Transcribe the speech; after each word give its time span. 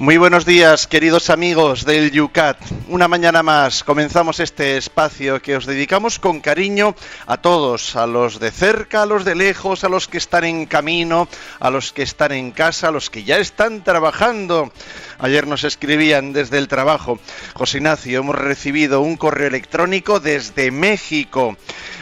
Muy 0.00 0.16
buenos 0.16 0.46
días, 0.46 0.86
queridos 0.86 1.28
amigos 1.28 1.84
del 1.84 2.12
Yucat. 2.12 2.56
Una 2.86 3.08
mañana 3.08 3.42
más 3.42 3.82
comenzamos 3.82 4.38
este 4.38 4.76
espacio 4.76 5.42
que 5.42 5.56
os 5.56 5.66
dedicamos 5.66 6.20
con 6.20 6.38
cariño 6.38 6.94
a 7.26 7.38
todos, 7.38 7.96
a 7.96 8.06
los 8.06 8.38
de 8.38 8.52
cerca, 8.52 9.02
a 9.02 9.06
los 9.06 9.24
de 9.24 9.34
lejos, 9.34 9.82
a 9.82 9.88
los 9.88 10.06
que 10.06 10.18
están 10.18 10.44
en 10.44 10.66
camino, 10.66 11.26
a 11.58 11.70
los 11.70 11.92
que 11.92 12.04
están 12.04 12.30
en 12.30 12.52
casa, 12.52 12.88
a 12.88 12.90
los 12.92 13.10
que 13.10 13.24
ya 13.24 13.38
están 13.38 13.82
trabajando. 13.82 14.70
Ayer 15.18 15.48
nos 15.48 15.64
escribían 15.64 16.32
desde 16.32 16.58
el 16.58 16.68
trabajo. 16.68 17.18
José 17.54 17.78
Ignacio, 17.78 18.20
hemos 18.20 18.36
recibido 18.36 19.00
un 19.00 19.16
correo 19.16 19.48
electrónico 19.48 20.20
desde 20.20 20.70
México. 20.70 21.56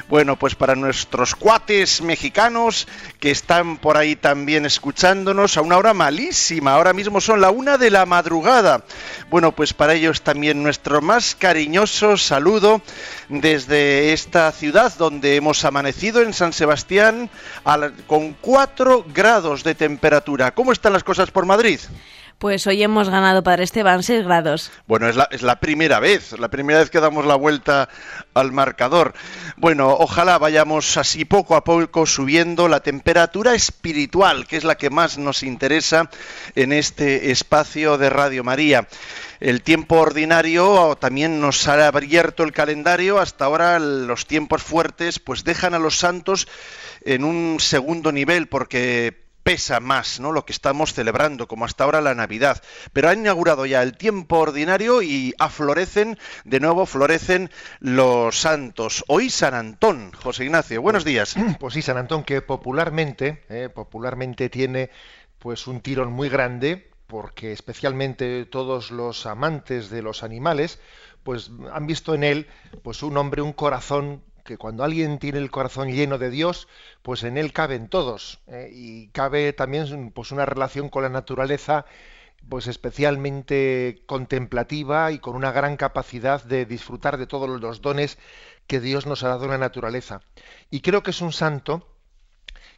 Bueno, 0.09 0.37
pues 0.37 0.55
para 0.55 0.77
nuestros 0.77 1.35
cuates 1.35 2.01
mexicanos 2.01 2.87
que 3.19 3.33
están 3.33 3.77
por 3.77 3.97
ahí 3.97 4.15
también 4.15 4.65
escuchándonos 4.65 5.57
a 5.57 5.63
una 5.63 5.79
hora 5.79 5.95
malísima, 5.95 6.75
ahora 6.75 6.93
mismo 6.93 7.21
son 7.21 7.41
la 7.41 7.51
una 7.51 7.77
de 7.77 7.91
la 7.91 8.07
madrugada. 8.07 8.85
Bueno, 9.31 9.51
pues 9.51 9.75
para 9.75 9.95
ellos 9.95 10.23
también 10.23 10.63
nuestro 10.63 11.03
más 11.03 11.35
cariñoso 11.35 12.17
saludo 12.17 12.83
desde 13.29 14.13
esta 14.13 14.53
ciudad 14.53 14.93
donde 14.97 15.35
hemos 15.35 15.65
amanecido 15.65 16.23
en 16.23 16.33
San 16.33 16.53
Sebastián 16.53 17.29
con 18.07 18.35
cuatro 18.35 19.05
grados 19.13 19.65
de 19.65 19.75
temperatura. 19.75 20.55
¿Cómo 20.55 20.71
están 20.71 20.93
las 20.93 21.03
cosas 21.03 21.33
por 21.33 21.47
Madrid? 21.47 21.81
Pues 22.39 22.67
hoy 22.67 22.83
hemos 22.83 23.09
ganado 23.09 23.43
Padre 23.43 23.65
Esteban 23.65 24.03
6 24.03 24.25
grados. 24.25 24.71
Bueno, 24.87 25.09
es 25.09 25.17
la, 25.17 25.27
es 25.31 25.41
la 25.41 25.59
primera 25.59 26.01
vez, 26.01 26.39
la 26.39 26.49
primera 26.51 26.81
vez 26.81 26.91
que 26.91 27.01
damos 27.01 27.25
la 27.25 27.35
vuelta 27.35 27.89
al 28.35 28.53
marcador. 28.53 29.15
Bueno, 29.57 29.97
ojalá 29.99 30.37
vayamos 30.37 30.99
así 30.99 31.25
poco 31.25 31.57
a 31.57 31.65
poco 31.65 32.05
subiendo 32.05 32.69
la 32.69 32.81
temperatura 32.81 33.55
espiritual, 33.55 34.47
que 34.47 34.59
es 34.59 34.65
la 34.65 34.77
que 34.77 34.91
más 34.91 35.17
nos 35.17 35.43
interesa 35.43 36.11
en 36.55 36.75
este 36.75 37.31
espacio 37.31 37.97
de 37.97 38.11
Radio 38.11 38.45
María. 38.45 38.87
El 39.41 39.63
tiempo 39.63 39.97
ordinario 39.97 40.97
también 41.01 41.41
nos 41.41 41.67
ha 41.69 41.89
abierto 41.89 42.43
el 42.43 42.53
calendario. 42.53 43.19
Hasta 43.19 43.47
ahora 43.47 43.79
los 43.79 44.27
tiempos 44.27 44.63
fuertes 44.63 45.21
pues 45.21 45.43
dejan 45.43 45.73
a 45.73 45.79
los 45.79 45.99
santos 45.99 46.49
en 47.03 47.25
un 47.25 47.61
segundo 47.61 48.13
nivel 48.13 48.47
porque 48.49 49.26
pesa 49.47 49.79
más, 49.79 50.19
¿no? 50.19 50.33
Lo 50.33 50.45
que 50.45 50.53
estamos 50.53 50.93
celebrando, 50.93 51.47
como 51.47 51.65
hasta 51.65 51.85
ahora 51.85 52.01
la 52.01 52.17
Navidad. 52.17 52.61
Pero 52.93 53.09
ha 53.09 53.15
inaugurado 53.15 53.65
ya 53.65 53.81
el 53.81 53.97
tiempo 53.97 54.41
ordinario 54.41 55.03
y 55.03 55.35
aflorecen, 55.39 56.19
de 56.45 56.59
nuevo 56.59 56.85
florecen 56.85 57.49
los 57.79 58.41
santos. 58.41 59.05
Hoy 59.07 59.31
San 59.31 59.55
Antón, 59.55 60.11
José 60.11 60.47
Ignacio, 60.47 60.83
buenos 60.83 61.05
días. 61.05 61.37
Pues 61.61 61.75
sí, 61.75 61.83
San 61.83 61.97
Antón, 61.97 62.25
que 62.25 62.43
popularmente, 62.43 63.45
eh, 63.49 63.69
popularmente 63.73 64.49
tiene 64.49 64.91
pues 65.39 65.69
un 65.69 65.81
tirón 65.81 66.13
muy 66.13 66.29
grande, 66.29 66.91
porque 67.07 67.53
especialmente 67.53 68.47
todos 68.47 68.91
los 68.91 69.27
amantes 69.27 69.91
de 69.91 70.03
los 70.03 70.25
animales, 70.25 70.81
pues 71.23 71.53
han 71.73 71.87
visto 71.87 72.17
en 72.17 72.25
él 72.25 72.49
pues 72.83 73.05
un 73.05 73.17
hombre, 73.17 73.43
un 73.43 73.53
corazón 73.53 74.23
que 74.47 74.57
cuando 74.57 74.85
alguien 74.85 75.19
tiene 75.19 75.39
el 75.39 75.51
corazón 75.51 75.91
lleno 75.91 76.17
de 76.17 76.31
Dios, 76.31 76.69
pues 77.03 77.23
en 77.25 77.37
él 77.37 77.53
caben 77.53 77.89
todos 77.89 78.41
¿eh? 78.47 78.71
y 78.73 79.09
cabe 79.09 79.53
también 79.53 80.11
pues 80.13 80.33
una 80.33 80.47
relación 80.47 80.89
con 80.89 81.03
la 81.03 81.11
naturaleza 81.11 81.85
pues 82.49 82.67
especialmente 82.67 84.03
contemplativa 84.07 85.11
y 85.13 85.19
con 85.19 85.37
una 85.37 85.53
gran 85.53 85.77
capacidad 85.77 86.43
de 86.45 86.65
disfrutar 86.65 87.19
de 87.19 87.27
todos 87.27 87.61
los 87.61 87.83
dones 87.83 88.19
que 88.67 88.81
Dios 88.81 89.07
nos 89.07 89.25
ha 89.25 89.29
dado 89.29 89.45
en 89.45 89.51
la 89.51 89.59
naturaleza. 89.59 90.21
Y 90.71 90.81
creo 90.81 91.03
que 91.03 91.11
es 91.11 91.21
un 91.21 91.33
santo 91.33 91.87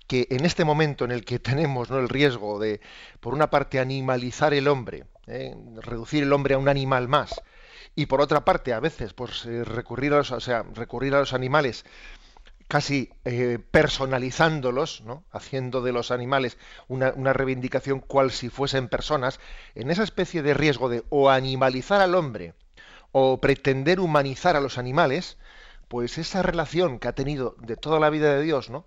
que 0.06 0.27
en 0.31 0.47
este 0.47 0.65
momento 0.65 1.05
en 1.05 1.12
el 1.12 1.25
que 1.25 1.39
tenemos 1.39 1.91
¿no? 1.91 1.99
el 1.99 2.09
riesgo 2.09 2.59
de, 2.59 2.81
por 3.21 3.35
una 3.35 3.50
parte, 3.50 3.79
animalizar 3.79 4.55
el 4.55 4.67
hombre, 4.67 5.05
¿eh? 5.27 5.55
reducir 5.83 6.23
el 6.23 6.33
hombre 6.33 6.55
a 6.55 6.59
un 6.59 6.69
animal 6.69 7.09
más, 7.09 7.43
y 7.99 8.07
por 8.07 8.21
otra 8.21 8.45
parte 8.45 8.73
a 8.73 8.79
veces 8.79 9.13
pues 9.13 9.45
eh, 9.45 9.65
recurrir 9.65 10.13
a 10.13 10.19
los, 10.19 10.31
o 10.31 10.39
sea, 10.39 10.65
recurrir 10.73 11.17
a 11.17 11.19
los 11.19 11.33
animales 11.33 11.85
casi 12.69 13.11
eh, 13.25 13.59
personalizándolos, 13.73 15.01
¿no? 15.01 15.25
haciendo 15.33 15.83
de 15.83 15.91
los 15.91 16.13
animales 16.13 16.59
una, 16.87 17.13
una, 17.17 17.33
reivindicación 17.33 17.99
cual 17.99 18.31
si 18.31 18.51
fuesen 18.51 18.87
personas, 18.87 19.41
en 19.75 19.91
esa 19.91 20.05
especie 20.05 20.43
de 20.43 20.55
riesgo 20.55 20.89
de 20.89 21.03
o 21.09 21.29
animalizar 21.29 22.01
al 22.01 22.15
hombre 22.15 22.55
o 23.11 23.41
pretender 23.41 23.99
humanizar 23.99 24.55
a 24.55 24.61
los 24.61 24.79
animales, 24.79 25.37
pues 25.89 26.19
esa 26.19 26.41
relación 26.41 27.01
que 27.01 27.09
ha 27.09 27.17
tenido 27.17 27.57
de 27.59 27.75
toda 27.75 27.99
la 27.99 28.11
vida 28.11 28.33
de 28.33 28.45
Dios, 28.45 28.71
¿no? 28.71 28.87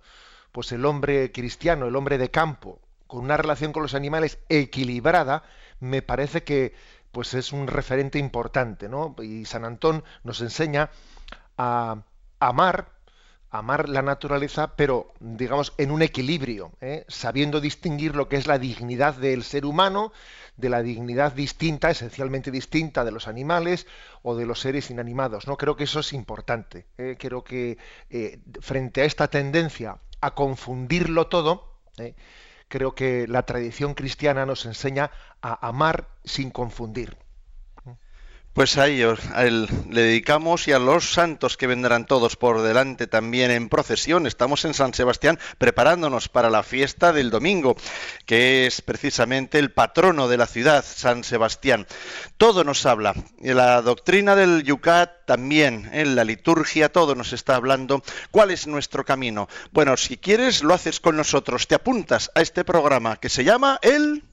pues 0.52 0.72
el 0.72 0.86
hombre 0.86 1.32
cristiano, 1.32 1.84
el 1.84 1.96
hombre 1.96 2.16
de 2.16 2.30
campo, 2.30 2.80
con 3.06 3.24
una 3.24 3.36
relación 3.36 3.74
con 3.74 3.82
los 3.82 3.92
animales 3.92 4.38
equilibrada, 4.48 5.42
me 5.80 6.00
parece 6.00 6.44
que 6.44 6.72
pues 7.12 7.34
es 7.34 7.52
un 7.52 7.66
referente 7.66 8.18
importante, 8.18 8.88
¿no? 8.88 9.14
Y 9.22 9.44
San 9.44 9.64
Antón 9.64 10.02
nos 10.24 10.40
enseña 10.40 10.90
a 11.56 12.02
amar, 12.40 12.88
amar 13.50 13.88
la 13.88 14.02
naturaleza, 14.02 14.74
pero 14.76 15.12
digamos 15.20 15.74
en 15.78 15.90
un 15.90 16.02
equilibrio, 16.02 16.72
¿eh? 16.80 17.04
sabiendo 17.08 17.60
distinguir 17.60 18.16
lo 18.16 18.28
que 18.28 18.36
es 18.36 18.46
la 18.46 18.58
dignidad 18.58 19.14
del 19.14 19.44
ser 19.44 19.66
humano 19.66 20.12
de 20.56 20.68
la 20.68 20.82
dignidad 20.82 21.32
distinta, 21.32 21.90
esencialmente 21.90 22.50
distinta 22.50 23.04
de 23.04 23.12
los 23.12 23.28
animales 23.28 23.86
o 24.22 24.36
de 24.36 24.46
los 24.46 24.60
seres 24.60 24.90
inanimados. 24.90 25.46
No 25.46 25.56
creo 25.56 25.76
que 25.76 25.84
eso 25.84 26.00
es 26.00 26.12
importante. 26.12 26.86
¿eh? 26.98 27.16
Creo 27.18 27.42
que 27.44 27.78
eh, 28.10 28.40
frente 28.60 29.02
a 29.02 29.04
esta 29.04 29.28
tendencia 29.28 29.98
a 30.20 30.34
confundirlo 30.34 31.26
todo, 31.26 31.80
creo 32.72 32.94
que 32.94 33.26
la 33.28 33.42
tradición 33.42 33.92
cristiana 33.92 34.46
nos 34.46 34.64
enseña 34.64 35.10
a 35.42 35.68
amar 35.68 36.08
sin 36.24 36.50
confundir. 36.50 37.18
Pues 38.52 38.76
a 38.76 38.86
ellos 38.86 39.18
le 39.88 40.02
dedicamos 40.02 40.68
y 40.68 40.72
a 40.72 40.78
los 40.78 41.14
santos 41.14 41.56
que 41.56 41.66
vendrán 41.66 42.06
todos 42.06 42.36
por 42.36 42.60
delante 42.60 43.06
también 43.06 43.50
en 43.50 43.70
procesión. 43.70 44.26
Estamos 44.26 44.66
en 44.66 44.74
San 44.74 44.92
Sebastián 44.92 45.38
preparándonos 45.56 46.28
para 46.28 46.50
la 46.50 46.62
fiesta 46.62 47.14
del 47.14 47.30
domingo, 47.30 47.76
que 48.26 48.66
es 48.66 48.82
precisamente 48.82 49.58
el 49.58 49.72
patrono 49.72 50.28
de 50.28 50.36
la 50.36 50.46
ciudad, 50.46 50.84
San 50.86 51.24
Sebastián. 51.24 51.86
Todo 52.36 52.62
nos 52.62 52.84
habla. 52.84 53.14
La 53.40 53.80
doctrina 53.80 54.36
del 54.36 54.64
Yucat 54.64 55.24
también, 55.24 55.88
en 55.94 56.14
la 56.14 56.24
liturgia, 56.24 56.92
todo 56.92 57.14
nos 57.14 57.32
está 57.32 57.56
hablando. 57.56 58.02
¿Cuál 58.30 58.50
es 58.50 58.66
nuestro 58.66 59.06
camino? 59.06 59.48
Bueno, 59.70 59.96
si 59.96 60.18
quieres, 60.18 60.62
lo 60.62 60.74
haces 60.74 61.00
con 61.00 61.16
nosotros. 61.16 61.66
Te 61.68 61.74
apuntas 61.74 62.30
a 62.34 62.42
este 62.42 62.64
programa 62.64 63.16
que 63.16 63.30
se 63.30 63.44
llama 63.44 63.78
el... 63.80 64.24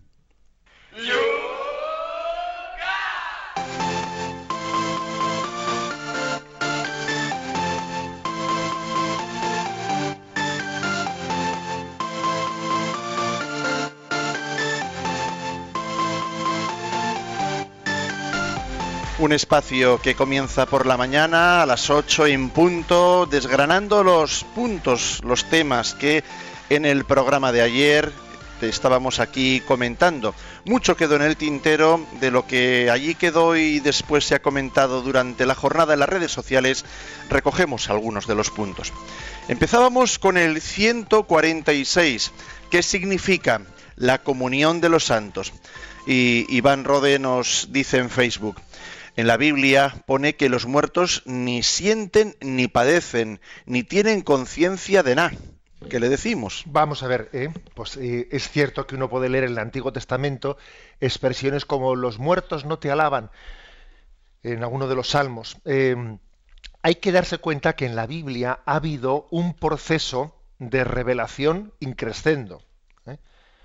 Un 19.20 19.34
espacio 19.34 20.02
que 20.02 20.16
comienza 20.16 20.66
por 20.66 20.86
la 20.86 20.96
mañana 20.96 21.62
a 21.62 21.66
las 21.66 21.90
8 21.90 22.28
en 22.28 22.50
punto, 22.52 23.26
desgranando 23.26 24.02
los 24.02 24.46
puntos, 24.56 25.20
los 25.26 25.44
temas 25.50 25.94
que 25.94 26.24
en 26.70 26.86
el 26.86 27.04
programa 27.04 27.52
de 27.52 27.62
ayer 27.62 28.14
estábamos 28.62 29.20
aquí 29.20 29.62
comentando. 29.68 30.34
Mucho 30.64 30.96
quedó 30.96 31.18
en 31.18 31.24
el 31.24 31.36
tintero 31.36 32.06
de 32.22 32.32
lo 32.32 32.48
que 32.48 32.90
allí 32.90 33.14
quedó 33.14 33.58
y 33.58 33.82
después 33.82 34.24
se 34.24 34.36
ha 34.36 34.42
comentado 34.42 35.02
durante 35.02 35.46
la 35.46 35.56
jornada 35.56 35.94
en 35.94 36.00
las 36.00 36.10
redes 36.10 36.32
sociales. 36.32 36.86
Recogemos 37.30 37.90
algunos 37.90 38.26
de 38.26 38.36
los 38.36 38.50
puntos. 38.50 38.94
Empezábamos 39.50 40.18
con 40.18 40.38
el 40.38 40.62
146, 40.62 42.32
que 42.72 42.82
significa 42.84 43.62
la 43.98 44.20
comunión 44.20 44.80
de 44.80 44.88
los 44.88 45.04
santos. 45.04 45.52
Y 46.08 46.46
Iván 46.56 46.86
Rode 46.86 47.20
nos 47.20 47.68
dice 47.72 47.98
en 47.98 48.10
Facebook, 48.10 48.56
en 49.20 49.28
la 49.28 49.36
Biblia 49.36 50.02
pone 50.06 50.38
que 50.38 50.48
los 50.48 50.66
muertos 50.66 51.24
ni 51.26 51.62
sienten 51.62 52.38
ni 52.40 52.70
padecen, 52.70 53.42
ni 53.66 53.84
tienen 53.84 54.22
conciencia 54.22 55.04
de 55.04 55.16
nada. 55.16 55.32
¿Qué 55.90 56.00
le 56.00 56.08
decimos? 56.08 56.64
Vamos 56.68 57.04
a 57.04 57.08
ver, 57.08 57.30
¿eh? 57.34 57.50
pues 57.74 57.98
eh, 57.98 58.30
es 58.32 58.50
cierto 58.50 58.88
que 58.88 58.96
uno 58.96 59.10
puede 59.10 59.28
leer 59.28 59.44
en 59.44 59.52
el 59.52 59.60
Antiguo 59.60 59.92
Testamento 59.92 60.58
expresiones 61.02 61.66
como 61.66 61.98
los 61.98 62.18
muertos 62.18 62.64
no 62.64 62.80
te 62.80 62.92
alaban 62.92 63.30
en 64.44 64.64
alguno 64.64 64.88
de 64.88 64.96
los 64.96 65.10
salmos. 65.10 65.58
Em, 65.66 66.20
hay 66.82 66.96
que 66.96 67.12
darse 67.12 67.40
cuenta 67.40 67.76
que 67.76 67.88
en 67.88 67.98
la 67.98 68.08
Biblia 68.08 68.62
ha 68.66 68.76
habido 68.78 69.28
un 69.32 69.54
proceso 69.54 70.34
de 70.60 70.86
revelación 70.86 71.74
increscendo. 71.82 72.62
¿eh? 73.06 73.18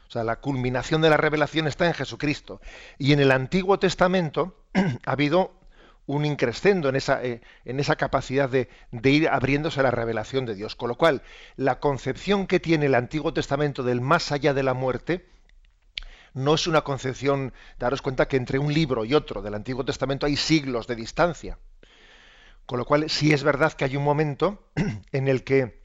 O 0.08 0.10
sea, 0.10 0.24
la 0.24 0.40
culminación 0.40 1.00
de 1.00 1.10
la 1.10 1.16
revelación 1.16 1.68
está 1.68 1.86
en 1.86 1.94
Jesucristo. 1.94 2.60
Y 2.98 3.12
en 3.12 3.20
el 3.20 3.30
Antiguo 3.30 3.78
Testamento 3.78 4.63
ha 5.04 5.12
habido 5.12 5.52
un 6.06 6.26
increscendo 6.26 6.88
en 6.90 6.96
esa, 6.96 7.24
eh, 7.24 7.40
capacidad 7.96 8.48
de, 8.48 8.68
de, 8.90 9.10
ir 9.10 9.28
abriéndose 9.28 9.80
a 9.80 9.84
la 9.84 9.90
revelación 9.90 10.44
de 10.44 10.54
Dios. 10.54 10.76
Con 10.76 10.88
lo 10.88 10.96
cual, 10.96 11.22
la 11.56 11.80
concepción 11.80 12.46
que 12.46 12.60
tiene 12.60 12.86
el 12.86 12.94
Antiguo 12.94 13.32
Testamento 13.32 13.82
del 13.82 14.00
más 14.00 14.30
allá 14.32 14.52
de 14.52 14.62
la 14.62 14.74
muerte 14.74 15.26
no 16.34 16.54
es 16.54 16.66
una 16.66 16.82
concepción, 16.82 17.52
daros 17.78 18.02
cuenta 18.02 18.28
que 18.28 18.36
entre 18.36 18.58
un 18.58 18.74
libro 18.74 19.04
y 19.04 19.14
otro 19.14 19.40
del 19.40 19.54
Antiguo 19.54 19.84
Testamento 19.84 20.26
hay 20.26 20.36
siglos 20.36 20.86
de 20.86 20.96
distancia. 20.96 21.58
Con 22.66 22.78
lo 22.78 22.84
cual, 22.84 23.08
sí 23.08 23.32
es 23.32 23.44
verdad 23.44 23.72
que 23.72 23.84
hay 23.84 23.96
un 23.96 24.04
momento 24.04 24.68
en 25.12 25.28
el 25.28 25.44
que 25.44 25.80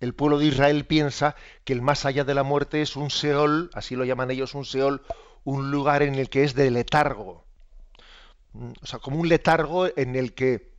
el 0.00 0.14
pueblo 0.14 0.38
de 0.38 0.46
Israel 0.46 0.86
piensa 0.86 1.36
que 1.64 1.72
el 1.72 1.82
más 1.82 2.04
allá 2.04 2.24
de 2.24 2.34
la 2.34 2.42
muerte 2.42 2.82
es 2.82 2.96
un 2.96 3.10
Seol, 3.10 3.70
así 3.74 3.96
lo 3.96 4.04
llaman 4.04 4.30
ellos, 4.30 4.54
un 4.54 4.64
Seol, 4.64 5.02
un 5.44 5.70
lugar 5.70 6.02
en 6.02 6.14
el 6.14 6.28
que 6.28 6.44
es 6.44 6.54
de 6.54 6.70
letargo. 6.70 7.44
O 8.54 8.86
sea, 8.86 8.98
como 8.98 9.18
un 9.18 9.28
letargo 9.28 9.86
en 9.96 10.16
el 10.16 10.34
que 10.34 10.72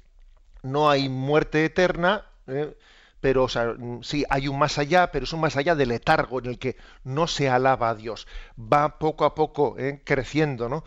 no 0.64 0.90
hay 0.90 1.10
muerte 1.10 1.66
eterna, 1.66 2.26
¿eh? 2.48 2.76
pero 3.22 3.44
o 3.46 3.50
sea, 3.50 3.76
sí, 4.02 4.26
hay 4.30 4.48
un 4.48 4.60
más 4.60 4.78
allá, 4.78 5.12
pero 5.12 5.26
es 5.26 5.34
un 5.34 5.42
más 5.42 5.56
allá 5.58 5.76
de 5.76 5.86
letargo 5.86 6.40
en 6.40 6.48
el 6.48 6.60
que 6.60 6.76
no 7.04 7.28
se 7.28 7.50
alaba 7.50 7.90
a 7.90 7.96
Dios. 7.96 8.28
Va 8.58 9.00
poco 9.00 9.26
a 9.26 9.36
poco 9.36 9.78
¿eh? 9.80 10.02
creciendo, 10.04 10.70
¿no? 10.70 10.84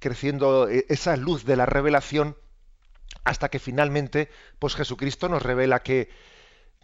Creciendo 0.00 0.68
eh, 0.68 0.86
esa 0.88 1.16
luz 1.16 1.44
de 1.44 1.56
la 1.56 1.66
revelación 1.66 2.36
hasta 3.24 3.48
que 3.50 3.58
finalmente, 3.58 4.30
pues 4.58 4.74
Jesucristo 4.74 5.28
nos 5.28 5.42
revela 5.42 5.82
que, 5.82 6.10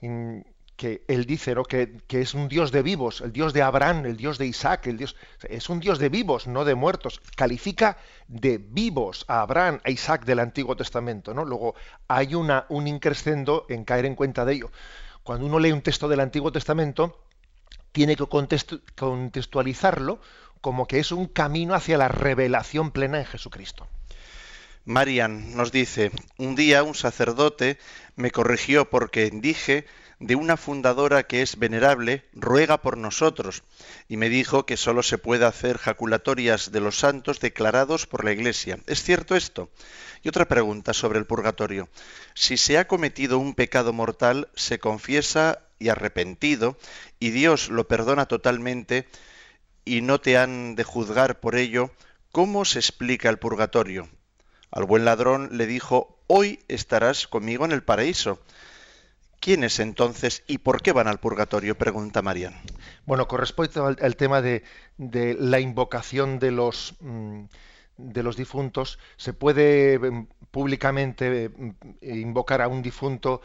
mm, 0.02 0.40
que 0.76 1.04
él 1.06 1.24
dice 1.24 1.54
¿no? 1.54 1.64
que, 1.64 1.98
que, 2.08 2.20
es 2.20 2.34
un 2.34 2.48
Dios 2.48 2.72
de 2.72 2.82
vivos, 2.82 3.20
el 3.20 3.32
Dios 3.32 3.52
de 3.52 3.62
Abraham, 3.62 4.06
el 4.06 4.16
Dios 4.16 4.38
de 4.38 4.46
Isaac, 4.46 4.86
el 4.86 4.96
Dios 4.96 5.16
es 5.48 5.68
un 5.68 5.80
Dios 5.80 5.98
de 5.98 6.08
vivos, 6.08 6.46
no 6.46 6.64
de 6.64 6.74
muertos. 6.74 7.20
Califica 7.36 7.96
de 8.26 8.58
vivos 8.58 9.24
a 9.28 9.40
Abraham, 9.40 9.80
a 9.84 9.90
Isaac 9.90 10.24
del 10.24 10.40
Antiguo 10.40 10.76
Testamento. 10.76 11.32
¿no? 11.32 11.44
Luego 11.44 11.74
hay 12.08 12.34
una, 12.34 12.66
un 12.68 12.88
increscendo 12.88 13.66
en 13.68 13.84
caer 13.84 14.06
en 14.06 14.16
cuenta 14.16 14.44
de 14.44 14.54
ello. 14.54 14.70
Cuando 15.22 15.46
uno 15.46 15.58
lee 15.58 15.72
un 15.72 15.82
texto 15.82 16.08
del 16.08 16.20
Antiguo 16.20 16.52
Testamento, 16.52 17.20
tiene 17.92 18.16
que 18.16 18.26
contextualizarlo 18.96 20.20
como 20.60 20.86
que 20.86 20.98
es 20.98 21.12
un 21.12 21.26
camino 21.26 21.74
hacia 21.74 21.98
la 21.98 22.08
revelación 22.08 22.90
plena 22.90 23.18
en 23.18 23.26
Jesucristo. 23.26 23.86
Marian 24.86 25.56
nos 25.56 25.72
dice, 25.72 26.10
un 26.36 26.56
día 26.56 26.82
un 26.82 26.94
sacerdote 26.94 27.78
me 28.16 28.30
corrigió 28.30 28.90
porque 28.90 29.30
dije 29.30 29.86
de 30.20 30.36
una 30.36 30.56
fundadora 30.56 31.24
que 31.24 31.42
es 31.42 31.58
venerable, 31.58 32.24
ruega 32.32 32.80
por 32.80 32.96
nosotros, 32.96 33.62
y 34.08 34.16
me 34.16 34.28
dijo 34.28 34.66
que 34.66 34.76
sólo 34.76 35.02
se 35.02 35.18
puede 35.18 35.44
hacer 35.44 35.78
jaculatorias 35.78 36.72
de 36.72 36.80
los 36.80 36.98
santos 36.98 37.40
declarados 37.40 38.06
por 38.06 38.24
la 38.24 38.32
Iglesia. 38.32 38.78
¿Es 38.86 39.02
cierto 39.02 39.36
esto? 39.36 39.70
Y 40.22 40.28
otra 40.28 40.46
pregunta 40.46 40.92
sobre 40.92 41.18
el 41.18 41.26
purgatorio. 41.26 41.88
Si 42.34 42.56
se 42.56 42.78
ha 42.78 42.86
cometido 42.86 43.38
un 43.38 43.54
pecado 43.54 43.92
mortal, 43.92 44.48
se 44.54 44.78
confiesa 44.78 45.60
y 45.78 45.88
arrepentido, 45.88 46.78
y 47.18 47.30
Dios 47.30 47.68
lo 47.68 47.88
perdona 47.88 48.26
totalmente, 48.26 49.06
y 49.84 50.00
no 50.00 50.20
te 50.20 50.38
han 50.38 50.76
de 50.76 50.84
juzgar 50.84 51.40
por 51.40 51.56
ello, 51.56 51.90
¿cómo 52.32 52.64
se 52.64 52.78
explica 52.78 53.28
el 53.28 53.38
purgatorio? 53.38 54.08
Al 54.70 54.84
buen 54.84 55.04
ladrón 55.04 55.50
le 55.52 55.66
dijo, 55.66 56.18
hoy 56.26 56.58
estarás 56.68 57.28
conmigo 57.28 57.64
en 57.64 57.72
el 57.72 57.82
paraíso. 57.82 58.40
¿Quiénes 59.44 59.78
entonces 59.78 60.42
y 60.46 60.56
por 60.56 60.80
qué 60.80 60.92
van 60.92 61.06
al 61.06 61.20
purgatorio? 61.20 61.76
Pregunta 61.76 62.22
Marian. 62.22 62.54
Bueno, 63.04 63.28
con 63.28 63.40
respecto 63.40 63.84
al, 63.84 64.16
tema 64.16 64.40
de, 64.40 64.62
la 65.38 65.60
invocación 65.60 66.38
de 66.38 66.50
los, 66.50 66.96
mm, 67.00 67.42
de 67.98 68.22
los 68.22 68.38
difuntos, 68.38 68.98
se 69.18 69.34
puede 69.34 69.98
mm, 69.98 70.28
públicamente 70.50 71.50
mm, 71.50 71.70
invocar 72.00 72.62
a 72.62 72.68
un 72.68 72.80
difunto 72.80 73.42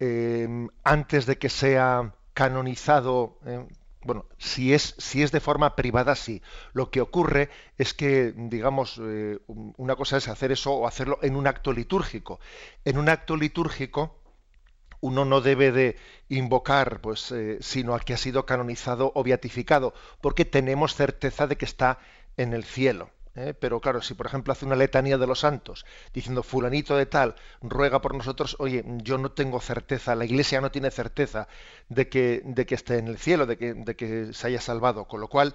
eh, 0.00 0.48
antes 0.82 1.24
de 1.26 1.38
que 1.38 1.50
sea 1.50 2.14
canonizado 2.34 3.38
eh, 3.46 3.64
bueno, 4.02 4.26
si 4.38 4.72
es, 4.72 4.94
si 4.98 5.22
es 5.22 5.32
de 5.32 5.40
forma 5.40 5.74
privada, 5.74 6.14
sí. 6.14 6.40
Lo 6.72 6.90
que 6.90 7.00
ocurre 7.00 7.50
es 7.76 7.94
que, 7.94 8.32
digamos, 8.34 9.00
eh, 9.02 9.38
una 9.46 9.96
cosa 9.96 10.16
es 10.16 10.28
hacer 10.28 10.52
eso 10.52 10.72
o 10.72 10.86
hacerlo 10.86 11.18
en 11.20 11.34
un 11.36 11.46
acto 11.46 11.72
litúrgico. 11.72 12.38
En 12.84 12.96
un 12.96 13.08
acto 13.08 13.36
litúrgico, 13.36 14.17
uno 15.00 15.24
no 15.24 15.40
debe 15.40 15.72
de 15.72 15.96
invocar, 16.28 17.00
pues, 17.00 17.30
eh, 17.32 17.58
sino 17.60 17.94
al 17.94 18.04
que 18.04 18.14
ha 18.14 18.18
sido 18.18 18.46
canonizado 18.46 19.12
o 19.14 19.22
beatificado, 19.22 19.94
porque 20.20 20.44
tenemos 20.44 20.94
certeza 20.94 21.46
de 21.46 21.56
que 21.56 21.64
está 21.64 21.98
en 22.36 22.52
el 22.52 22.64
cielo. 22.64 23.10
¿eh? 23.38 23.54
pero 23.58 23.80
claro, 23.80 24.02
si 24.02 24.14
por 24.14 24.26
ejemplo 24.26 24.52
hace 24.52 24.66
una 24.66 24.76
letanía 24.76 25.18
de 25.18 25.26
los 25.26 25.40
santos, 25.40 25.86
diciendo 26.12 26.42
fulanito 26.42 26.96
de 26.96 27.06
tal, 27.06 27.36
ruega 27.62 28.00
por 28.00 28.14
nosotros, 28.14 28.56
oye, 28.58 28.84
yo 29.02 29.18
no 29.18 29.30
tengo 29.30 29.60
certeza, 29.60 30.14
la 30.14 30.24
iglesia 30.24 30.60
no 30.60 30.70
tiene 30.70 30.90
certeza 30.90 31.48
de 31.88 32.08
que, 32.08 32.42
de 32.44 32.66
que 32.66 32.74
esté 32.74 32.98
en 32.98 33.08
el 33.08 33.18
cielo, 33.18 33.46
de 33.46 33.56
que, 33.56 33.74
de 33.74 33.96
que 33.96 34.32
se 34.32 34.46
haya 34.46 34.60
salvado, 34.60 35.04
con 35.06 35.20
lo 35.20 35.28
cual 35.28 35.54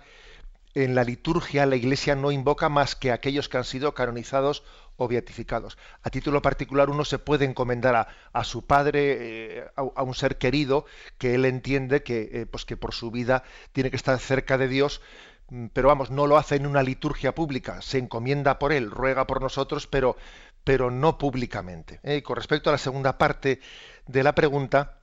en 0.76 0.96
la 0.96 1.04
liturgia 1.04 1.66
la 1.66 1.76
iglesia 1.76 2.16
no 2.16 2.32
invoca 2.32 2.70
más 2.70 2.96
que 2.96 3.12
aquellos 3.12 3.48
que 3.48 3.58
han 3.58 3.64
sido 3.64 3.94
canonizados 3.94 4.64
o 4.98 5.08
beatificados. 5.08 5.78
A 6.04 6.10
título 6.10 6.42
particular 6.42 6.90
uno 6.90 7.06
se 7.06 7.20
puede 7.20 7.46
encomendar 7.46 8.08
a, 8.32 8.44
su 8.44 8.66
padre, 8.66 9.60
eh, 9.60 9.66
a, 9.76 10.04
un 10.04 10.16
ser 10.16 10.38
querido, 10.38 10.86
que 11.18 11.36
él 11.36 11.46
entiende 11.46 12.04
que, 12.04 12.30
eh, 12.34 12.46
pues 12.46 12.66
que 12.66 12.78
por 12.78 12.94
su 12.94 13.12
vida 13.12 13.44
tiene 13.72 13.90
que 13.90 13.98
estar 13.98 14.18
cerca 14.20 14.58
de 14.58 14.68
Dios, 14.68 15.02
Mm, 15.50 15.68
pero 15.74 15.88
vamos, 15.88 16.10
no 16.10 16.28
lo 16.28 16.38
hace 16.38 16.56
en 16.56 16.66
una 16.66 16.84
liturgia 16.84 17.36
pública, 17.36 17.82
se 17.82 17.98
encomienda 18.00 18.60
por 18.60 18.74
él, 18.74 18.90
ruega 18.92 19.28
por 19.28 19.42
nosotros, 19.42 19.88
pero, 19.88 20.18
pero 20.64 20.90
no 20.92 21.18
públicamente. 21.18 22.00
¿eh? 22.04 22.24
con 22.24 22.38
respecto 22.38 22.70
a 22.70 22.74
la 22.74 22.78
segunda 22.80 23.18
parte 23.18 23.60
de 24.08 24.24
la 24.24 24.34
pregunta, 24.36 25.00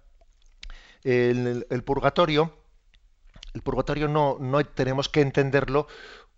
el, 1.05 1.65
purgatorio, 1.85 2.53
el 3.55 3.63
purgatorio 3.63 4.09
no, 4.09 4.39
no 4.41 4.65
tenemos 4.67 5.09
que 5.09 5.21
entenderlo 5.21 5.87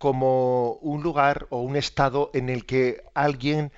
como 0.03 0.73
un 0.81 1.01
lugar 1.01 1.47
o 1.49 1.61
un 1.61 1.77
estado 1.77 2.29
en 2.33 2.49
el 2.49 2.65
que 2.65 3.05
alguien 3.13 3.71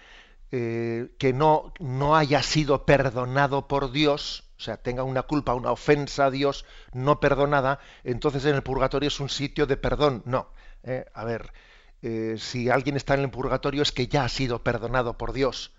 eh, 0.51 1.13
que 1.19 1.33
no, 1.33 1.71
no 1.79 2.15
haya 2.15 2.41
sido 2.41 2.83
perdonado 2.83 3.67
por 3.67 3.91
Dios, 3.91 4.43
o 4.57 4.59
sea, 4.59 4.77
tenga 4.77 5.03
una 5.03 5.21
culpa, 5.21 5.53
una 5.53 5.71
ofensa 5.71 6.25
a 6.25 6.31
Dios 6.31 6.65
no 6.93 7.19
perdonada, 7.19 7.77
entonces 8.03 8.43
en 8.45 8.55
el 8.55 8.63
purgatorio 8.63 9.09
es 9.09 9.19
un 9.19 9.29
sitio 9.29 9.67
de 9.67 9.77
perdón. 9.77 10.23
No. 10.25 10.49
Eh, 10.81 11.05
a 11.13 11.25
ver, 11.25 11.53
eh, 12.01 12.37
si 12.39 12.71
alguien 12.71 12.95
está 12.95 13.13
en 13.13 13.19
el 13.19 13.29
purgatorio 13.29 13.83
es 13.83 13.91
que 13.91 14.07
ya 14.07 14.23
ha 14.23 14.29
sido 14.29 14.63
perdonado 14.63 15.19
por 15.19 15.31
Dios. 15.31 15.73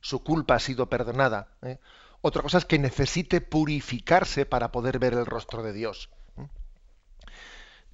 Su 0.00 0.22
culpa 0.22 0.54
ha 0.54 0.60
sido 0.60 0.88
perdonada. 0.88 1.48
¿eh? 1.60 1.80
Otra 2.20 2.42
cosa 2.42 2.58
es 2.58 2.66
que 2.66 2.78
necesite 2.78 3.40
purificarse 3.40 4.46
para 4.46 4.70
poder 4.70 5.00
ver 5.00 5.14
el 5.14 5.26
rostro 5.26 5.64
de 5.64 5.72
Dios. 5.72 6.08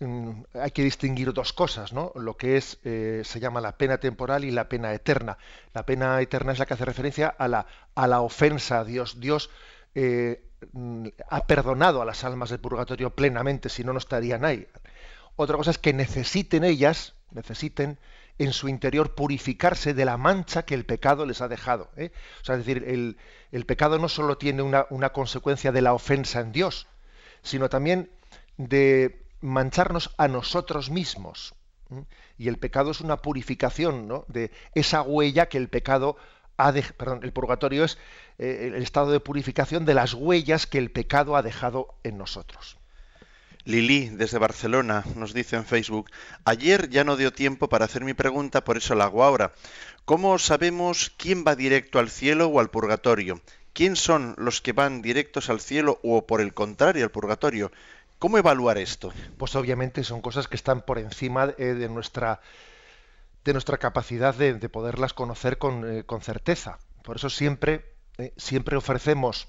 Mm, 0.01 0.43
hay 0.55 0.71
que 0.71 0.83
distinguir 0.83 1.33
dos 1.33 1.53
cosas, 1.53 1.93
¿no? 1.93 2.13
Lo 2.15 2.37
que 2.37 2.57
es 2.57 2.79
se 2.83 3.41
llama 3.41 3.61
la 3.61 3.77
pena 3.77 3.99
temporal 3.99 4.45
y 4.45 4.51
la 4.51 4.69
pena 4.69 4.95
eterna. 4.95 5.39
La 5.75 5.85
pena 5.85 6.21
eterna 6.21 6.53
es 6.53 6.59
la 6.59 6.67
que 6.67 6.75
hace 6.75 6.85
referencia 6.85 7.29
a 7.29 7.49
la, 7.49 7.67
a 7.95 8.07
la 8.07 8.21
ofensa 8.21 8.81
a 8.81 8.85
Dios. 8.85 9.21
Dios 9.21 9.51
eh, 9.95 10.43
ha 11.29 11.47
perdonado 11.47 12.03
a 12.03 12.05
las 12.05 12.25
almas 12.25 12.51
del 12.51 12.61
purgatorio 12.61 13.11
plenamente, 13.15 13.69
si 13.69 13.85
no, 13.85 13.93
no 13.93 13.99
estarían 13.99 14.45
ahí. 14.45 14.67
Otra 15.37 15.57
cosa 15.57 15.71
es 15.71 15.79
que 15.79 15.93
necesiten 15.93 16.65
ellas, 16.65 17.15
necesiten 17.31 17.99
en 18.39 18.53
su 18.53 18.69
interior 18.69 19.15
purificarse 19.15 19.95
de 19.95 20.05
la 20.05 20.17
mancha 20.17 20.65
que 20.65 20.75
el 20.75 20.85
pecado 20.85 21.27
les 21.27 21.41
ha 21.41 21.49
dejado. 21.49 21.91
¿eh? 21.97 22.13
O 22.43 22.45
sea, 22.45 22.57
es 22.57 22.65
decir, 22.65 22.85
el, 23.51 23.67
pecado 23.67 23.99
no 23.99 24.09
solo 24.09 24.39
tiene 24.39 24.63
una, 24.63 25.13
consecuencia 25.13 25.73
de 25.73 25.83
la 25.83 25.95
ofensa 25.95 26.41
en 26.41 26.53
Dios, 26.53 26.87
sino 27.43 27.69
también 27.69 28.11
de 28.57 29.25
mancharnos 29.41 30.15
a 30.19 30.29
nosotros 30.29 30.91
mismos. 30.91 31.55
Y 32.37 32.49
el 32.49 32.59
pecado 32.59 32.91
es 32.91 33.01
una 33.01 33.17
purificación 33.17 34.25
de 34.29 34.51
esa 34.75 35.03
huella 35.03 35.49
que 35.49 35.59
el 35.59 35.69
pecado 35.69 36.17
perdón, 36.97 37.21
el 37.23 37.33
purgatorio 37.33 37.85
es 37.85 37.99
eh, 38.39 38.73
el 38.75 38.83
estado 38.83 39.13
de 39.13 39.21
purificación 39.21 39.85
de 39.85 39.95
las 39.95 40.15
huellas 40.15 40.67
que 40.67 40.79
el 40.79 40.91
pecado 40.91 41.37
ha 41.37 41.43
dejado 41.43 41.95
en 42.03 42.19
nosotros. 42.19 42.79
Lili, 43.65 44.09
desde 44.09 44.39
Barcelona, 44.39 45.05
nos 45.15 45.35
dice 45.35 45.57
en 45.57 45.67
Facebook, 45.67 46.11
ayer 46.45 46.89
ya 46.89 47.05
no 47.05 47.17
dio 47.17 47.33
tiempo 47.33 47.69
para 47.69 47.85
hacer 47.85 48.03
mi 48.03 48.15
pregunta, 48.15 48.65
por 48.65 48.77
eso 48.77 48.95
la 48.95 49.05
hago 49.05 49.23
ahora. 49.23 49.53
¿Cómo 50.05 50.39
sabemos 50.39 51.13
quién 51.17 51.45
va 51.47 51.55
directo 51.55 51.99
al 51.99 52.09
cielo 52.09 52.47
o 52.49 52.61
al 52.61 52.71
purgatorio? 52.71 53.41
¿Quién 53.75 53.95
son 53.95 54.35
los 54.39 54.61
que 54.61 54.73
van 54.73 55.03
directos 55.03 55.51
al 55.51 55.61
cielo 55.61 56.01
o 56.03 56.27
por 56.27 56.41
el 56.41 56.55
contrario 56.55 57.05
al 57.05 57.11
purgatorio? 57.11 57.71
¿Cómo 58.19 58.37
evaluar 58.37 58.79
esto? 58.79 59.13
Pues 59.37 59.55
obviamente 59.55 60.03
son 60.03 60.21
cosas 60.21 60.49
que 60.49 60.57
están 60.57 60.83
por 60.83 60.99
encima 60.99 61.55
eh, 61.57 61.75
de 61.75 61.89
nuestra 61.89 62.41
de 63.45 63.53
nuestra 63.53 63.79
capacidad 63.79 64.35
de, 64.35 64.69
poderlas 64.69 65.15
conocer 65.15 65.57
con, 65.57 65.89
eh, 65.91 66.05
con, 66.05 66.21
certeza. 66.21 66.79
Por 67.03 67.17
eso 67.17 67.31
siempre, 67.31 67.95
eh, 68.19 68.35
siempre 68.37 68.77
ofrecemos 68.77 69.49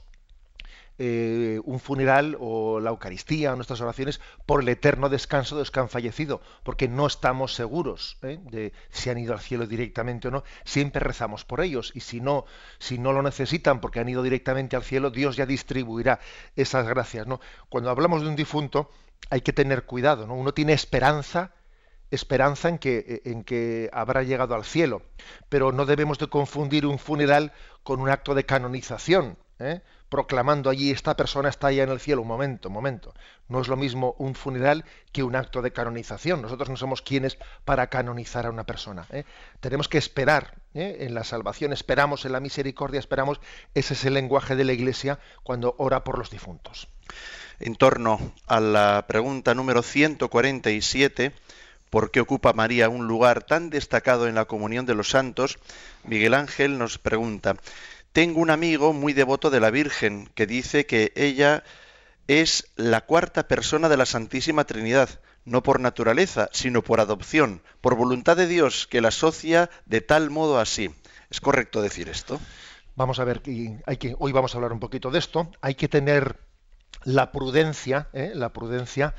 eh, 1.01 1.61
un 1.63 1.79
funeral 1.79 2.35
o 2.41 2.81
la 2.81 2.89
Eucaristía 2.89 3.53
o 3.53 3.55
nuestras 3.55 3.79
oraciones 3.79 4.19
por 4.45 4.61
el 4.61 4.67
eterno 4.67 5.07
descanso 5.07 5.55
de 5.55 5.61
los 5.61 5.71
que 5.71 5.79
han 5.79 5.87
fallecido, 5.87 6.41
porque 6.63 6.89
no 6.89 7.07
estamos 7.07 7.53
seguros 7.53 8.17
¿eh? 8.21 8.37
de 8.51 8.73
si 8.89 9.09
han 9.09 9.17
ido 9.17 9.31
al 9.31 9.39
cielo 9.39 9.65
directamente 9.65 10.27
o 10.27 10.31
no. 10.31 10.43
Siempre 10.65 10.99
rezamos 10.99 11.45
por 11.45 11.61
ellos 11.61 11.93
y 11.95 12.01
si 12.01 12.19
no, 12.19 12.43
si 12.79 12.97
no 12.97 13.13
lo 13.13 13.23
necesitan 13.23 13.79
porque 13.79 14.01
han 14.01 14.09
ido 14.09 14.23
directamente 14.23 14.75
al 14.75 14.83
cielo, 14.83 15.09
Dios 15.09 15.37
ya 15.37 15.45
distribuirá 15.45 16.19
esas 16.57 16.85
gracias. 16.85 17.25
¿no? 17.27 17.39
Cuando 17.69 17.89
hablamos 17.89 18.21
de 18.21 18.27
un 18.27 18.35
difunto 18.35 18.91
hay 19.29 19.39
que 19.39 19.53
tener 19.53 19.85
cuidado, 19.85 20.27
¿no? 20.27 20.35
Uno 20.35 20.53
tiene 20.53 20.73
esperanza 20.73 21.53
esperanza 22.11 22.69
en 22.69 22.79
que, 22.79 23.21
en 23.25 23.43
que 23.43 23.89
habrá 23.93 24.23
llegado 24.23 24.55
al 24.55 24.65
cielo. 24.65 25.03
Pero 25.47 25.71
no 25.71 25.85
debemos 25.85 26.17
de 26.17 26.27
confundir 26.27 26.85
un 26.85 26.99
funeral 26.99 27.53
con 27.83 27.99
un 28.01 28.09
acto 28.09 28.33
de 28.33 28.45
canonización, 28.45 29.37
¿eh? 29.59 29.81
Proclamando 30.09 30.69
allí 30.69 30.91
esta 30.91 31.15
persona 31.15 31.49
está 31.49 31.71
ya 31.71 31.83
en 31.83 31.89
el 31.89 31.99
cielo. 31.99 32.23
Un 32.23 32.27
momento, 32.27 32.67
un 32.67 32.73
momento. 32.73 33.13
No 33.47 33.61
es 33.61 33.67
lo 33.67 33.77
mismo 33.77 34.15
un 34.17 34.35
funeral 34.35 34.85
que 35.11 35.23
un 35.23 35.35
acto 35.35 35.61
de 35.61 35.71
canonización. 35.71 36.41
Nosotros 36.41 36.69
no 36.69 36.77
somos 36.77 37.01
quienes 37.01 37.37
para 37.65 37.87
canonizar 37.87 38.45
a 38.45 38.49
una 38.49 38.65
persona. 38.65 39.05
¿eh? 39.11 39.23
Tenemos 39.59 39.87
que 39.87 39.97
esperar 39.97 40.55
¿eh? 40.73 40.97
en 41.01 41.13
la 41.13 41.23
salvación, 41.23 41.73
esperamos 41.73 42.25
en 42.25 42.33
la 42.33 42.39
misericordia, 42.39 42.99
esperamos. 42.99 43.39
Ese 43.73 43.93
es 43.93 44.05
el 44.05 44.15
lenguaje 44.15 44.55
de 44.55 44.65
la 44.65 44.73
Iglesia 44.73 45.19
cuando 45.43 45.75
ora 45.77 46.03
por 46.03 46.17
los 46.17 46.29
difuntos. 46.29 46.87
En 47.59 47.75
torno 47.75 48.19
a 48.47 48.59
la 48.59 49.05
pregunta 49.07 49.53
número 49.53 49.81
147, 49.81 51.33
¿por 51.89 52.09
qué 52.09 52.21
ocupa 52.21 52.53
María 52.53 52.87
un 52.87 53.07
lugar 53.07 53.43
tan 53.43 53.69
destacado 53.69 54.27
en 54.27 54.35
la 54.35 54.45
comunión 54.45 54.85
de 54.85 54.95
los 54.95 55.09
santos? 55.09 55.57
Miguel 56.05 56.35
Ángel 56.35 56.77
nos 56.77 56.99
pregunta, 56.99 57.57
tengo 58.11 58.41
un 58.41 58.49
amigo 58.49 58.93
muy 58.93 59.13
devoto 59.13 59.49
de 59.49 59.59
la 59.59 59.71
Virgen 59.71 60.29
que 60.35 60.47
dice 60.47 60.85
que 60.85 61.11
ella 61.15 61.63
es 62.27 62.71
la 62.75 63.01
cuarta 63.01 63.47
persona 63.47 63.89
de 63.89 63.97
la 63.97 64.05
Santísima 64.05 64.65
Trinidad, 64.65 65.09
no 65.45 65.63
por 65.63 65.79
naturaleza, 65.79 66.49
sino 66.51 66.83
por 66.83 66.99
adopción, 66.99 67.61
por 67.81 67.95
voluntad 67.95 68.37
de 68.37 68.47
Dios 68.47 68.87
que 68.87 69.01
la 69.01 69.07
asocia 69.07 69.69
de 69.85 70.01
tal 70.01 70.29
modo 70.29 70.59
así. 70.59 70.91
¿Es 71.29 71.41
correcto 71.41 71.81
decir 71.81 72.09
esto? 72.09 72.39
Vamos 72.95 73.19
a 73.19 73.23
ver, 73.23 73.41
hay 73.85 73.97
que, 73.97 74.15
hoy 74.19 74.31
vamos 74.31 74.53
a 74.53 74.57
hablar 74.57 74.73
un 74.73 74.79
poquito 74.79 75.11
de 75.11 75.19
esto. 75.19 75.49
Hay 75.61 75.75
que 75.75 75.87
tener 75.87 76.39
la 77.03 77.31
prudencia, 77.31 78.09
¿eh? 78.13 78.31
la 78.35 78.51
prudencia 78.51 79.15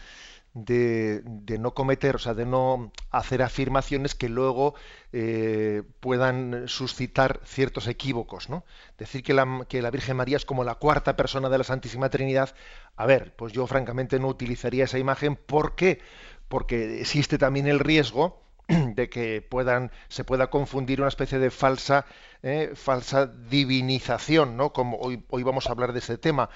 de, 0.54 1.22
no 1.60 1.74
cometer, 1.74 2.16
o 2.16 2.18
sea, 2.18 2.34
de 2.34 2.44
no 2.44 2.92
hacer 3.10 3.42
afirmaciones 3.42 4.14
que 4.14 4.28
luego 4.28 4.74
eh, 5.12 5.82
puedan 6.00 6.66
suscitar 6.66 7.40
ciertos 7.44 7.86
equívocos, 7.86 8.48
¿no? 8.48 8.64
Decir 8.98 9.22
que 9.22 9.34
la, 9.34 9.66
que 9.68 9.82
la, 9.82 9.90
Virgen 9.90 10.16
María 10.16 10.36
es 10.36 10.44
como 10.44 10.64
la 10.64 10.74
cuarta 10.74 11.16
persona 11.16 11.48
de 11.48 11.58
la 11.58 11.64
Santísima 11.64 12.10
Trinidad, 12.10 12.54
a 12.96 13.06
ver, 13.06 13.34
pues 13.36 13.52
yo 13.52 13.66
francamente 13.66 14.18
no 14.18 14.28
utilizaría 14.28 14.84
esa 14.84 14.98
imagen, 14.98 15.36
¿por 15.36 15.76
qué? 15.76 16.00
Porque 16.48 17.00
existe 17.00 17.38
también 17.38 17.68
el 17.68 17.78
riesgo 17.78 18.42
de 18.68 19.08
que 19.08 19.42
puedan 19.42 19.92
se 20.08 20.24
pueda 20.24 20.48
confundir 20.50 21.00
una 21.00 21.08
especie 21.08 21.38
de 21.38 21.50
falsa 21.50 22.06
eh, 22.42 22.72
falsa 22.74 23.26
divinización, 23.26 24.56
¿no? 24.56 24.72
Como 24.72 24.98
hoy, 24.98 25.24
hoy 25.28 25.42
vamos 25.44 25.68
a 25.68 25.72
hablar 25.72 25.92
de 25.92 26.00
ese 26.00 26.18
tema 26.18 26.50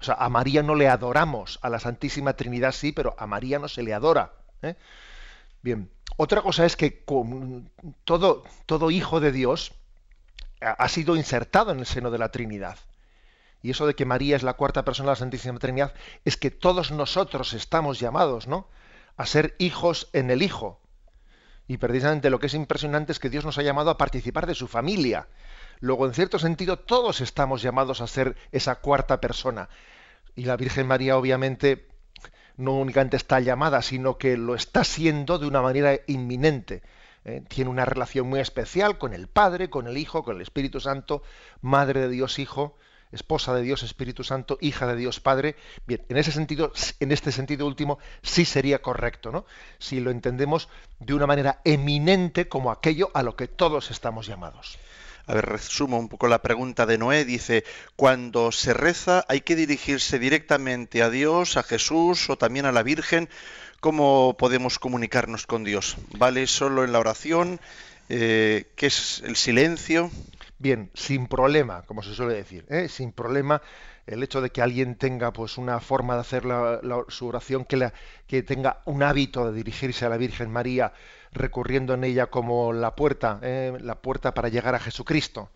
o 0.00 0.04
sea, 0.04 0.14
a 0.14 0.28
María 0.28 0.62
no 0.62 0.74
le 0.74 0.88
adoramos, 0.88 1.58
a 1.62 1.68
la 1.68 1.78
Santísima 1.78 2.32
Trinidad 2.32 2.72
sí, 2.72 2.92
pero 2.92 3.14
a 3.18 3.26
María 3.26 3.58
no 3.58 3.68
se 3.68 3.82
le 3.82 3.92
adora. 3.92 4.32
¿eh? 4.62 4.74
Bien, 5.62 5.90
otra 6.16 6.42
cosa 6.42 6.64
es 6.64 6.76
que 6.76 7.04
todo, 8.04 8.44
todo 8.66 8.90
hijo 8.90 9.20
de 9.20 9.32
Dios 9.32 9.72
ha 10.60 10.88
sido 10.88 11.16
insertado 11.16 11.72
en 11.72 11.80
el 11.80 11.86
seno 11.86 12.10
de 12.10 12.18
la 12.18 12.30
Trinidad. 12.30 12.78
Y 13.62 13.70
eso 13.70 13.86
de 13.86 13.94
que 13.94 14.06
María 14.06 14.36
es 14.36 14.42
la 14.42 14.54
cuarta 14.54 14.84
persona 14.84 15.08
de 15.08 15.12
la 15.12 15.16
Santísima 15.16 15.58
Trinidad 15.58 15.92
es 16.24 16.36
que 16.36 16.50
todos 16.50 16.90
nosotros 16.90 17.52
estamos 17.52 18.00
llamados, 18.00 18.46
¿no? 18.46 18.68
A 19.16 19.26
ser 19.26 19.54
hijos 19.58 20.08
en 20.12 20.30
el 20.30 20.42
Hijo. 20.42 20.80
Y 21.68 21.76
precisamente 21.76 22.30
lo 22.30 22.38
que 22.38 22.46
es 22.46 22.54
impresionante 22.54 23.12
es 23.12 23.18
que 23.18 23.30
Dios 23.30 23.44
nos 23.44 23.58
ha 23.58 23.62
llamado 23.62 23.90
a 23.90 23.98
participar 23.98 24.46
de 24.46 24.54
su 24.54 24.66
familia. 24.66 25.28
Luego, 25.80 26.06
en 26.06 26.14
cierto 26.14 26.38
sentido, 26.38 26.78
todos 26.78 27.20
estamos 27.20 27.62
llamados 27.62 28.00
a 28.00 28.06
ser 28.06 28.36
esa 28.52 28.76
cuarta 28.76 29.20
persona. 29.20 29.68
Y 30.36 30.44
la 30.44 30.56
Virgen 30.56 30.86
María, 30.86 31.16
obviamente, 31.16 31.88
no 32.56 32.74
únicamente 32.74 33.16
está 33.16 33.40
llamada, 33.40 33.80
sino 33.80 34.18
que 34.18 34.36
lo 34.36 34.54
está 34.54 34.84
siendo 34.84 35.38
de 35.38 35.46
una 35.46 35.62
manera 35.62 35.98
inminente. 36.06 36.82
¿eh? 37.24 37.42
Tiene 37.48 37.70
una 37.70 37.86
relación 37.86 38.28
muy 38.28 38.40
especial 38.40 38.98
con 38.98 39.14
el 39.14 39.26
Padre, 39.26 39.70
con 39.70 39.86
el 39.86 39.96
Hijo, 39.96 40.22
con 40.22 40.36
el 40.36 40.42
Espíritu 40.42 40.80
Santo, 40.80 41.22
Madre 41.62 42.00
de 42.00 42.08
Dios 42.10 42.38
Hijo, 42.38 42.76
esposa 43.12 43.54
de 43.54 43.62
Dios 43.62 43.82
Espíritu 43.82 44.22
Santo, 44.22 44.58
hija 44.60 44.86
de 44.86 44.96
Dios 44.96 45.20
Padre. 45.20 45.56
Bien, 45.86 46.04
en 46.10 46.18
ese 46.18 46.30
sentido, 46.30 46.72
en 47.00 47.10
este 47.10 47.32
sentido 47.32 47.66
último, 47.66 47.98
sí 48.22 48.44
sería 48.44 48.82
correcto, 48.82 49.32
¿no? 49.32 49.46
Si 49.78 50.00
lo 50.00 50.10
entendemos 50.10 50.68
de 50.98 51.14
una 51.14 51.26
manera 51.26 51.60
eminente 51.64 52.48
como 52.48 52.70
aquello 52.70 53.10
a 53.14 53.22
lo 53.22 53.34
que 53.34 53.48
todos 53.48 53.90
estamos 53.90 54.26
llamados. 54.26 54.78
A 55.30 55.34
ver, 55.34 55.46
resumo 55.46 55.96
un 55.96 56.08
poco 56.08 56.26
la 56.26 56.42
pregunta 56.42 56.86
de 56.86 56.98
Noé. 56.98 57.24
Dice, 57.24 57.62
cuando 57.94 58.50
se 58.50 58.74
reza 58.74 59.24
hay 59.28 59.42
que 59.42 59.54
dirigirse 59.54 60.18
directamente 60.18 61.04
a 61.04 61.08
Dios, 61.08 61.56
a 61.56 61.62
Jesús 61.62 62.28
o 62.30 62.36
también 62.36 62.66
a 62.66 62.72
la 62.72 62.82
Virgen. 62.82 63.28
¿Cómo 63.78 64.34
podemos 64.36 64.80
comunicarnos 64.80 65.46
con 65.46 65.62
Dios? 65.62 65.98
¿Vale 66.18 66.48
solo 66.48 66.82
en 66.82 66.90
la 66.90 66.98
oración? 66.98 67.60
Eh, 68.08 68.72
¿Qué 68.74 68.86
es 68.86 69.22
el 69.24 69.36
silencio? 69.36 70.10
Bien, 70.58 70.90
sin 70.94 71.28
problema, 71.28 71.82
como 71.82 72.02
se 72.02 72.12
suele 72.12 72.34
decir, 72.34 72.66
¿eh? 72.68 72.88
sin 72.88 73.12
problema 73.12 73.62
el 74.08 74.24
hecho 74.24 74.40
de 74.40 74.50
que 74.50 74.62
alguien 74.62 74.96
tenga 74.96 75.32
pues 75.32 75.58
una 75.58 75.78
forma 75.78 76.14
de 76.14 76.20
hacer 76.22 76.42
su 77.06 77.28
oración 77.28 77.64
que, 77.66 77.76
la, 77.76 77.94
que 78.26 78.42
tenga 78.42 78.82
un 78.84 79.04
hábito 79.04 79.46
de 79.46 79.56
dirigirse 79.56 80.04
a 80.04 80.08
la 80.08 80.16
Virgen 80.16 80.50
María 80.50 80.92
recurriendo 81.32 81.94
en 81.94 82.04
ella 82.04 82.26
como 82.26 82.72
la 82.72 82.96
puerta, 82.96 83.38
¿eh? 83.42 83.76
la 83.80 83.96
puerta 83.96 84.34
para 84.34 84.48
llegar 84.48 84.74
a 84.74 84.80
Jesucristo. 84.80 85.50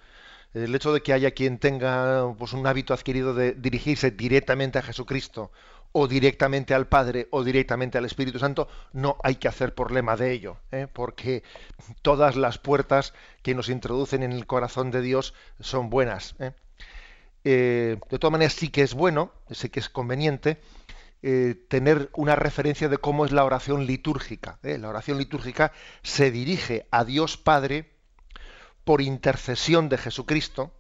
El 0.53 0.75
hecho 0.75 0.93
de 0.93 1.03
que 1.03 1.13
haya 1.13 1.33
quien 1.33 1.59
tenga 1.59 2.33
pues, 2.39 2.53
un 2.53 2.67
hábito 2.67 2.95
adquirido 2.95 3.35
de 3.35 3.53
dirigirse 3.53 4.13
directamente 4.13 4.79
a 4.79 4.83
Jesucristo 4.83 5.51
o 5.91 6.07
directamente 6.07 6.75
al 6.75 6.87
Padre 6.87 7.29
o 7.31 7.43
directamente 7.43 7.99
al 7.99 8.05
Espíritu 8.05 8.39
Santo, 8.39 8.69
no 8.93 9.17
hay 9.23 9.37
que 9.37 9.49
hacer 9.49 9.75
problema 9.75 10.17
de 10.17 10.33
ello, 10.33 10.57
¿eh? 10.73 10.87
porque 10.93 11.43
todas 12.03 12.37
las 12.37 12.59
puertas 12.59 13.15
que 13.43 13.55
nos 13.55 13.69
introducen 13.69 14.23
en 14.23 14.33
el 14.33 14.47
corazón 14.47 14.91
de 14.91 15.03
Dios 15.03 15.35
son 15.61 15.91
buenas. 15.91 16.35
¿eh? 16.39 16.53
de 17.45 18.19
todas 18.19 18.33
maneras, 18.33 18.55
sí 18.55 18.69
que 18.71 18.83
es 18.83 18.95
bueno, 18.95 19.31
sí 19.51 19.69
que 19.69 19.81
es 19.81 19.89
conveniente 19.89 20.59
eh, 21.27 21.55
tener 21.69 22.11
una 22.13 22.37
referencia 22.37 22.91
de 22.91 22.99
cómo 22.99 23.25
es 23.25 23.33
la 23.33 23.47
oración 23.47 23.87
litúrgica. 23.87 24.59
¿eh? 24.63 24.77
La 24.77 24.91
oración 24.91 25.17
litúrgica 25.17 25.73
se 26.03 26.31
dirige 26.31 26.87
a 26.91 27.07
Dios 27.07 27.39
Padre 27.39 27.93
por 28.85 29.01
intercesión 29.01 29.89
de 29.89 29.97
Jesucristo, 29.97 30.75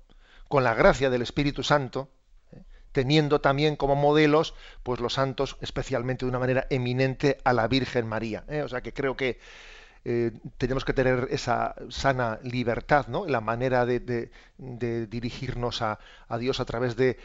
con 0.46 0.62
la 0.62 0.74
gracia 0.74 1.08
del 1.08 1.22
Espíritu 1.22 1.62
Santo, 1.62 2.10
¿eh? 2.52 2.60
teniendo 2.92 3.40
también 3.40 3.76
como 3.76 3.96
modelos 3.96 4.52
pues 4.82 5.00
los 5.00 5.14
santos, 5.14 5.56
especialmente 5.62 6.26
de 6.26 6.28
una 6.28 6.40
manera 6.40 6.66
eminente, 6.68 7.38
a 7.44 7.54
la 7.54 7.66
Virgen 7.66 8.06
María. 8.06 8.44
O 8.66 8.68
sea 8.68 8.82
que 8.82 8.92
creo 8.92 9.16
que 9.16 9.40
eh, 10.06 10.32
tenemos 10.58 10.84
que 10.84 10.92
tener 10.92 11.28
esa 11.30 11.74
sana 11.88 12.38
libertad, 12.42 13.06
¿no? 13.08 13.26
La 13.26 13.40
manera 13.40 13.86
de, 13.86 14.30
dirigirnos 14.58 15.80
a, 15.80 15.98
Dios 16.38 16.60
a 16.60 16.66
través 16.66 16.94
de, 16.96 17.18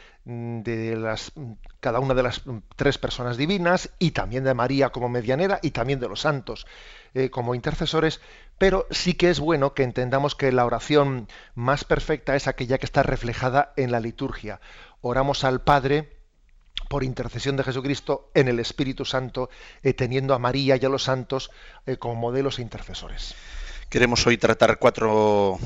las, 0.97 1.33
cada 1.81 1.99
una 1.99 2.13
de 2.13 2.23
las 2.23 2.43
tres 2.77 2.97
personas 2.97 3.35
divinas 3.35 3.89
y 3.99 4.11
también 4.11 4.45
de 4.45 4.53
María 4.53 4.91
como 4.91 5.09
medianera 5.09 5.59
y 5.61 5.71
también 5.71 5.99
de 5.99 6.07
los 6.07 6.21
santos 6.21 6.65
eh, 7.13 7.29
como 7.29 7.53
intercesores, 7.53 8.21
pero 8.57 8.87
sí 8.91 9.13
que 9.13 9.29
es 9.29 9.39
bueno 9.39 9.73
que 9.73 9.83
entendamos 9.83 10.35
que 10.35 10.51
la 10.51 10.65
oración 10.65 11.27
más 11.55 11.83
perfecta 11.83 12.35
es 12.35 12.47
aquella 12.47 12.77
que 12.77 12.85
está 12.85 13.03
reflejada 13.03 13.73
en 13.75 13.91
la 13.91 13.99
liturgia. 13.99 14.61
Oramos 15.01 15.43
al 15.43 15.61
Padre, 15.61 16.18
por 16.89 17.05
intercesión 17.05 17.55
de 17.55 17.63
Jesucristo 17.63 18.29
en 18.33 18.49
el 18.49 18.59
Espíritu 18.59 19.05
Santo, 19.05 19.49
eh, 19.83 19.93
teniendo 19.93 20.33
a 20.33 20.39
María 20.39 20.75
y 20.75 20.85
a 20.85 20.89
los 20.89 21.03
santos 21.03 21.51
eh, 21.85 21.95
como 21.95 22.15
modelos 22.15 22.59
e 22.59 22.63
intercesores. 22.63 23.35
Queremos 23.89 24.27
hoy 24.27 24.37
tratar 24.37 24.77
cuatro 24.77 25.57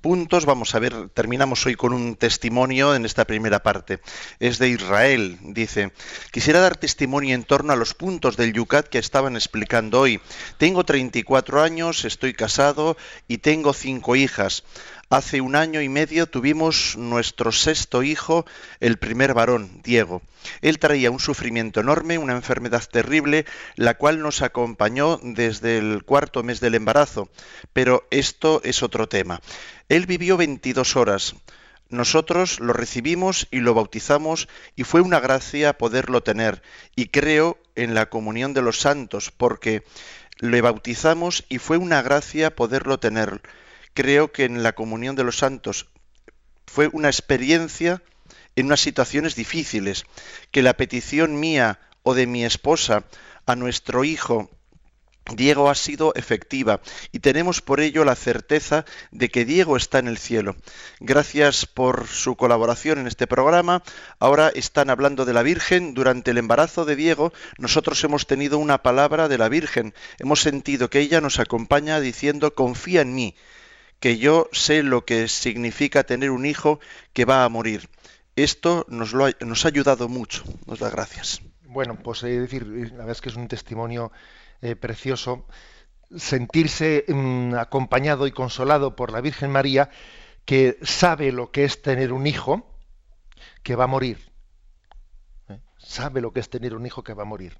puntos. 0.00 0.46
Vamos 0.46 0.74
a 0.74 0.78
ver, 0.78 1.08
terminamos 1.10 1.66
hoy 1.66 1.74
con 1.74 1.92
un 1.92 2.16
testimonio 2.16 2.94
en 2.94 3.04
esta 3.04 3.24
primera 3.26 3.62
parte. 3.62 4.00
Es 4.38 4.58
de 4.58 4.68
Israel. 4.68 5.38
Dice, 5.42 5.92
quisiera 6.30 6.60
dar 6.60 6.76
testimonio 6.76 7.34
en 7.34 7.44
torno 7.44 7.72
a 7.72 7.76
los 7.76 7.92
puntos 7.92 8.36
del 8.36 8.52
Yucat 8.52 8.86
que 8.86 8.98
estaban 8.98 9.36
explicando 9.36 10.00
hoy. 10.00 10.20
Tengo 10.58 10.84
34 10.84 11.60
años, 11.60 12.04
estoy 12.04 12.34
casado 12.34 12.96
y 13.28 13.38
tengo 13.38 13.74
cinco 13.74 14.16
hijas. 14.16 14.64
Hace 15.08 15.40
un 15.40 15.54
año 15.54 15.80
y 15.82 15.88
medio 15.88 16.26
tuvimos 16.26 16.96
nuestro 16.96 17.52
sexto 17.52 18.02
hijo, 18.02 18.44
el 18.80 18.96
primer 18.96 19.34
varón, 19.34 19.80
Diego. 19.84 20.20
Él 20.62 20.80
traía 20.80 21.12
un 21.12 21.20
sufrimiento 21.20 21.78
enorme, 21.78 22.18
una 22.18 22.32
enfermedad 22.32 22.82
terrible, 22.90 23.46
la 23.76 23.94
cual 23.94 24.20
nos 24.20 24.42
acompañó 24.42 25.20
desde 25.22 25.78
el 25.78 26.02
cuarto 26.02 26.42
mes 26.42 26.58
del 26.58 26.74
embarazo. 26.74 27.28
Pero 27.72 28.04
esto 28.10 28.60
es 28.64 28.82
otro 28.82 29.08
tema. 29.08 29.40
Él 29.88 30.06
vivió 30.06 30.36
22 30.36 30.96
horas. 30.96 31.36
nosotros 31.88 32.58
lo 32.58 32.72
recibimos 32.72 33.46
y 33.52 33.60
lo 33.60 33.74
bautizamos 33.74 34.48
y 34.74 34.82
fue 34.82 35.02
una 35.02 35.20
gracia 35.20 35.78
poderlo 35.78 36.24
tener. 36.24 36.62
Y 36.96 37.10
creo 37.10 37.58
en 37.76 37.94
la 37.94 38.06
comunión 38.06 38.54
de 38.54 38.62
los 38.62 38.80
santos 38.80 39.30
porque 39.30 39.84
le 40.38 40.62
bautizamos 40.62 41.44
y 41.48 41.58
fue 41.58 41.76
una 41.76 42.02
gracia 42.02 42.56
poderlo 42.56 42.98
tener. 42.98 43.40
Creo 43.96 44.30
que 44.30 44.44
en 44.44 44.62
la 44.62 44.74
comunión 44.74 45.16
de 45.16 45.24
los 45.24 45.38
santos 45.38 45.88
fue 46.66 46.90
una 46.92 47.08
experiencia 47.08 48.02
en 48.54 48.66
unas 48.66 48.80
situaciones 48.80 49.36
difíciles, 49.36 50.04
que 50.50 50.60
la 50.60 50.76
petición 50.76 51.40
mía 51.40 51.80
o 52.02 52.12
de 52.12 52.26
mi 52.26 52.44
esposa 52.44 53.04
a 53.46 53.56
nuestro 53.56 54.04
hijo 54.04 54.50
Diego 55.34 55.70
ha 55.70 55.74
sido 55.74 56.12
efectiva 56.14 56.82
y 57.10 57.20
tenemos 57.20 57.62
por 57.62 57.80
ello 57.80 58.04
la 58.04 58.16
certeza 58.16 58.84
de 59.12 59.30
que 59.30 59.46
Diego 59.46 59.78
está 59.78 59.98
en 59.98 60.08
el 60.08 60.18
cielo. 60.18 60.56
Gracias 61.00 61.64
por 61.64 62.06
su 62.06 62.36
colaboración 62.36 62.98
en 62.98 63.06
este 63.06 63.26
programa. 63.26 63.82
Ahora 64.18 64.50
están 64.54 64.90
hablando 64.90 65.24
de 65.24 65.32
la 65.32 65.42
Virgen. 65.42 65.94
Durante 65.94 66.32
el 66.32 66.38
embarazo 66.38 66.84
de 66.84 66.96
Diego 66.96 67.32
nosotros 67.56 68.04
hemos 68.04 68.26
tenido 68.26 68.58
una 68.58 68.82
palabra 68.82 69.26
de 69.26 69.38
la 69.38 69.48
Virgen. 69.48 69.94
Hemos 70.18 70.42
sentido 70.42 70.90
que 70.90 71.00
ella 71.00 71.22
nos 71.22 71.40
acompaña 71.40 71.98
diciendo 71.98 72.54
confía 72.54 73.00
en 73.00 73.14
mí, 73.14 73.34
que 74.00 74.18
yo 74.18 74.48
sé 74.52 74.82
lo 74.82 75.04
que 75.04 75.28
significa 75.28 76.04
tener 76.04 76.30
un 76.30 76.46
hijo 76.46 76.80
que 77.12 77.24
va 77.24 77.44
a 77.44 77.48
morir. 77.48 77.88
Esto 78.36 78.84
nos, 78.88 79.12
lo 79.12 79.26
ha, 79.26 79.30
nos 79.40 79.64
ha 79.64 79.68
ayudado 79.68 80.08
mucho. 80.08 80.44
Nos 80.66 80.78
da 80.78 80.90
gracias. 80.90 81.40
Bueno, 81.62 81.98
pues 82.02 82.22
es 82.22 82.40
decir, 82.40 82.66
la 82.66 82.98
verdad 82.98 83.10
es 83.10 83.20
que 83.20 83.30
es 83.30 83.36
un 83.36 83.48
testimonio 83.48 84.12
eh, 84.60 84.76
precioso 84.76 85.46
sentirse 86.14 87.04
mm, 87.08 87.54
acompañado 87.54 88.26
y 88.26 88.32
consolado 88.32 88.94
por 88.96 89.12
la 89.12 89.20
Virgen 89.20 89.50
María, 89.50 89.90
que 90.44 90.78
sabe 90.82 91.32
lo 91.32 91.50
que 91.50 91.64
es 91.64 91.82
tener 91.82 92.12
un 92.12 92.26
hijo 92.26 92.66
que 93.62 93.74
va 93.74 93.84
a 93.84 93.88
morir. 93.88 94.30
¿eh? 95.48 95.60
Sabe 95.78 96.20
lo 96.20 96.32
que 96.32 96.40
es 96.40 96.48
tener 96.48 96.74
un 96.74 96.86
hijo 96.86 97.02
que 97.02 97.14
va 97.14 97.22
a 97.22 97.26
morir. 97.26 97.58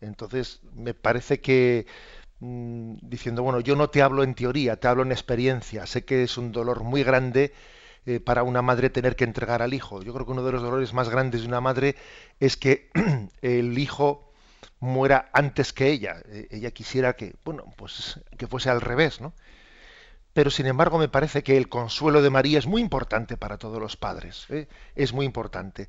Entonces, 0.00 0.60
me 0.74 0.94
parece 0.94 1.40
que 1.40 1.86
mm, 2.40 2.96
diciendo, 3.02 3.42
bueno, 3.42 3.60
yo 3.60 3.76
no 3.76 3.90
te 3.90 4.02
hablo 4.02 4.22
en 4.22 4.34
teoría, 4.34 4.76
te 4.76 4.88
hablo 4.88 5.02
en 5.02 5.12
experiencia. 5.12 5.86
Sé 5.86 6.04
que 6.04 6.22
es 6.22 6.36
un 6.38 6.52
dolor 6.52 6.84
muy 6.84 7.02
grande 7.02 7.52
eh, 8.06 8.20
para 8.20 8.42
una 8.42 8.62
madre 8.62 8.90
tener 8.90 9.16
que 9.16 9.24
entregar 9.24 9.62
al 9.62 9.74
hijo. 9.74 10.02
Yo 10.02 10.12
creo 10.12 10.26
que 10.26 10.32
uno 10.32 10.44
de 10.44 10.52
los 10.52 10.62
dolores 10.62 10.92
más 10.92 11.08
grandes 11.08 11.42
de 11.42 11.48
una 11.48 11.60
madre 11.60 11.96
es 12.40 12.56
que 12.56 12.90
el 13.42 13.78
hijo 13.78 14.32
muera 14.80 15.30
antes 15.32 15.72
que 15.72 15.88
ella. 15.88 16.22
Eh, 16.26 16.48
ella 16.50 16.70
quisiera 16.70 17.14
que, 17.14 17.36
bueno, 17.44 17.64
pues 17.76 18.20
que 18.36 18.46
fuese 18.46 18.70
al 18.70 18.80
revés, 18.80 19.20
¿no? 19.20 19.32
Pero 20.32 20.50
sin 20.50 20.66
embargo 20.66 20.98
me 20.98 21.08
parece 21.08 21.42
que 21.42 21.56
el 21.56 21.68
consuelo 21.68 22.22
de 22.22 22.30
María 22.30 22.58
es 22.58 22.66
muy 22.66 22.80
importante 22.82 23.36
para 23.36 23.58
todos 23.58 23.80
los 23.80 23.96
padres. 23.96 24.46
¿eh? 24.50 24.68
Es 24.94 25.12
muy 25.12 25.26
importante. 25.26 25.88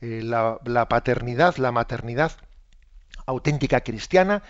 Eh, 0.00 0.22
la, 0.22 0.88
paternidad, 0.88 1.56
la 1.56 1.72
maternidad 1.72 2.32
auténtica 3.26 3.82
cristiana, 3.82 4.42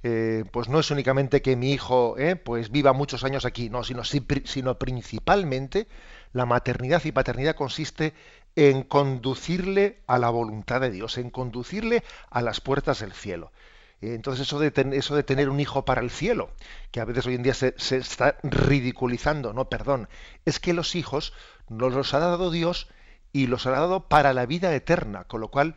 pues 0.00 0.68
no 0.68 0.78
es 0.78 0.90
únicamente 0.90 1.42
que 1.42 1.56
mi 1.56 1.72
hijo 1.72 2.16
pues 2.44 2.70
viva 2.70 2.92
muchos 2.92 3.24
años 3.24 3.44
aquí, 3.44 3.68
no, 3.68 3.82
sino, 3.82 4.04
sino 4.04 4.78
principalmente 4.78 5.88
la 6.32 6.46
maternidad 6.46 7.04
y 7.04 7.12
paternidad 7.12 7.56
consiste 7.56 8.14
en 8.56 8.82
conducirle 8.82 10.00
a 10.06 10.18
la 10.18 10.30
voluntad 10.30 10.80
de 10.80 10.90
Dios, 10.90 11.18
en 11.18 11.30
conducirle 11.30 12.02
a 12.30 12.42
las 12.42 12.60
puertas 12.60 13.00
del 13.00 13.12
cielo. 13.12 13.52
Eh, 14.00 14.14
entonces 14.14 14.46
eso 14.46 14.58
de, 14.58 14.72
eso 14.92 15.16
de 15.16 15.22
tener 15.22 15.48
un 15.48 15.60
hijo 15.60 15.84
para 15.84 16.00
el 16.00 16.10
cielo, 16.10 16.50
que 16.90 17.00
a 17.00 17.04
veces 17.04 17.26
hoy 17.26 17.34
en 17.34 17.42
día 17.42 17.54
se, 17.54 17.74
está 17.76 18.36
ridiculizando, 18.42 19.52
no, 19.52 19.68
perdón, 19.68 20.08
es 20.44 20.60
que 20.60 20.72
los 20.72 20.94
hijos 20.94 21.32
nos 21.68 21.92
los 21.92 22.14
ha 22.14 22.18
dado 22.18 22.50
Dios 22.50 22.88
y 23.32 23.46
los 23.46 23.66
ha 23.66 23.70
dado 23.70 24.08
para 24.08 24.32
la 24.32 24.46
vida 24.46 24.74
eterna, 24.74 25.24
con 25.24 25.40
lo 25.40 25.48
cual 25.48 25.76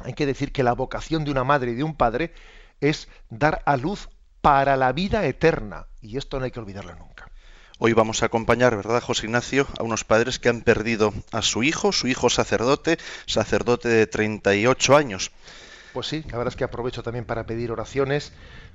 hay 0.00 0.14
que 0.14 0.26
decir 0.26 0.52
que 0.52 0.62
la 0.62 0.72
vocación 0.72 1.24
de 1.24 1.30
una 1.30 1.44
madre 1.44 1.72
y 1.72 1.74
de 1.74 1.84
un 1.84 1.94
padre 1.94 2.32
es 2.82 3.08
dar 3.30 3.62
a 3.64 3.76
luz 3.78 4.10
para 4.42 4.76
la 4.76 4.92
vida 4.92 5.24
eterna, 5.24 5.86
y 6.02 6.18
esto 6.18 6.38
no 6.38 6.44
hay 6.44 6.50
que 6.50 6.60
olvidarlo 6.60 6.94
nunca. 6.96 7.30
Hoy 7.78 7.94
vamos 7.94 8.22
a 8.22 8.26
acompañar, 8.26 8.76
¿verdad, 8.76 9.00
José 9.00 9.26
Ignacio, 9.26 9.66
a 9.78 9.82
unos 9.82 10.04
padres 10.04 10.38
que 10.38 10.48
han 10.48 10.60
perdido 10.60 11.14
a 11.30 11.42
su 11.42 11.62
hijo, 11.62 11.92
su 11.92 12.08
hijo 12.08 12.28
sacerdote, 12.28 12.98
sacerdote 13.26 13.88
de 13.88 14.06
38 14.06 14.96
años. 14.96 15.30
Pues 15.92 16.06
sí, 16.06 16.22
la 16.30 16.38
verdad 16.38 16.52
es 16.52 16.56
que 16.56 16.64
aprovecho 16.64 17.02
también 17.02 17.24
para 17.24 17.46
pedir 17.46 17.70
oraciones 17.70 18.32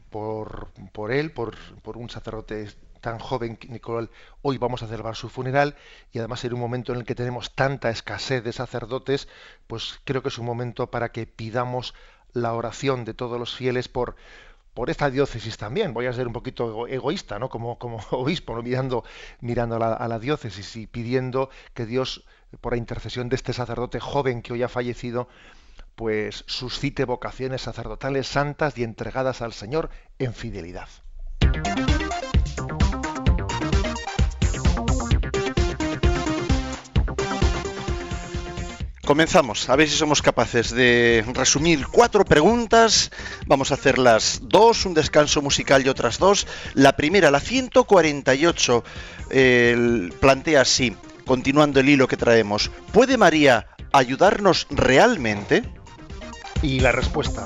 por, 0.09 0.71
por 0.93 1.11
él, 1.11 1.31
por, 1.31 1.55
por 1.81 1.97
un 1.97 2.09
sacerdote 2.09 2.69
tan 3.01 3.19
joven, 3.19 3.59
Nicolás. 3.69 4.09
Hoy 4.41 4.57
vamos 4.57 4.83
a 4.83 4.87
celebrar 4.87 5.15
su 5.15 5.29
funeral 5.29 5.75
y 6.11 6.19
además 6.19 6.43
en 6.45 6.53
un 6.53 6.59
momento 6.59 6.93
en 6.93 6.99
el 6.99 7.05
que 7.05 7.15
tenemos 7.15 7.55
tanta 7.55 7.89
escasez 7.89 8.43
de 8.43 8.53
sacerdotes, 8.53 9.27
pues 9.67 9.99
creo 10.03 10.21
que 10.21 10.29
es 10.29 10.37
un 10.37 10.45
momento 10.45 10.91
para 10.91 11.11
que 11.11 11.27
pidamos 11.27 11.93
la 12.33 12.53
oración 12.53 13.05
de 13.05 13.13
todos 13.13 13.39
los 13.39 13.55
fieles 13.55 13.87
por, 13.87 14.15
por 14.73 14.91
esta 14.91 15.09
diócesis 15.09 15.57
también. 15.57 15.93
Voy 15.93 16.05
a 16.05 16.13
ser 16.13 16.27
un 16.27 16.33
poquito 16.33 16.87
egoísta, 16.87 17.39
¿no? 17.39 17.49
Como, 17.49 17.79
como 17.79 17.97
obispo, 18.11 18.61
mirando, 18.61 19.03
mirando 19.41 19.75
a 19.77 20.07
la, 20.07 20.19
diócesis 20.19 20.75
y 20.75 20.85
pidiendo 20.85 21.49
que 21.73 21.87
Dios, 21.87 22.25
por 22.61 22.73
la 22.73 22.77
intercesión 22.77 23.27
de 23.27 23.37
este 23.37 23.53
sacerdote 23.53 23.99
joven 23.99 24.41
que 24.41 24.53
hoy 24.53 24.61
ha 24.61 24.69
fallecido, 24.69 25.29
pues 25.95 26.43
suscite 26.45 27.05
vocaciones 27.05 27.63
sacerdotales 27.63 28.27
santas 28.27 28.77
y 28.77 28.83
entregadas 28.83 29.41
al 29.41 29.53
Señor 29.53 29.89
en 30.19 30.35
fidelidad. 30.35 30.89
Comenzamos, 39.07 39.69
a 39.69 39.77
ver 39.77 39.87
si 39.87 39.95
somos 39.95 40.21
capaces 40.21 40.69
de 40.71 41.23
resumir 41.33 41.87
cuatro 41.87 42.25
preguntas. 42.25 43.09
Vamos 43.45 43.71
a 43.71 43.75
hacerlas 43.75 44.41
dos, 44.43 44.85
un 44.85 44.93
descanso 44.93 45.41
musical 45.41 45.85
y 45.85 45.87
otras 45.87 46.19
dos. 46.19 46.45
La 46.73 46.97
primera, 46.97 47.31
la 47.31 47.39
148, 47.39 48.83
plantea 50.19 50.59
así, 50.59 50.93
continuando 51.25 51.79
el 51.79 51.87
hilo 51.87 52.05
que 52.09 52.17
traemos. 52.17 52.69
¿Puede 52.91 53.15
María 53.15 53.67
ayudarnos 53.93 54.67
realmente? 54.71 55.63
Y 56.61 56.81
la 56.81 56.91
respuesta, 56.91 57.45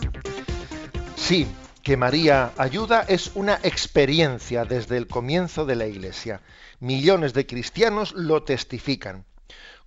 sí, 1.16 1.46
que 1.84 1.96
María 1.96 2.54
ayuda 2.58 3.06
es 3.08 3.34
una 3.36 3.60
experiencia 3.62 4.66
desde 4.66 4.98
el 4.98 5.06
comienzo 5.06 5.68
de 5.68 5.76
la 5.76 5.86
Iglesia. 5.86 6.42
Millones 6.80 7.36
de 7.36 7.46
cristianos 7.46 8.14
lo 8.14 8.42
testifican. 8.42 9.26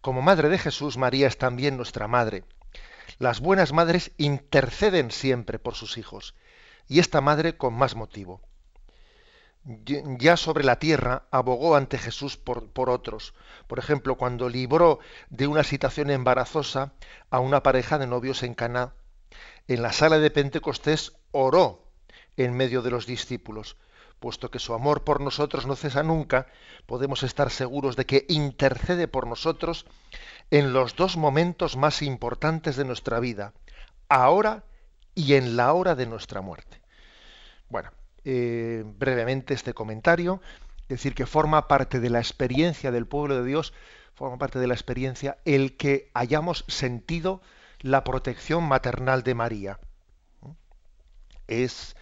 Como 0.05 0.21
madre 0.21 0.51
de 0.51 0.59
Jesús, 0.59 0.99
María 0.99 1.27
es 1.27 1.39
también 1.39 1.79
nuestra 1.79 2.09
madre. 2.09 2.45
Las 3.19 3.41
buenas 3.41 3.73
madres 3.73 4.13
interceden 4.19 5.11
siempre 5.11 5.59
por 5.59 5.77
sus 5.77 5.97
hijos, 5.97 6.35
y 6.87 6.99
esta 6.99 7.23
madre 7.23 7.57
con 7.57 7.73
más 7.73 7.95
motivo. 7.95 8.43
Ya 9.65 10.37
sobre 10.37 10.63
la 10.63 10.79
tierra 10.79 11.27
abogó 11.31 11.75
ante 11.75 11.97
Jesús 11.97 12.37
por, 12.37 12.91
otros. 12.91 13.33
Por 13.67 13.79
ejemplo, 13.79 14.17
cuando 14.17 14.51
libró 14.51 14.99
de 15.31 15.47
una 15.47 15.65
situación 15.65 16.11
embarazosa 16.11 16.93
a 17.31 17.39
una 17.41 17.63
pareja 17.63 17.97
de 17.97 18.07
novios 18.07 18.43
en 18.43 18.53
Caná, 18.53 18.93
en 19.69 19.81
la 19.81 19.95
sala 19.95 20.19
de 20.19 20.31
Pentecostés 20.31 21.15
oró 21.31 21.89
en 22.37 22.53
medio 22.53 22.83
de 22.83 22.91
los 22.91 23.07
discípulos 23.07 23.79
puesto 24.25 24.51
que 24.51 24.59
su 24.59 24.73
amor 24.73 25.05
por 25.05 25.21
nosotros 25.21 25.67
no 25.67 25.77
cesa 25.77 26.03
nunca, 26.03 26.47
podemos 26.87 27.23
estar 27.23 27.51
seguros 27.51 27.95
de 27.95 28.07
que 28.07 28.25
intercede 28.31 29.07
por 29.07 29.27
nosotros 29.27 29.85
en 30.51 30.73
los 30.73 30.97
dos 30.97 31.19
momentos 31.19 31.77
más 31.77 32.01
importantes 32.01 32.77
de 32.77 32.87
nuestra 32.87 33.21
vida, 33.21 33.53
ahora 34.09 34.65
y 35.15 35.35
en 35.35 35.59
la 35.59 35.75
hora 35.75 35.95
de 35.95 36.07
nuestra 36.07 36.41
muerte. 36.41 36.81
Bueno, 37.69 37.91
eh, 38.25 38.83
brevemente 38.97 39.53
este 39.53 39.75
comentario, 39.75 40.41
decir 40.89 41.15
que 41.15 41.27
forma 41.27 41.69
parte 41.69 42.01
de 42.01 42.09
la 42.09 42.21
experiencia 42.21 42.91
del 42.91 43.07
pueblo 43.07 43.37
de 43.37 43.45
Dios, 43.45 43.75
forma 44.15 44.39
parte 44.39 44.59
de 44.59 44.69
la 44.69 44.73
experiencia 44.73 45.37
el 45.45 45.77
que 45.77 46.11
hayamos 46.15 46.65
sentido 46.67 47.43
la 47.81 48.05
protección 48.05 48.65
maternal 48.65 49.23
de 49.23 49.35
María. 49.35 49.81
Es 51.47 51.95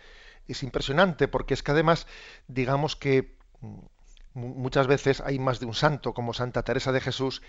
es 0.52 0.62
impresionante 0.62 1.28
porque 1.28 1.54
es 1.54 1.62
que 1.62 1.72
además, 1.72 2.06
digamos 2.48 2.96
que 2.96 3.36
mm, 3.60 3.78
muchas 4.34 4.86
veces 4.86 5.20
hay 5.20 5.38
más 5.38 5.60
de 5.60 5.66
un 5.66 5.74
santo, 5.74 6.14
como 6.14 6.34
Santa 6.34 6.62
Teresa 6.62 6.92
de 6.92 7.00
Jesús, 7.00 7.42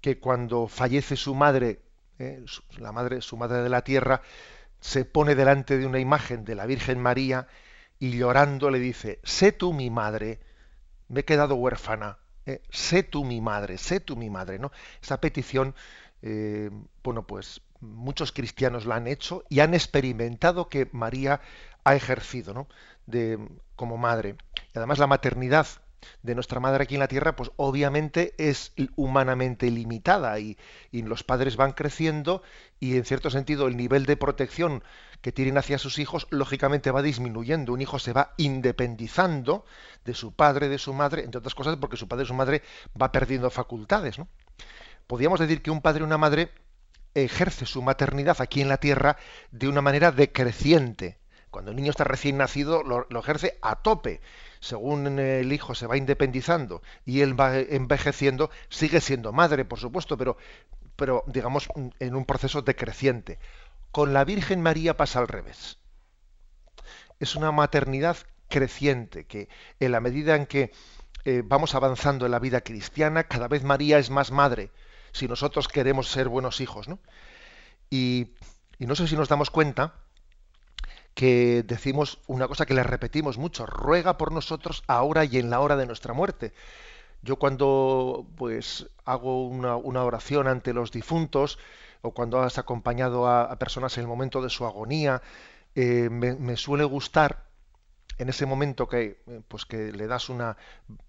que 0.00 0.18
cuando 0.18 0.68
fallece 0.68 1.16
su 1.16 1.34
madre, 1.34 1.82
eh, 2.18 2.44
la 2.78 2.92
madre, 2.92 3.20
su 3.22 3.36
madre 3.36 3.62
de 3.62 3.68
la 3.68 3.82
tierra, 3.82 4.22
se 4.80 5.04
pone 5.04 5.34
delante 5.34 5.78
de 5.78 5.86
una 5.86 6.00
imagen 6.00 6.44
de 6.44 6.54
la 6.54 6.66
Virgen 6.66 7.00
María 7.00 7.46
y 7.98 8.18
llorando 8.18 8.70
le 8.70 8.80
dice, 8.80 9.20
sé 9.22 9.52
tú 9.52 9.72
mi 9.72 9.90
madre, 9.90 10.40
me 11.08 11.20
he 11.20 11.24
quedado 11.24 11.54
huérfana, 11.54 12.18
eh, 12.46 12.62
sé 12.70 13.04
tú 13.04 13.24
mi 13.24 13.40
madre, 13.40 13.78
sé 13.78 14.00
tú 14.00 14.16
mi 14.16 14.28
madre, 14.28 14.58
¿no? 14.58 14.72
Esa 15.00 15.20
petición, 15.20 15.74
eh, 16.22 16.70
bueno, 17.04 17.26
pues 17.26 17.60
muchos 17.80 18.32
cristianos 18.32 18.86
la 18.86 18.96
han 18.96 19.06
hecho 19.06 19.44
y 19.48 19.60
han 19.60 19.74
experimentado 19.74 20.68
que 20.68 20.88
María 20.92 21.40
ha 21.84 21.94
ejercido 21.94 22.54
¿no? 22.54 22.68
de, 23.06 23.38
como 23.76 23.96
madre. 23.96 24.36
Y 24.74 24.78
además 24.78 24.98
la 24.98 25.06
maternidad 25.06 25.66
de 26.22 26.34
nuestra 26.34 26.60
madre 26.60 26.82
aquí 26.84 26.94
en 26.94 27.00
la 27.00 27.08
tierra, 27.08 27.36
pues 27.36 27.52
obviamente 27.56 28.34
es 28.38 28.72
humanamente 28.96 29.70
limitada 29.70 30.38
y, 30.40 30.58
y, 30.90 31.02
los 31.02 31.22
padres 31.22 31.56
van 31.56 31.72
creciendo 31.72 32.42
y 32.80 32.96
en 32.96 33.04
cierto 33.04 33.30
sentido 33.30 33.68
el 33.68 33.76
nivel 33.76 34.04
de 34.06 34.16
protección 34.16 34.82
que 35.20 35.32
tienen 35.32 35.56
hacia 35.56 35.78
sus 35.78 35.98
hijos 35.98 36.26
lógicamente 36.30 36.90
va 36.90 37.02
disminuyendo. 37.02 37.72
Un 37.72 37.80
hijo 37.80 37.98
se 37.98 38.12
va 38.12 38.34
independizando 38.36 39.64
de 40.04 40.14
su 40.14 40.32
padre, 40.34 40.68
de 40.68 40.78
su 40.78 40.92
madre, 40.92 41.22
entre 41.22 41.38
otras 41.38 41.54
cosas 41.54 41.76
porque 41.76 41.96
su 41.96 42.08
padre 42.08 42.24
y 42.24 42.28
su 42.28 42.34
madre 42.34 42.62
va 43.00 43.12
perdiendo 43.12 43.48
facultades. 43.50 44.18
¿no? 44.18 44.28
Podríamos 45.06 45.38
decir 45.38 45.62
que 45.62 45.70
un 45.70 45.80
padre 45.80 46.00
y 46.00 46.04
una 46.06 46.18
madre 46.18 46.50
ejerce 47.14 47.66
su 47.66 47.82
maternidad 47.82 48.40
aquí 48.40 48.60
en 48.60 48.68
la 48.68 48.78
tierra 48.78 49.16
de 49.52 49.68
una 49.68 49.80
manera 49.80 50.10
decreciente. 50.10 51.21
Cuando 51.52 51.70
el 51.70 51.76
niño 51.76 51.90
está 51.90 52.04
recién 52.04 52.38
nacido 52.38 52.82
lo, 52.82 53.06
ejerce 53.20 53.58
a 53.60 53.76
tope 53.76 54.22
según 54.58 55.18
el 55.18 55.52
hijo 55.52 55.74
se 55.74 55.86
va 55.86 55.98
independizando 55.98 56.80
y 57.04 57.20
él 57.20 57.38
va 57.38 57.58
envejeciendo, 57.58 58.50
sigue 58.70 59.02
siendo 59.02 59.32
madre, 59.32 59.66
por 59.66 59.78
supuesto, 59.78 60.16
pero, 60.16 60.38
pero 60.96 61.24
digamos 61.26 61.68
en 61.98 62.14
un 62.14 62.24
proceso 62.24 62.62
decreciente. 62.62 63.38
Con 63.90 64.14
la 64.14 64.24
Virgen 64.24 64.62
María 64.62 64.96
pasa 64.96 65.18
al 65.18 65.28
revés. 65.28 65.76
Es 67.20 67.36
una 67.36 67.52
maternidad 67.52 68.16
creciente, 68.48 69.26
que 69.26 69.50
en 69.78 69.92
la 69.92 70.00
medida 70.00 70.36
en 70.36 70.46
que 70.46 70.72
eh, 71.26 71.42
vamos 71.44 71.74
avanzando 71.74 72.24
en 72.24 72.32
la 72.32 72.38
vida 72.38 72.62
cristiana, 72.62 73.24
cada 73.24 73.48
vez 73.48 73.62
María 73.62 73.98
es 73.98 74.08
más 74.08 74.30
madre, 74.30 74.70
si 75.12 75.28
nosotros 75.28 75.68
queremos 75.68 76.08
ser 76.08 76.28
buenos 76.30 76.62
hijos. 76.62 76.88
¿no? 76.88 76.98
Y 77.90 78.30
no 78.78 78.94
sé 78.94 79.06
si 79.06 79.16
nos 79.16 79.28
damos 79.28 79.50
cuenta, 79.50 80.01
que 81.14 81.62
decimos 81.66 82.18
una 82.26 82.48
cosa 82.48 82.66
que 82.66 82.74
le 82.74 82.82
repetimos 82.82 83.38
mucho, 83.38 83.66
ruega 83.66 84.16
por 84.16 84.32
nosotros 84.32 84.82
ahora 84.86 85.24
y 85.24 85.38
en 85.38 85.50
la 85.50 85.60
hora 85.60 85.76
de 85.76 85.86
nuestra 85.86 86.14
muerte. 86.14 86.52
Yo 87.22 87.36
cuando 87.36 88.26
pues 88.36 88.88
hago 89.04 89.46
una, 89.46 89.76
oración 89.76 90.48
ante 90.48 90.72
los 90.72 90.90
difuntos 90.90 91.58
o 92.00 92.12
cuando 92.12 92.40
has 92.40 92.58
acompañado 92.58 93.28
a, 93.28 93.54
personas 93.56 93.96
en 93.96 94.02
el 94.02 94.08
momento 94.08 94.42
de 94.42 94.50
su 94.50 94.64
agonía, 94.66 95.22
eh, 95.74 96.08
me, 96.10 96.56
suele 96.56 96.84
gustar 96.84 97.44
en 98.18 98.28
ese 98.28 98.44
momento 98.44 98.88
que 98.88 99.22
pues 99.48 99.64
que 99.64 99.92
le 99.92 100.06
das 100.06 100.28
una 100.28 100.56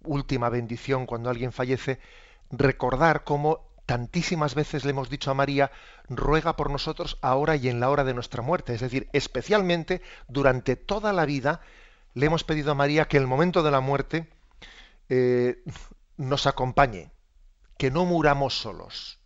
última 0.03 0.49
bendición 0.49 1.05
cuando 1.05 1.29
alguien 1.29 1.51
fallece, 1.51 1.99
recordar 2.51 3.23
cómo 3.23 3.72
tantísimas 3.85 4.55
veces 4.55 4.85
le 4.85 4.91
hemos 4.91 5.09
dicho 5.09 5.31
a 5.31 5.33
María, 5.33 5.71
ruega 6.09 6.55
por 6.55 6.69
nosotros 6.69 7.17
ahora 7.21 7.55
y 7.55 7.69
en 7.69 7.79
la 7.79 7.89
hora 7.89 8.03
de 8.03 8.13
nuestra 8.13 8.41
muerte. 8.41 8.73
Es 8.73 8.81
decir, 8.81 9.09
especialmente 9.13 10.01
durante 10.27 10.75
toda 10.75 11.13
la 11.13 11.25
vida 11.25 11.61
le 12.13 12.27
hemos 12.27 12.43
pedido 12.43 12.71
a 12.71 12.75
María 12.75 13.07
que 13.07 13.17
el 13.17 13.27
momento 13.27 13.63
de 13.63 13.71
la 13.71 13.81
muerte 13.81 14.29
eh, 15.09 15.63
nos 16.17 16.47
acompañe, 16.47 17.11
que 17.77 17.91
no 17.91 18.05
muramos 18.05 18.57
solos, 18.57 19.19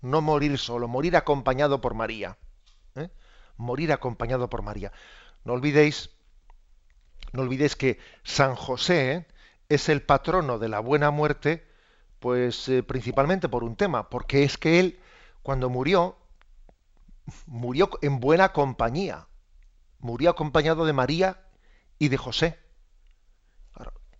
no 0.00 0.20
morir 0.20 0.58
solo, 0.58 0.88
morir 0.88 1.16
acompañado 1.16 1.80
por 1.80 1.94
María. 1.94 2.38
¿eh? 2.94 3.10
Morir 3.56 3.92
acompañado 3.92 4.48
por 4.48 4.62
María. 4.62 4.92
No 5.44 5.52
olvidéis, 5.52 6.10
no 7.32 7.42
olvidéis 7.42 7.76
que 7.76 7.98
San 8.22 8.54
José 8.54 9.26
es 9.68 9.88
el 9.88 10.02
patrono 10.02 10.58
de 10.58 10.68
la 10.68 10.80
buena 10.80 11.10
muerte 11.10 11.67
pues 12.20 12.68
eh, 12.68 12.82
principalmente 12.82 13.48
por 13.48 13.64
un 13.64 13.76
tema, 13.76 14.08
porque 14.08 14.44
es 14.44 14.58
que 14.58 14.80
él, 14.80 15.00
cuando 15.42 15.70
murió, 15.70 16.16
murió 17.46 17.90
en 18.02 18.20
buena 18.20 18.52
compañía. 18.52 19.26
Murió 20.00 20.30
acompañado 20.30 20.86
de 20.86 20.92
María 20.92 21.42
y 21.98 22.08
de 22.08 22.16
José. 22.16 22.58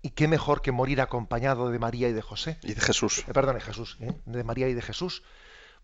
¿Y 0.01 0.11
qué 0.11 0.29
mejor 0.29 0.63
que 0.63 0.73
morir 0.73 1.01
acompañado 1.01 1.71
de 1.71 1.79
María 1.79 2.09
y 2.09 2.13
de 2.13 2.23
José? 2.23 2.59
Y 2.63 2.75
de 2.75 2.81
Jesús. 2.81 3.25
Eh, 3.27 3.33
perdón, 3.33 3.57
de 3.57 3.61
Jesús, 3.61 3.97
¿eh? 4.01 4.13
de 4.27 4.45
María 4.45 4.69
y 4.69 4.75
de 4.75 4.83
Jesús. 4.83 5.23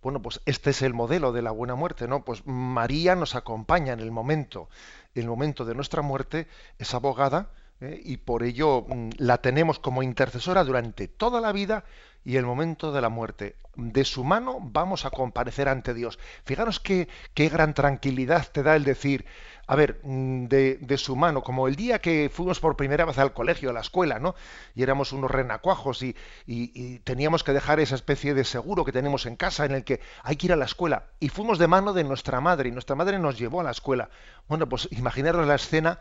Bueno, 0.03 0.23
pues 0.23 0.41
este 0.45 0.71
es 0.71 0.83
el 0.83 0.95
modelo 0.95 1.33
de 1.33 1.43
la 1.43 1.51
buena 1.51 1.75
muerte, 1.75 2.07
¿no? 2.07 2.25
Pues 2.25 2.47
María 2.47 3.17
nos 3.17 3.35
acompaña 3.35 3.93
en 3.93 4.01
el 4.01 4.11
momento, 4.11 4.69
en 5.15 5.23
el 5.23 5.29
momento 5.29 5.65
de 5.65 5.75
nuestra 5.75 6.03
muerte, 6.03 6.47
es 6.79 6.95
abogada, 6.95 7.51
¿eh? 7.81 8.01
y 8.05 8.17
por 8.19 8.43
ello 8.43 8.87
mm, 8.89 9.11
la 9.19 9.39
tenemos 9.39 9.79
como 9.79 10.03
intercesora 10.03 10.65
durante 10.65 11.09
toda 11.09 11.41
la 11.41 11.53
vida 11.53 11.85
y 12.25 12.37
el 12.37 12.47
momento 12.47 12.93
de 12.93 13.01
la 13.01 13.09
muerte. 13.09 13.57
De 13.77 14.05
su 14.05 14.25
mano 14.25 14.59
vamos 14.61 15.05
a 15.05 15.11
comparecer 15.11 15.69
ante 15.69 15.93
Dios. 15.93 16.19
Fijaros 16.45 16.81
qué, 16.81 17.09
qué 17.35 17.49
gran 17.49 17.75
tranquilidad 17.75 18.49
te 18.51 18.63
da 18.63 18.77
el 18.77 18.85
decir, 18.85 19.27
a 19.67 19.77
ver, 19.77 20.01
mm, 20.03 20.45
de, 20.47 20.79
de, 20.81 20.99
su 20.99 21.17
mano, 21.17 21.43
como 21.43 21.69
el 21.69 21.77
día 21.77 21.99
que 21.99 22.31
fuimos 22.33 22.61
por 22.61 22.77
primera 22.77 23.05
vez 23.05 23.19
al 23.19 23.33
colegio, 23.33 23.71
a 23.71 23.73
la 23.73 23.81
escuela, 23.81 24.19
¿no? 24.19 24.35
Y 24.75 24.83
éramos 24.83 25.13
unos 25.13 25.31
renacuajos 25.31 26.03
y, 26.03 26.17
y, 26.47 26.99
teníamos 27.01 27.45
que 27.45 27.53
dejar 27.53 27.81
esa 27.81 27.95
especie 27.95 28.33
de 28.35 28.45
seguro 28.45 28.85
que 28.85 28.93
tenemos 28.93 29.27
en 29.27 29.37
casa 29.37 29.65
en 29.65 29.73
el 29.73 29.85
que 29.85 30.01
hay 30.23 30.37
que 30.37 30.47
ir 30.47 30.53
a 30.53 30.57
la 30.57 30.67
escuela. 30.67 31.07
Y 31.21 31.29
fuimos 31.29 31.59
de 31.59 31.67
mano 31.67 31.93
de 31.93 32.05
nuestra 32.05 32.41
madre 32.41 32.69
y 32.69 32.73
nuestra 32.73 32.97
madre 32.97 33.19
nos 33.19 33.39
llevó 33.39 33.61
a 33.61 33.65
la 33.65 33.71
escuela. 33.71 34.09
Bueno, 34.49 34.69
pues 34.69 34.89
imaginaros 34.93 35.47
la 35.47 35.57
escena 35.57 36.01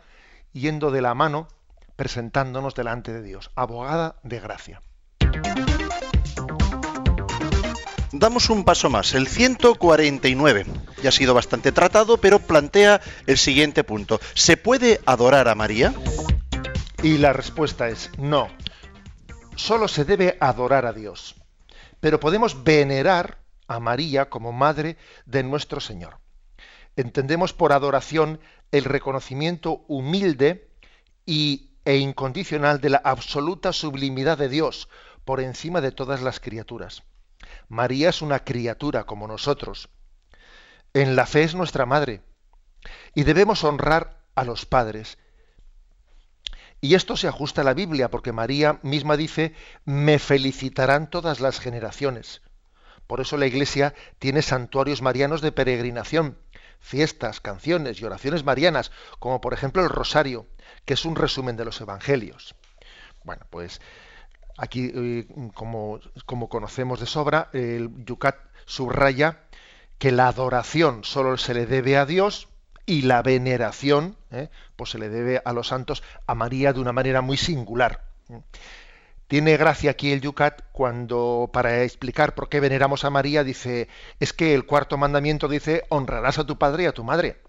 yendo 0.52 0.90
de 0.90 1.02
la 1.02 1.14
mano 1.14 1.48
presentándonos 1.96 2.74
delante 2.74 3.12
de 3.12 3.22
Dios, 3.22 3.50
abogada 3.54 4.16
de 4.22 4.40
gracia. 4.40 4.82
Damos 8.16 8.48
un 8.48 8.64
paso 8.64 8.90
más, 8.90 9.12
el 9.14 9.26
149. 9.26 10.66
Ya 11.02 11.08
ha 11.08 11.12
sido 11.12 11.34
bastante 11.34 11.72
tratado, 11.72 12.16
pero 12.16 12.38
plantea 12.38 13.00
el 13.26 13.36
siguiente 13.38 13.82
punto. 13.82 14.20
¿Se 14.34 14.56
puede 14.56 15.00
adorar 15.04 15.48
a 15.48 15.56
María? 15.56 15.92
Y 17.02 17.18
la 17.18 17.32
respuesta 17.32 17.88
es 17.88 18.10
no. 18.16 18.48
Solo 19.56 19.88
se 19.88 20.04
debe 20.04 20.36
adorar 20.40 20.86
a 20.86 20.92
Dios. 20.92 21.34
Pero 21.98 22.20
podemos 22.20 22.62
venerar 22.62 23.38
a 23.66 23.80
María 23.80 24.30
como 24.30 24.52
madre 24.52 24.96
de 25.26 25.42
nuestro 25.42 25.80
Señor. 25.80 26.18
Entendemos 26.96 27.52
por 27.52 27.72
adoración 27.72 28.38
el 28.70 28.84
reconocimiento 28.84 29.84
humilde 29.88 30.70
y 31.26 31.73
e 31.84 31.96
incondicional 31.96 32.80
de 32.80 32.90
la 32.90 33.02
absoluta 33.04 33.72
sublimidad 33.72 34.38
de 34.38 34.48
Dios 34.48 34.88
por 35.24 35.40
encima 35.40 35.80
de 35.80 35.92
todas 35.92 36.22
las 36.22 36.40
criaturas. 36.40 37.02
María 37.68 38.08
es 38.08 38.22
una 38.22 38.40
criatura 38.40 39.04
como 39.04 39.26
nosotros. 39.26 39.88
En 40.92 41.16
la 41.16 41.26
fe 41.26 41.42
es 41.42 41.54
nuestra 41.54 41.86
madre. 41.86 42.22
Y 43.14 43.24
debemos 43.24 43.64
honrar 43.64 44.22
a 44.34 44.44
los 44.44 44.66
padres. 44.66 45.18
Y 46.80 46.94
esto 46.94 47.16
se 47.16 47.28
ajusta 47.28 47.62
a 47.62 47.64
la 47.64 47.74
Biblia, 47.74 48.10
porque 48.10 48.32
María 48.32 48.78
misma 48.82 49.16
dice, 49.16 49.54
me 49.84 50.18
felicitarán 50.18 51.08
todas 51.08 51.40
las 51.40 51.58
generaciones. 51.58 52.42
Por 53.06 53.20
eso 53.20 53.36
la 53.36 53.46
Iglesia 53.46 53.94
tiene 54.18 54.42
santuarios 54.42 55.02
marianos 55.02 55.40
de 55.40 55.52
peregrinación, 55.52 56.38
fiestas, 56.80 57.40
canciones 57.40 58.00
y 58.00 58.04
oraciones 58.04 58.44
marianas, 58.44 58.92
como 59.18 59.40
por 59.40 59.54
ejemplo 59.54 59.82
el 59.82 59.88
rosario 59.88 60.46
que 60.84 60.94
es 60.94 61.04
un 61.04 61.16
resumen 61.16 61.56
de 61.56 61.64
los 61.64 61.80
evangelios. 61.80 62.54
Bueno, 63.24 63.46
pues 63.50 63.80
aquí, 64.58 64.90
eh, 64.94 65.26
como, 65.54 66.00
como, 66.26 66.48
conocemos 66.48 67.00
de 67.00 67.06
sobra, 67.06 67.48
el 67.52 67.90
Yucat 68.04 68.36
subraya 68.66 69.40
que 69.98 70.12
la 70.12 70.28
adoración 70.28 71.04
solo 71.04 71.36
se 71.36 71.54
le 71.54 71.66
debe 71.66 71.96
a 71.96 72.06
Dios 72.06 72.48
y 72.86 73.02
la 73.02 73.22
veneración 73.22 74.16
eh, 74.30 74.48
pues 74.76 74.90
se 74.90 74.98
le 74.98 75.08
debe 75.08 75.40
a 75.44 75.52
los 75.52 75.68
santos, 75.68 76.02
a 76.26 76.34
María 76.34 76.72
de 76.72 76.80
una 76.80 76.92
manera 76.92 77.20
muy 77.20 77.36
singular. 77.36 78.04
Tiene 79.26 79.56
gracia 79.56 79.92
aquí 79.92 80.12
el 80.12 80.20
Yucat 80.20 80.62
cuando, 80.72 81.48
para 81.52 81.82
explicar 81.82 82.34
por 82.34 82.48
qué 82.48 82.60
veneramos 82.60 83.04
a 83.04 83.10
María, 83.10 83.42
dice, 83.42 83.88
es 84.20 84.32
que 84.32 84.54
el 84.54 84.66
cuarto 84.66 84.98
mandamiento 84.98 85.48
dice, 85.48 85.84
honrarás 85.88 86.38
a 86.38 86.44
tu 86.44 86.58
padre 86.58 86.84
y 86.84 86.86
a 86.86 86.92
tu 86.92 87.04
madre. 87.04 87.40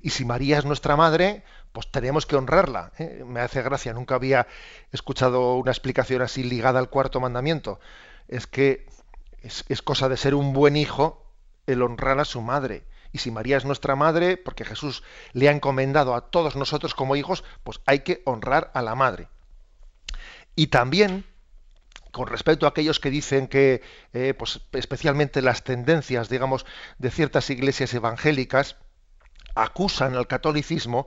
Y 0.00 0.10
si 0.10 0.24
María 0.24 0.58
es 0.58 0.64
nuestra 0.64 0.96
madre, 0.96 1.42
pues 1.72 1.90
tenemos 1.90 2.26
que 2.26 2.36
honrarla. 2.36 2.92
¿eh? 2.98 3.24
Me 3.26 3.40
hace 3.40 3.62
gracia, 3.62 3.92
nunca 3.92 4.14
había 4.14 4.46
escuchado 4.92 5.54
una 5.56 5.70
explicación 5.70 6.22
así 6.22 6.42
ligada 6.42 6.78
al 6.78 6.90
cuarto 6.90 7.20
mandamiento. 7.20 7.80
Es 8.28 8.46
que 8.46 8.86
es, 9.42 9.82
cosa 9.82 10.08
de 10.08 10.16
ser 10.16 10.34
un 10.34 10.52
buen 10.52 10.76
hijo 10.76 11.24
el 11.66 11.82
honrar 11.82 12.18
a 12.18 12.24
su 12.24 12.40
madre. 12.40 12.84
Y 13.12 13.18
si 13.18 13.30
María 13.30 13.56
es 13.56 13.64
nuestra 13.64 13.96
madre, 13.96 14.36
porque 14.36 14.64
Jesús 14.64 15.02
le 15.32 15.48
ha 15.48 15.52
encomendado 15.52 16.14
a 16.14 16.30
todos 16.30 16.56
nosotros 16.56 16.94
como 16.94 17.16
hijos, 17.16 17.44
pues 17.64 17.80
hay 17.86 18.00
que 18.00 18.22
honrar 18.26 18.70
a 18.74 18.82
la 18.82 18.94
madre. 18.94 19.28
Y 20.54 20.66
también, 20.66 21.24
con 22.10 22.26
respecto 22.26 22.66
a 22.66 22.70
aquellos 22.70 23.00
que 23.00 23.10
dicen 23.10 23.46
que, 23.46 23.82
eh, 24.12 24.34
pues 24.34 24.60
especialmente 24.72 25.40
las 25.40 25.64
tendencias, 25.64 26.28
digamos, 26.28 26.66
de 26.98 27.10
ciertas 27.10 27.48
iglesias 27.48 27.94
evangélicas, 27.94 28.76
acusan 29.54 30.14
al 30.14 30.26
catolicismo 30.26 31.06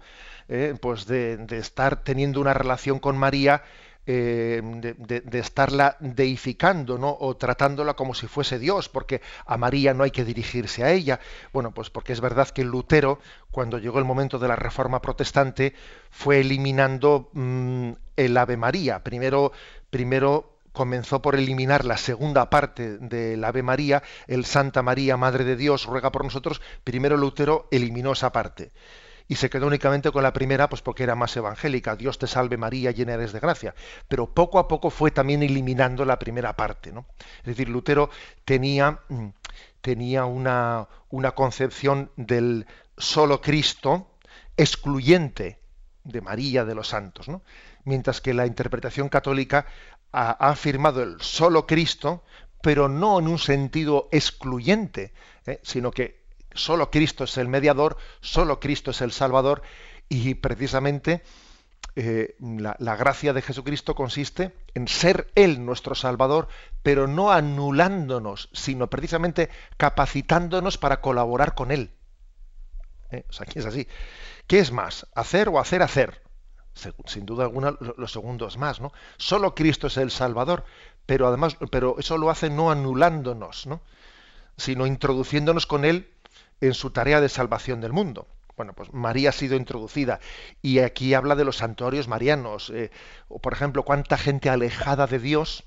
eh, 0.53 0.75
pues 0.81 1.05
de, 1.05 1.45
estar 1.51 2.03
teniendo 2.03 2.41
una 2.41 2.53
relación 2.53 2.99
con 2.99 3.17
María, 3.17 3.63
eh, 4.05 4.61
de, 4.61 5.39
estarla 5.39 5.95
deificando, 6.01 6.97
¿no? 6.97 7.15
O 7.17 7.37
tratándola 7.37 7.93
como 7.93 8.13
si 8.13 8.27
fuese 8.27 8.59
Dios, 8.59 8.89
porque 8.89 9.21
a 9.45 9.55
María 9.55 9.93
no 9.93 10.03
hay 10.03 10.11
que 10.11 10.25
dirigirse 10.25 10.83
a 10.83 10.91
ella. 10.91 11.21
Bueno, 11.53 11.71
pues 11.71 11.89
porque 11.89 12.11
es 12.11 12.19
verdad 12.19 12.49
que 12.49 12.65
Lutero, 12.65 13.19
cuando 13.49 13.77
llegó 13.77 13.99
el 13.99 14.03
momento 14.03 14.39
de 14.39 14.49
la 14.49 14.57
reforma 14.57 15.01
protestante, 15.01 15.73
fue 16.09 16.41
eliminando 16.41 17.29
mm, 17.31 17.91
el 18.17 18.35
Ave 18.35 18.57
María. 18.57 19.05
Primero, 19.05 19.53
primero 19.89 20.57
comenzó 20.73 21.21
por 21.21 21.35
eliminar 21.35 21.85
la 21.85 21.95
segunda 21.95 22.49
parte 22.49 22.97
del 22.97 23.41
Ave 23.45 23.63
María, 23.63 24.03
el 24.27 24.43
Santa 24.43 24.81
María, 24.81 25.15
Madre 25.15 25.45
de 25.45 25.55
Dios, 25.55 25.85
ruega 25.85 26.11
por 26.11 26.25
nosotros. 26.25 26.61
Primero 26.83 27.15
Lutero 27.15 27.69
eliminó 27.71 28.11
esa 28.11 28.33
parte 28.33 28.73
y 29.31 29.35
se 29.35 29.49
quedó 29.49 29.67
únicamente 29.67 30.11
con 30.11 30.23
la 30.23 30.33
primera, 30.33 30.67
pues 30.67 30.81
porque 30.81 31.03
era 31.03 31.15
más 31.15 31.37
evangélica, 31.37 31.95
Dios 31.95 32.19
te 32.19 32.27
salve 32.27 32.57
María, 32.57 32.91
llena 32.91 33.13
eres 33.13 33.31
de 33.31 33.39
gracia. 33.39 33.73
Pero 34.09 34.33
poco 34.33 34.59
a 34.59 34.67
poco 34.67 34.89
fue 34.89 35.09
también 35.09 35.41
eliminando 35.41 36.03
la 36.03 36.19
primera 36.19 36.57
parte. 36.57 36.91
¿no? 36.91 37.05
Es 37.37 37.45
decir, 37.45 37.69
Lutero 37.69 38.09
tenía, 38.43 38.99
mm, 39.07 39.29
tenía 39.79 40.25
una, 40.25 40.89
una 41.09 41.31
concepción 41.31 42.11
del 42.17 42.67
solo 42.97 43.39
Cristo 43.39 44.17
excluyente 44.57 45.61
de 46.03 46.19
María, 46.19 46.65
de 46.65 46.75
los 46.75 46.89
santos, 46.89 47.29
¿no? 47.29 47.41
mientras 47.85 48.19
que 48.19 48.33
la 48.33 48.45
interpretación 48.45 49.07
católica 49.07 49.65
ha, 50.11 50.31
afirmado 50.49 51.03
el 51.03 51.21
solo 51.21 51.65
Cristo, 51.65 52.25
pero 52.61 52.89
no 52.89 53.17
en 53.19 53.29
un 53.29 53.39
sentido 53.39 54.09
excluyente, 54.11 55.13
¿eh? 55.45 55.61
sino 55.63 55.91
que 55.91 56.20
Solo 56.53 56.91
Cristo 56.91 57.23
es 57.23 57.37
el 57.37 57.47
mediador, 57.47 57.97
solo 58.19 58.59
Cristo 58.59 58.91
es 58.91 59.01
el 59.01 59.11
Salvador 59.11 59.61
y 60.09 60.35
precisamente 60.35 61.23
eh, 61.95 62.35
la, 62.39 62.95
gracia 62.95 63.33
de 63.33 63.41
Jesucristo 63.41 63.95
consiste 63.95 64.55
en 64.73 64.87
ser 64.87 65.29
Él 65.35 65.65
nuestro 65.65 65.93
Salvador, 65.93 66.47
pero 66.83 67.07
no 67.07 67.31
anulándonos, 67.31 68.49
sino 68.53 68.89
precisamente 68.89 69.49
capacitándonos 69.77 70.77
para 70.77 71.01
colaborar 71.01 71.53
con 71.53 71.71
Él. 71.71 71.91
¿Eh? 73.11 73.25
O 73.29 73.33
sea, 73.33 73.45
aquí 73.47 73.59
es 73.59 73.65
así. 73.65 73.87
¿Qué 74.47 74.59
es 74.59 74.71
más? 74.71 75.07
¿Hacer 75.15 75.49
o 75.49 75.59
hacer 75.59 75.81
hacer? 75.81 76.21
Sin 77.05 77.25
duda 77.25 77.43
alguna, 77.43 77.75
lo 77.79 78.07
segundo 78.07 78.47
es 78.47 78.57
más, 78.57 78.79
¿no? 78.79 78.93
Solo 79.17 79.53
Cristo 79.53 79.87
es 79.87 79.97
el 79.97 80.09
Salvador, 80.09 80.63
pero 81.05 81.27
además, 81.27 81.57
pero 81.69 81.97
eso 81.99 82.17
lo 82.17 82.29
hace 82.29 82.49
no 82.49 82.71
anulándonos, 82.71 83.67
¿no? 83.67 83.81
Sino 84.55 84.87
introduciéndonos 84.87 85.65
con 85.65 85.83
Él 85.83 86.09
en 86.61 86.73
su 86.75 86.91
tarea 86.91 87.19
de 87.19 87.29
salvación 87.29 87.81
del 87.81 87.91
mundo. 87.91 88.27
Bueno, 88.55 88.73
pues 88.73 88.93
María 88.93 89.29
ha 89.29 89.33
sido 89.33 89.55
introducida 89.55 90.19
y 90.61 90.79
aquí 90.79 91.15
habla 91.15 91.35
de 91.35 91.43
los 91.43 91.57
santuarios 91.57 92.07
marianos. 92.07 92.69
Eh, 92.69 92.91
o 93.27 93.39
por 93.39 93.53
ejemplo, 93.53 93.83
cuánta 93.83 94.17
gente 94.17 94.49
alejada 94.49 95.07
de 95.07 95.19
Dios 95.19 95.63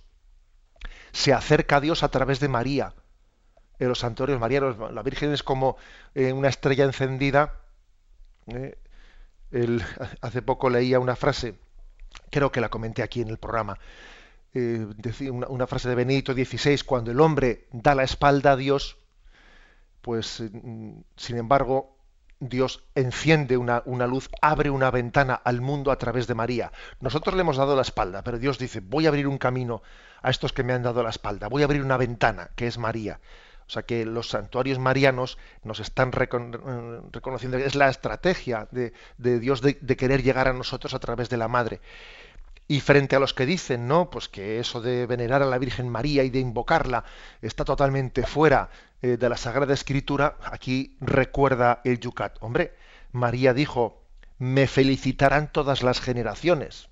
se 1.13 1.33
acerca 1.33 1.77
a 1.77 1.81
Dios 1.81 2.03
a 2.05 2.11
través 2.11 2.39
de 2.41 2.49
María. 2.49 2.95
En 3.81 3.89
los 3.89 3.99
santuarios 3.99 4.39
marianos, 4.39 4.93
la 4.93 5.03
Virgen 5.03 5.33
es 5.33 5.43
como 5.43 5.77
eh, 6.15 6.33
una 6.33 6.49
estrella 6.49 6.85
encendida. 6.85 7.61
Eh, 8.47 8.79
hace 10.21 10.43
poco 10.43 10.71
leía 10.71 11.01
una 11.01 11.17
frase, 11.17 11.55
creo 12.31 12.53
que 12.53 12.61
la 12.61 12.69
comenté 12.69 13.03
aquí 13.03 13.21
en 13.21 13.29
el 13.29 13.39
programa, 13.39 13.79
una, 14.53 15.47
una 15.47 15.67
frase 15.69 15.89
de 15.89 15.95
Benedicto 15.95 16.33
XVI, 16.33 16.81
cuando 16.85 17.13
el 17.13 17.21
hombre 17.21 17.69
da 17.71 17.95
la 17.95 18.03
espalda 18.03 18.53
a 18.53 18.57
Dios, 18.57 18.99
pues 20.05 20.43
mm, 20.53 20.99
sin 21.17 21.39
embargo 21.39 21.97
Dios 22.39 22.85
enciende 22.95 23.57
una, 23.57 23.83
luz, 24.07 24.29
abre 24.43 24.69
una 24.69 24.91
ventana 24.91 25.35
al 25.35 25.63
mundo 25.63 25.91
a 25.91 25.97
través 25.97 26.27
de 26.27 26.35
María. 26.35 26.73
Nosotros 27.01 27.35
le 27.35 27.41
hemos 27.41 27.57
dado 27.57 27.75
la 27.75 27.81
espalda, 27.81 28.23
pero 28.23 28.39
Dios 28.39 28.59
dice, 28.59 28.81
voy 28.81 29.07
a 29.07 29.09
abrir 29.09 29.27
un 29.27 29.39
camino 29.39 29.83
a 30.21 30.29
estos 30.29 30.53
que 30.53 30.63
me 30.63 30.75
han 30.75 30.83
dado 30.83 31.03
la 31.03 31.09
espalda, 31.09 31.49
voy 31.49 31.63
a 31.63 31.65
abrir 31.65 31.83
una 31.83 31.97
ventana, 31.97 32.51
que 32.55 32.67
es 32.67 32.77
María. 32.77 33.19
O 33.67 33.71
sea 33.71 33.85
que 33.85 34.05
los 34.05 34.29
santuarios 34.29 34.79
marianos 34.79 35.39
nos 35.63 35.81
están 35.81 36.09
mm, 36.09 37.13
reconociendo 37.13 37.57
es 37.57 37.75
la 37.75 37.89
estrategia 37.89 38.69
de, 38.71 38.93
Dios 39.17 39.63
de, 39.63 39.79
querer 39.97 40.23
llegar 40.23 40.49
a 40.49 40.53
nosotros 40.53 40.93
a 40.93 40.99
través 40.99 41.31
de 41.31 41.39
la 41.39 41.49
Madre. 41.49 41.81
Y 42.67 42.81
frente 42.81 43.15
a 43.15 43.21
los 43.21 43.35
que 43.35 43.45
dicen, 43.45 43.87
no, 43.87 44.09
pues 44.09 44.29
que 44.29 44.59
eso 44.59 44.81
de 44.81 45.07
venerar 45.07 45.43
a 45.43 45.47
la 45.47 45.59
Virgen 45.59 45.89
María 45.89 46.25
y 46.25 46.31
de 46.31 46.41
invocarla 46.41 47.05
está 47.43 47.65
totalmente 47.65 48.25
fuera 48.25 48.71
eh, 49.03 49.19
de 49.19 49.29
la 49.29 49.37
Sagrada 49.37 49.75
Escritura, 49.75 50.39
aquí 50.43 50.97
recuerda 51.01 51.83
el 51.85 52.01
Yucat. 52.01 52.39
Hombre, 52.41 52.75
María 53.13 53.53
dijo, 53.53 54.03
me 54.39 54.67
felicitarán 54.67 55.53
todas 55.53 55.83
las 55.83 56.01
generaciones, 56.01 56.89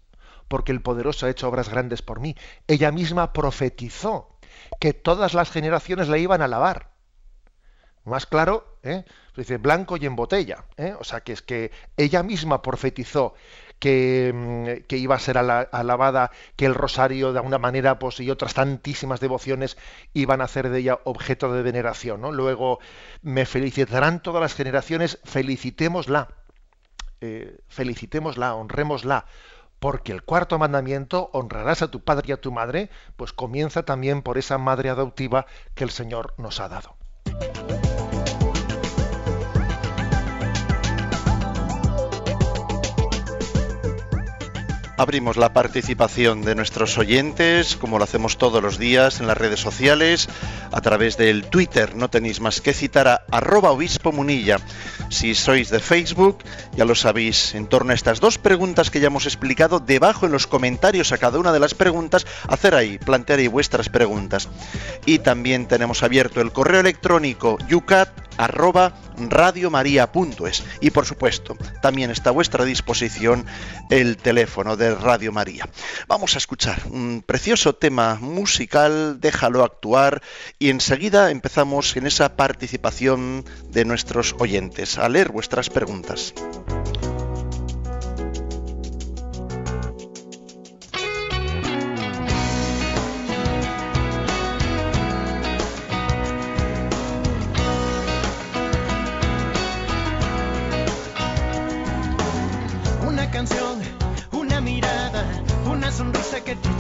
porque 0.47 0.73
el 0.73 0.83
poderoso 0.83 1.25
ha 1.25 1.31
hecho 1.31 1.49
obras 1.49 1.71
grandes 1.71 2.03
por 2.03 2.21
mí. 2.21 2.37
Ella 2.67 2.93
misma 2.93 3.33
profetizó 3.33 4.39
que 4.79 4.93
todas 4.93 5.33
las 5.33 5.51
generaciones 5.51 6.09
la 6.09 6.19
iban 6.19 6.43
a 6.43 6.45
alabar. 6.45 6.91
Más 8.05 8.27
claro, 8.27 8.79
¿eh? 8.83 9.05
dice 9.37 9.57
blanco 9.59 9.97
y 9.97 10.07
en 10.07 10.17
botella. 10.17 10.65
¿eh? 10.77 10.95
O 10.99 11.05
sea 11.05 11.21
que 11.21 11.33
es 11.33 11.43
que 11.43 11.71
ella 11.97 12.23
misma 12.23 12.61
profetizó 12.61 13.35
Mm, 13.85 14.85
que, 14.87 14.97
iba 14.97 15.17
a 15.17 15.19
ser 15.19 15.39
alabada, 15.39 16.31
que 16.57 16.67
el 16.67 16.75
rosario 16.75 17.33
de 17.33 17.41
alguna 17.41 17.59
manera 17.59 17.99
pues, 17.99 18.21
y 18.21 18.31
otras 18.31 18.55
tantísimas 18.55 19.19
devociones 19.21 19.77
iban 20.13 20.41
a 20.41 20.45
hacer 20.45 20.69
de 20.69 20.79
ella 20.79 21.01
objeto 21.05 21.53
de 21.53 21.63
veneración. 21.63 22.23
Luego, 22.37 22.79
me 23.23 23.45
felicitarán 23.45 24.23
todas 24.23 24.41
las 24.41 24.55
generaciones, 24.55 25.19
felicitémosla, 25.25 26.29
eh, 27.21 27.59
felicitémosla, 27.69 28.55
honrémosla, 28.55 29.27
porque 29.81 30.13
el 30.13 30.23
cuarto 30.23 30.59
mandamiento, 30.59 31.31
honrarás 31.33 31.83
a 31.83 31.91
tu 31.91 32.05
padre 32.05 32.27
y 32.29 32.33
a 32.33 32.41
tu 32.41 32.53
madre, 32.53 32.89
pues 33.17 33.33
comienza 33.33 33.83
también 33.83 34.23
por 34.23 34.39
esa 34.39 34.59
madre 34.59 34.91
adoptiva 34.91 35.47
que 35.75 35.83
el 35.83 35.91
Señor 35.91 36.35
nos 36.39 36.61
ha 36.61 36.69
dado. 36.69 36.97
Abrimos 45.03 45.37
la 45.37 45.53
participación 45.53 46.43
de 46.43 46.55
nuestros 46.55 46.97
oyentes, 46.97 47.75
como 47.75 47.99
lo 47.99 48.05
hacemos 48.05 48.39
todos 48.39 48.63
los 48.63 48.79
días 48.79 49.19
en 49.19 49.27
las 49.27 49.37
redes 49.37 49.59
sociales, 49.59 50.29
a 50.71 50.81
través 50.81 51.17
del 51.17 51.43
Twitter. 51.47 51.97
No 51.97 52.09
tenéis 52.09 52.39
más 52.39 52.61
que 52.61 52.73
citar 52.73 53.09
a 53.09 53.25
arroba 53.33 53.73
obispo 53.73 54.13
munilla. 54.13 54.61
Si 55.09 55.35
sois 55.35 55.71
de 55.71 55.81
Facebook, 55.81 56.45
ya 56.77 56.85
lo 56.85 56.95
sabéis, 56.95 57.57
en 57.57 57.67
torno 57.67 57.91
a 57.91 57.97
estas 57.97 58.21
dos 58.21 58.39
preguntas 58.39 58.93
que 58.93 59.01
ya 59.01 59.09
hemos 59.09 59.27
explicado, 59.27 59.81
debajo 59.81 60.27
en 60.27 60.31
los 60.31 60.47
comentarios 60.47 61.11
a 61.11 61.19
cada 61.19 61.41
una 61.41 61.53
de 61.53 61.59
las 61.59 61.75
preguntas, 61.75 62.25
hacer 62.47 62.77
ahí, 62.77 62.99
plantear 62.99 63.41
ahí 63.41 63.49
vuestras 63.49 63.89
preguntas. 63.89 64.49
Y 65.05 65.19
también 65.19 65.67
tenemos 65.67 66.05
abierto 66.05 66.41
el 66.41 66.53
correo 66.53 66.79
electrónico 66.79 67.59
yucat 67.69 68.09
arroba 68.37 68.95
radiomaria.es 69.17 70.65
y 70.81 70.91
por 70.91 71.07
supuesto 71.07 71.57
también 71.81 72.11
está 72.11 72.31
a 72.31 72.33
vuestra 72.33 72.65
disposición 72.65 73.47
el 73.91 74.17
teléfono 74.17 74.77
de 74.77 74.95
Radio 74.95 75.33
María. 75.33 75.69
Vamos 76.09 76.35
a 76.35 76.39
escuchar 76.39 76.83
un 76.91 77.23
precioso 77.25 77.75
tema 77.75 78.17
musical, 78.21 79.21
déjalo 79.21 79.65
actuar 79.65 80.23
y 80.59 80.71
enseguida 80.71 81.31
empezamos 81.31 81.97
en 81.97 82.07
esa 82.07 82.37
participación 82.37 83.45
de 83.71 83.85
nuestros 83.85 84.35
oyentes 84.39 84.99
a 84.99 85.09
leer 85.09 85.31
vuestras 85.31 85.71
preguntas. 85.71 86.35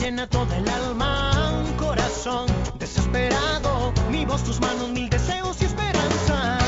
llena 0.02 0.26
toda 0.26 0.56
el 0.56 0.68
alma, 0.68 1.62
un 1.64 1.72
corazón 1.74 2.46
desesperado, 2.76 3.92
mi 4.10 4.24
voz, 4.24 4.42
tus 4.42 4.60
manos, 4.60 4.88
mil 4.88 5.08
deseos 5.08 5.62
y 5.62 5.64
esperanzas. 5.66 6.62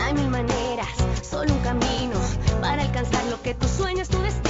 Hay 0.00 0.14
mil 0.14 0.28
maneras, 0.28 0.88
solo 1.28 1.52
un 1.52 1.60
camino 1.60 2.20
para 2.60 2.82
alcanzar 2.82 3.24
lo 3.24 3.42
que 3.42 3.54
tus 3.54 3.70
sueños, 3.70 4.08
tu 4.08 4.20
destino. 4.22 4.47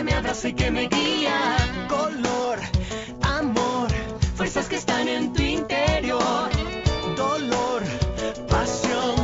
Que 0.00 0.04
me 0.04 0.14
abraza 0.14 0.48
y 0.48 0.54
que 0.54 0.70
me 0.70 0.88
guía. 0.88 1.58
Color, 1.86 2.58
amor, 3.20 3.88
fuerzas 4.34 4.66
que 4.66 4.76
están 4.76 5.06
en 5.08 5.30
tu 5.34 5.42
interior. 5.42 6.48
Dolor, 7.18 7.82
pasión, 8.48 9.14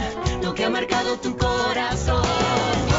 lo 0.42 0.52
que 0.54 0.66
ha 0.66 0.70
marcado 0.70 1.16
tu 1.18 1.34
corazón. 1.34 2.95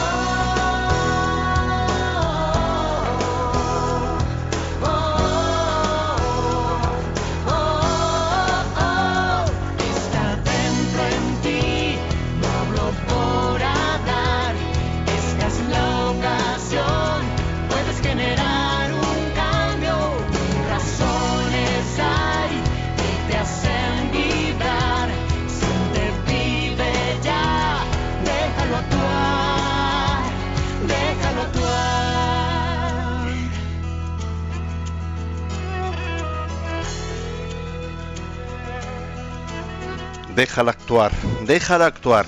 Déjala 40.38 40.70
actuar, 40.70 41.12
déjala 41.48 41.88
actuar. 41.88 42.28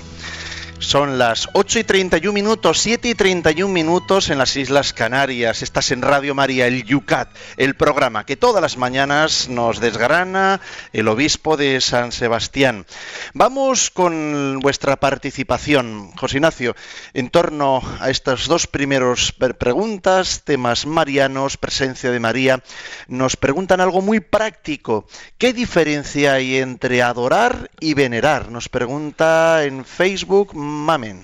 Son 0.90 1.18
las 1.18 1.48
8 1.52 1.78
y 1.78 1.84
31 1.84 2.32
minutos, 2.32 2.80
7 2.80 3.10
y 3.10 3.14
31 3.14 3.72
minutos 3.72 4.28
en 4.28 4.38
las 4.38 4.56
Islas 4.56 4.92
Canarias. 4.92 5.62
Estás 5.62 5.92
en 5.92 6.02
Radio 6.02 6.34
María, 6.34 6.66
el 6.66 6.82
Yucat, 6.82 7.28
el 7.56 7.76
programa 7.76 8.26
que 8.26 8.34
todas 8.34 8.60
las 8.60 8.76
mañanas 8.76 9.48
nos 9.48 9.78
desgrana 9.78 10.60
el 10.92 11.06
obispo 11.06 11.56
de 11.56 11.80
San 11.80 12.10
Sebastián. 12.10 12.86
Vamos 13.34 13.92
con 13.92 14.58
vuestra 14.58 14.96
participación, 14.96 16.10
José 16.16 16.38
Ignacio, 16.38 16.74
en 17.14 17.30
torno 17.30 17.82
a 18.00 18.10
estas 18.10 18.48
dos 18.48 18.66
primeros 18.66 19.32
preguntas, 19.60 20.42
temas 20.42 20.86
marianos, 20.86 21.56
presencia 21.56 22.10
de 22.10 22.18
María. 22.18 22.64
Nos 23.06 23.36
preguntan 23.36 23.80
algo 23.80 24.02
muy 24.02 24.18
práctico. 24.18 25.06
¿Qué 25.38 25.52
diferencia 25.52 26.32
hay 26.32 26.56
entre 26.56 27.00
adorar 27.00 27.70
y 27.78 27.94
venerar? 27.94 28.50
Nos 28.50 28.68
pregunta 28.68 29.62
en 29.62 29.84
Facebook 29.84 30.52
Mamen. 30.80 31.22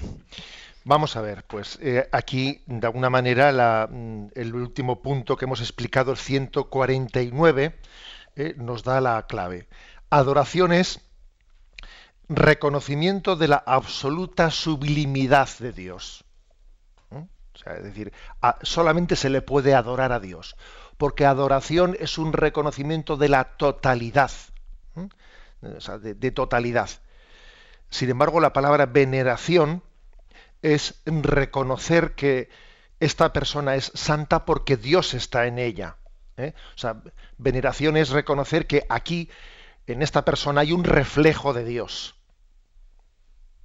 Vamos 0.84 1.16
a 1.16 1.20
ver, 1.20 1.44
pues 1.44 1.78
eh, 1.82 2.08
aquí 2.12 2.62
de 2.66 2.86
alguna 2.86 3.10
manera 3.10 3.88
mm, 3.90 4.28
el 4.34 4.54
último 4.54 5.02
punto 5.02 5.36
que 5.36 5.46
hemos 5.46 5.60
explicado, 5.60 6.12
el 6.12 6.18
149, 6.18 7.76
eh, 8.36 8.54
nos 8.58 8.84
da 8.84 9.00
la 9.00 9.26
clave. 9.26 9.66
Adoración 10.10 10.72
es 10.72 11.00
reconocimiento 12.28 13.34
de 13.34 13.48
la 13.48 13.56
absoluta 13.56 14.50
sublimidad 14.50 15.48
de 15.58 15.72
Dios. 15.72 16.24
¿Mm? 17.10 17.22
Es 17.76 17.82
decir, 17.82 18.12
solamente 18.62 19.16
se 19.16 19.30
le 19.30 19.42
puede 19.42 19.74
adorar 19.74 20.12
a 20.12 20.20
Dios, 20.20 20.56
porque 20.98 21.24
adoración 21.24 21.96
es 21.98 22.18
un 22.18 22.32
reconocimiento 22.32 23.16
de 23.16 23.28
la 23.30 23.56
totalidad, 23.56 24.30
¿Mm? 24.94 25.06
o 25.76 25.80
sea, 25.80 25.98
de 25.98 26.30
totalidad. 26.30 26.90
Sin 27.96 28.11
embargo, 28.11 28.40
la 28.40 28.52
palabra 28.52 28.85
veneración 28.85 29.82
es 30.61 31.00
reconocer 31.06 32.14
que 32.14 32.50
esta 33.00 33.32
persona 33.32 33.74
es 33.74 33.90
santa 33.94 34.44
porque 34.44 34.76
Dios 34.76 35.14
está 35.14 35.46
en 35.46 35.59
ella. 35.59 35.96
¿eh? 36.37 36.52
O 36.74 36.78
sea, 36.78 37.00
veneración 37.38 37.96
es 37.96 38.11
reconocer 38.11 38.66
que 38.66 38.85
aquí, 38.90 39.30
en 39.87 40.02
esta 40.02 40.26
persona, 40.26 40.61
hay 40.61 40.72
un 40.72 40.85
reflejo 40.85 41.54
de 41.54 41.64
Dios. 41.64 42.16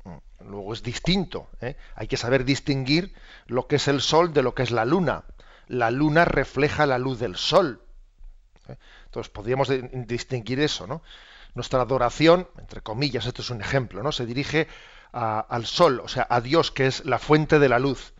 Mm, 0.05 0.49
Luego 0.49 0.71
es 0.71 0.81
distinto. 0.81 1.49
¿eh? 1.59 1.75
Hay 1.95 2.07
que 2.07 2.15
saber 2.15 2.45
distinguir 2.45 3.13
lo 3.47 3.67
que 3.67 3.75
es 3.75 3.89
el 3.89 3.99
sol 3.99 4.31
de 4.31 4.43
lo 4.43 4.55
que 4.55 4.63
es 4.63 4.71
la 4.71 4.85
luna. 4.85 5.25
La 5.67 5.91
luna 5.91 6.23
refleja 6.23 6.85
la 6.85 6.99
luz 6.99 7.19
del 7.19 7.35
sol. 7.35 7.81
¿eh? 8.69 8.77
Entonces 9.07 9.29
podríamos 9.29 9.67
distinguir 10.07 10.61
eso, 10.61 10.87
¿no? 10.87 11.01
Nuestra 11.53 11.81
adoración, 11.81 12.47
entre 12.57 12.81
comillas, 12.81 13.25
esto 13.25 13.41
es 13.41 13.49
un 13.49 13.61
ejemplo, 13.61 14.03
¿no? 14.03 14.11
Se 14.11 14.25
dirige 14.25 14.67
al 15.11 15.65
sol, 15.65 15.99
o 16.03 16.07
sea, 16.07 16.25
a 16.29 16.39
Dios, 16.39 16.71
que 16.71 16.87
es 16.87 17.03
la 17.05 17.19
fuente 17.19 17.59
de 17.59 17.67
la 17.69 17.79
luz. 17.79 18.13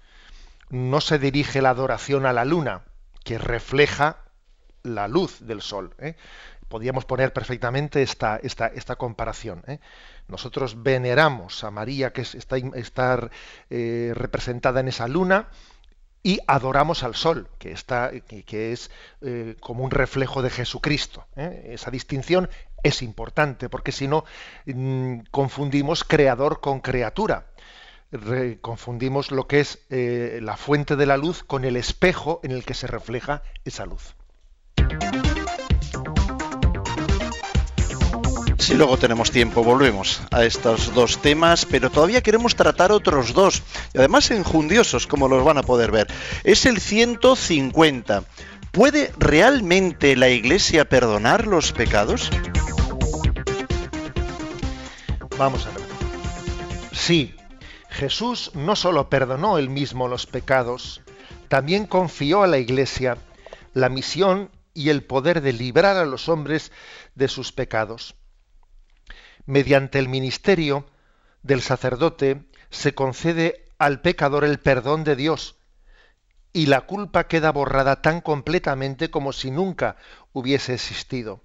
No 0.70 1.00
se 1.02 1.20
dirige 1.20 1.62
la 1.62 1.70
adoración 1.70 2.26
a 2.26 2.34
la 2.34 2.44
luna, 2.46 2.82
que 3.24 3.38
refleja 3.38 4.18
la 4.84 5.08
luz 5.08 5.40
del 5.42 5.62
sol. 5.62 5.96
¿eh? 6.00 6.16
Podríamos 6.68 7.06
poner 7.06 7.32
perfectamente 7.34 8.02
esta, 8.02 8.38
esta, 8.38 8.68
esta 8.68 8.96
comparación. 8.96 9.64
¿eh? 9.68 9.80
Nosotros 10.28 10.82
veneramos 10.84 11.64
a 11.64 11.72
María, 11.72 12.12
que 12.14 12.22
es- 12.22 12.36
está, 12.36 12.58
está, 12.58 13.30
eh, 13.70 14.12
representada 14.16 14.80
en 14.80 14.88
esa 14.90 15.08
luna, 15.08 15.50
y 16.24 16.40
adoramos 16.48 17.04
al 17.04 17.16
sol, 17.16 17.50
que, 17.58 17.72
está, 17.72 18.12
que, 18.12 18.72
es 18.72 18.92
eh, 19.22 19.56
como 19.60 19.84
un 19.84 19.92
reflejo 19.92 20.42
de 20.42 20.50
Jesucristo. 20.50 21.26
¿eh? 21.36 21.70
Esa 21.74 21.92
distinción 21.92 22.50
es 22.84 23.02
importante, 23.02 23.70
porque 23.70 23.92
si 23.92 24.08
no, 24.08 24.26
mm, 24.66 25.22
confundimos 25.32 26.04
creador 26.04 26.62
con 26.62 26.80
criatura. 26.80 27.48
Confundimos 28.60 29.32
lo 29.32 29.48
que 29.48 29.62
es 29.62 29.80
eh, 29.90 30.40
la 30.42 30.58
fuente 30.58 30.98
de 30.98 31.06
la 31.06 31.16
luz 31.16 31.44
con 31.44 31.64
el 31.64 31.78
espejo 31.78 32.42
en 32.44 32.52
el 32.52 32.66
que 32.66 32.74
se 32.74 32.86
refleja 32.86 33.42
esa 33.64 33.86
luz. 33.86 34.16
Si 38.72 38.78
luego 38.78 38.96
tenemos 38.96 39.32
tiempo, 39.32 39.66
volvemos 39.66 40.22
a 40.32 40.46
estos 40.46 40.94
dos 40.94 41.22
temas, 41.22 41.66
pero 41.66 41.90
todavía 41.90 42.24
queremos 42.24 42.56
tratar 42.56 42.94
otros 42.94 43.34
dos, 43.34 43.64
y 43.94 43.98
además 43.98 44.32
enjundiosos, 44.32 45.08
como 45.08 45.28
los 45.28 45.44
van 45.44 45.58
a 45.58 45.64
poder 45.64 45.92
ver. 45.92 46.08
Es 46.46 46.66
el 46.66 46.80
150. 46.80 48.24
¿Puede 48.72 49.12
realmente 49.18 50.16
la 50.16 50.30
Iglesia 50.30 50.88
perdonar 50.88 51.48
los 51.48 51.74
pecados? 51.74 52.30
Vamos 55.38 55.68
a 55.68 55.72
ver. 55.72 55.86
Sí, 56.94 57.36
Jesús 57.90 58.52
no 58.54 58.78
solo 58.78 59.10
perdonó 59.10 59.58
él 59.58 59.70
mismo 59.70 60.08
los 60.08 60.28
pecados, 60.28 61.02
también 61.50 61.88
confió 61.88 62.42
a 62.42 62.48
la 62.48 62.58
Iglesia 62.58 63.18
la 63.74 63.90
misión 63.90 64.50
y 64.74 64.88
el 64.88 65.04
poder 65.04 65.42
de 65.42 65.52
librar 65.52 65.98
a 65.98 66.06
los 66.06 66.30
hombres 66.30 66.72
de 67.16 67.28
sus 67.28 67.52
pecados. 67.52 68.16
Mediante 69.46 70.00
el 70.00 70.08
ministerio 70.08 70.86
del 71.44 71.62
sacerdote 71.62 72.44
se 72.70 72.94
concede 72.94 73.66
al 73.78 74.02
pecador 74.02 74.44
el 74.44 74.60
perdón 74.60 75.04
de 75.04 75.16
Dios 75.16 75.56
y 76.54 76.68
la 76.68 76.82
culpa 76.82 77.28
queda 77.28 77.52
borrada 77.52 78.02
tan 78.02 78.22
completamente 78.22 79.10
como 79.10 79.34
si 79.34 79.52
nunca 79.52 79.98
hubiese 80.34 80.74
existido. 80.74 81.42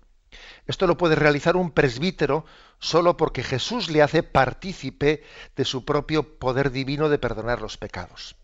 Esto 0.66 0.86
lo 0.86 0.96
puede 0.96 1.14
realizar 1.14 1.56
un 1.56 1.70
presbítero 1.70 2.44
solo 2.78 3.16
porque 3.16 3.42
Jesús 3.42 3.88
le 3.88 4.02
hace 4.02 4.22
partícipe 4.22 5.22
de 5.54 5.64
su 5.64 5.84
propio 5.84 6.38
poder 6.38 6.70
divino 6.72 7.08
de 7.08 7.18
perdonar 7.18 7.62
los 7.62 7.76
pecados. 7.76 8.36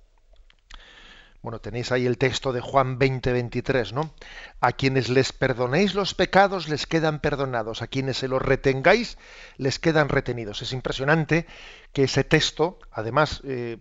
Bueno, 1.43 1.59
tenéis 1.59 1.91
ahí 1.91 2.07
el 2.07 2.19
texto 2.19 2.53
de 2.53 2.61
Juan 2.61 2.99
20, 2.99 3.33
23, 3.33 3.93
¿no? 3.93 4.15
A 4.61 4.71
quienes 4.73 5.09
les 5.09 5.33
perdonéis 5.33 5.95
los 5.95 6.15
pecados 6.15 6.69
les 6.69 6.87
quedan 6.87 7.19
perdonados, 7.19 7.83
a 7.83 7.89
quienes 7.89 8.19
se 8.19 8.29
los 8.29 8.41
retengáis 8.41 9.19
les 9.57 9.81
quedan 9.81 10.09
retenidos. 10.09 10.63
Es 10.63 10.73
impresionante 10.73 11.47
que 11.93 12.05
ese 12.05 12.23
texto, 12.23 12.79
además, 12.93 13.43
eh, 13.45 13.79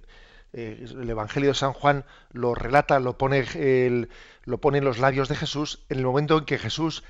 eh, 0.53 0.85
el 0.89 1.07
Evangelio 1.07 1.49
de 1.49 1.55
San 1.55 1.73
Juan 1.73 2.03
lo 2.31 2.55
relata, 2.55 2.99
lo 2.99 3.19
pone, 3.19 3.45
lo 4.43 4.57
pone 4.57 4.79
en 4.79 4.83
los 4.83 4.97
labios 4.97 5.29
de 5.29 5.35
Jesús, 5.35 5.85
en 5.89 5.99
el 5.99 6.05
momento 6.05 6.39
en 6.39 6.45
que 6.45 6.57
Jesús 6.57 7.03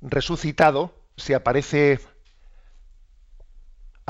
resucitado 0.00 0.94
se 1.16 1.34
aparece 1.34 1.98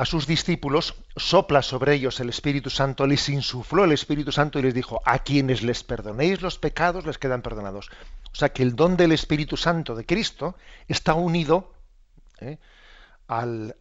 a 0.01 0.07
sus 0.07 0.27
discípulos, 0.27 0.95
sopla 1.15 1.61
sobre 1.61 1.93
ellos 1.93 2.21
el 2.21 2.31
Espíritu 2.31 2.71
Santo, 2.71 3.07
les 3.07 3.29
insufló 3.29 3.85
el 3.85 3.93
Espíritu 3.93 4.33
Santo 4.33 4.59
y 4.59 4.63
les 4.63 4.73
dijo, 4.73 5.03
a 5.05 5.19
quienes 5.19 5.63
les 5.63 5.85
perdonéis 5.85 6.41
los 6.41 6.59
pecados 6.59 7.05
les 7.05 7.19
quedan 7.19 7.43
perdonados. 7.43 7.91
O 8.33 8.35
sea 8.35 8.49
que 8.49 8.63
el 8.63 8.75
don 8.77 8.97
del 8.97 9.13
Espíritu 9.13 9.59
Santo 9.59 9.95
de 9.95 10.07
Cristo 10.07 10.57
está 10.89 11.13
unido 11.13 11.75
¿eh? 12.41 12.57
al- 13.29 13.77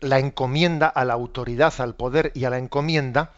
la 0.00 0.18
encomienda, 0.18 0.86
a 0.86 1.02
la 1.06 1.14
autoridad, 1.14 1.72
al 1.78 1.94
poder 1.94 2.30
y 2.34 2.44
a 2.44 2.50
la 2.50 2.58
encomienda 2.58 3.32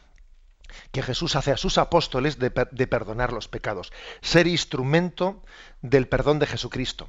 que 0.91 1.03
Jesús 1.05 1.37
hace 1.37 1.53
a 1.53 1.57
sus 1.57 1.79
apóstoles 1.79 2.41
de 2.41 2.51
perdonar 2.89 3.33
los 3.33 3.47
pecados, 3.47 3.93
ser 4.21 4.49
instrumento 4.49 5.45
del 5.81 6.09
perdón 6.09 6.41
de 6.41 6.47
Jesucristo. 6.49 7.07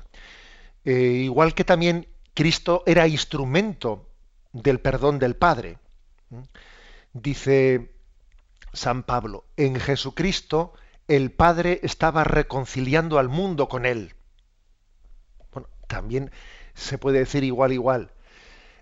Eh, 0.86 1.22
igual 1.24 1.56
que 1.56 1.64
también 1.64 2.08
Cristo 2.36 2.84
era 2.86 3.08
instrumento 3.08 4.07
del 4.62 4.80
perdón 4.80 5.20
del 5.20 5.36
Padre. 5.36 5.78
¿Mm? 6.30 6.42
Dice 7.14 7.92
San 8.74 9.04
Pablo, 9.04 9.46
en 9.56 9.80
Jesucristo 9.80 10.74
el 11.08 11.32
Padre 11.32 11.80
estaba 11.84 12.24
reconciliando 12.24 13.18
al 13.18 13.30
mundo 13.30 13.70
con 13.70 13.86
él. 13.86 14.16
Bueno, 15.52 15.70
también 15.88 16.32
se 16.74 16.98
puede 16.98 17.20
decir 17.20 17.44
igual 17.44 17.72
igual. 17.72 18.12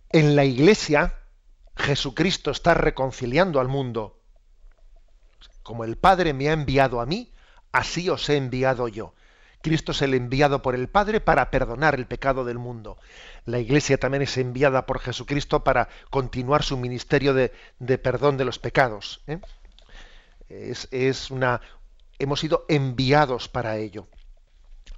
En 0.10 0.36
la 0.36 0.44
iglesia 0.44 1.16
Jesucristo 1.78 2.52
está 2.52 2.74
reconciliando 2.74 3.60
al 3.60 3.68
mundo. 3.68 4.20
Como 5.62 5.84
el 5.84 5.98
Padre 5.98 6.34
me 6.34 6.50
ha 6.50 6.54
enviado 6.54 7.02
a 7.02 7.06
mí, 7.06 7.34
así 7.72 8.10
os 8.10 8.30
he 8.30 8.38
enviado 8.38 8.88
yo. 8.88 9.14
Cristo 9.66 9.94
es 9.94 10.04
el 10.04 10.14
enviado 10.14 10.62
por 10.62 10.76
el 10.76 10.90
Padre 10.90 11.22
para 11.22 11.50
perdonar 11.50 11.96
el 11.96 12.06
pecado 12.06 12.46
del 12.46 12.60
mundo. 12.60 13.00
La 13.46 13.58
Iglesia 13.58 13.98
también 13.98 14.22
es 14.22 14.38
enviada 14.38 14.86
por 14.86 15.00
Jesucristo 15.00 15.64
para 15.64 15.90
continuar 16.12 16.62
su 16.62 16.78
ministerio 16.78 17.34
de, 17.34 17.50
perdón 17.98 18.38
de 18.38 18.46
los 18.46 18.60
pecados. 18.60 19.24
¿eh? 19.26 19.40
Es, 20.50 20.88
es, 20.92 21.32
una, 21.32 21.62
hemos 22.20 22.42
sido 22.42 22.68
enviados 22.70 23.50
para 23.50 23.78
ello. 23.78 24.08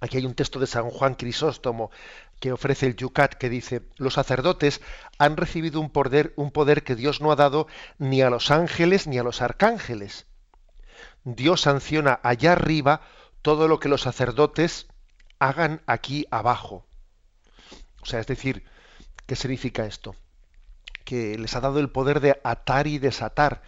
Aquí 0.02 0.18
hay 0.18 0.26
un 0.26 0.36
texto 0.36 0.60
de 0.60 0.68
San 0.68 0.90
Juan 0.90 1.16
Crisóstomo 1.16 1.90
que 2.42 2.52
ofrece 2.52 2.88
el 2.88 2.98
Yucat 2.98 3.36
que 3.36 3.48
dice, 3.50 3.84
los 3.96 4.16
sacerdotes 4.16 4.82
han 5.18 5.38
recibido 5.38 5.80
un 5.80 5.90
poder, 5.90 6.34
un 6.36 6.52
poder 6.52 6.84
que 6.84 6.98
Dios 6.98 7.22
no 7.22 7.32
ha 7.32 7.38
dado 7.38 7.68
ni 8.00 8.22
a 8.22 8.30
los 8.30 8.52
ángeles 8.52 9.08
ni 9.08 9.18
a 9.18 9.24
los 9.24 9.42
arcángeles. 9.42 10.28
Dios 11.24 11.62
sanciona 11.62 12.20
allá 12.22 12.52
arriba 12.52 13.00
todo 13.48 13.70
lo 13.70 13.80
que 13.80 13.88
los 13.88 14.02
sacerdotes 14.02 14.88
hagan 15.40 15.82
aquí 15.86 16.28
abajo. 16.32 16.86
O 18.02 18.06
sea, 18.06 18.20
es 18.20 18.28
decir, 18.28 18.66
¿qué 19.26 19.38
significa 19.38 19.86
esto? 19.86 20.18
Que 21.06 21.38
les 21.38 21.56
ha 21.56 21.62
dado 21.62 21.80
el 21.80 21.90
poder 21.90 22.20
de 22.20 22.42
atar 22.44 22.88
y 22.88 23.00
desatar. 23.00 23.62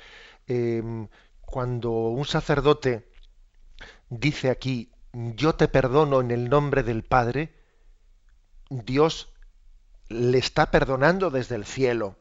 Em, 0.48 1.08
cuando 1.40 1.92
un 1.92 2.26
sacerdote 2.26 3.10
dice 4.10 4.50
aquí, 4.50 4.92
yo 5.14 5.56
te 5.56 5.70
perdono 5.70 6.20
en 6.20 6.32
el 6.32 6.50
nombre 6.50 6.84
del 6.84 7.04
Padre, 7.04 7.56
Dios 8.70 9.32
le 10.10 10.40
está 10.40 10.72
perdonando 10.72 11.30
desde 11.30 11.56
el 11.56 11.64
cielo. 11.64 12.18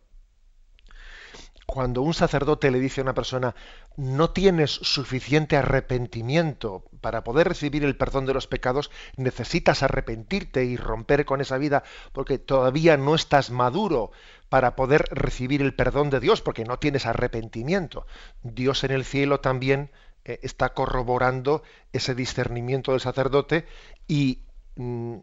Cuando 1.70 2.00
un 2.00 2.14
sacerdote 2.14 2.70
le 2.70 2.80
dice 2.80 3.02
a 3.02 3.04
una 3.04 3.12
persona, 3.12 3.54
no 3.98 4.30
tienes 4.30 4.70
suficiente 4.70 5.54
arrepentimiento 5.54 6.84
para 7.02 7.22
poder 7.24 7.46
recibir 7.46 7.84
el 7.84 7.94
perdón 7.94 8.24
de 8.24 8.32
los 8.32 8.46
pecados, 8.46 8.90
necesitas 9.18 9.82
arrepentirte 9.82 10.64
y 10.64 10.78
romper 10.78 11.26
con 11.26 11.42
esa 11.42 11.58
vida 11.58 11.82
porque 12.14 12.38
todavía 12.38 12.96
no 12.96 13.14
estás 13.14 13.50
maduro 13.50 14.12
para 14.48 14.76
poder 14.76 15.04
recibir 15.10 15.60
el 15.60 15.74
perdón 15.74 16.08
de 16.08 16.20
Dios 16.20 16.40
porque 16.40 16.64
no 16.64 16.78
tienes 16.78 17.04
arrepentimiento. 17.04 18.06
Dios 18.42 18.82
en 18.84 18.92
el 18.92 19.04
cielo 19.04 19.40
también 19.40 19.90
eh, 20.24 20.40
está 20.42 20.72
corroborando 20.72 21.62
ese 21.92 22.14
discernimiento 22.14 22.92
del 22.92 23.02
sacerdote 23.02 23.66
y, 24.06 24.40
mm, 24.76 25.18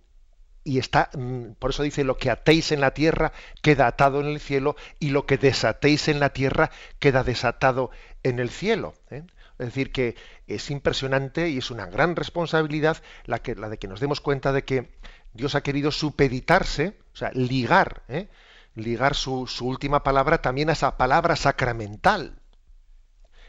y 0.66 0.80
está, 0.80 1.12
mm, 1.14 1.54
por 1.60 1.70
eso 1.70 1.84
dice, 1.84 2.04
lo 2.04 2.18
que 2.18 2.32
atéis 2.32 2.72
en 2.72 2.82
la 2.82 2.92
tierra 2.92 3.32
queda 3.62 3.86
atado 3.88 4.20
en 4.20 4.26
el 4.26 4.40
cielo 4.40 4.76
y 5.00 5.12
lo 5.12 5.28
que 5.28 5.38
desatéis 5.38 6.08
en 6.08 6.20
la 6.20 6.32
tierra 6.32 6.72
queda 7.00 7.24
desatado 7.24 7.92
en 8.24 8.40
el 8.40 8.50
cielo. 8.50 8.96
¿eh? 9.12 9.24
Es 9.60 9.68
decir, 9.68 9.92
que 9.92 10.16
es 10.48 10.72
impresionante 10.72 11.50
y 11.50 11.60
es 11.60 11.70
una 11.70 11.86
gran 11.86 12.16
responsabilidad 12.16 12.98
la, 13.26 13.40
que, 13.40 13.56
la 13.56 13.70
de 13.70 13.78
que 13.78 13.88
nos 13.88 14.00
demos 14.00 14.22
cuenta 14.22 14.52
de 14.52 14.64
que 14.64 14.90
Dios 15.34 15.54
ha 15.54 15.62
querido 15.62 15.92
supeditarse, 15.92 16.98
o 17.14 17.16
sea, 17.16 17.32
ligar, 17.34 18.02
¿eh? 18.08 18.28
ligar 18.74 19.14
su, 19.14 19.46
su, 19.46 19.68
última 19.68 20.04
palabra 20.04 20.42
también 20.42 20.70
a 20.70 20.74
esa 20.74 20.98
palabra 20.98 21.36
sacramental. 21.36 22.40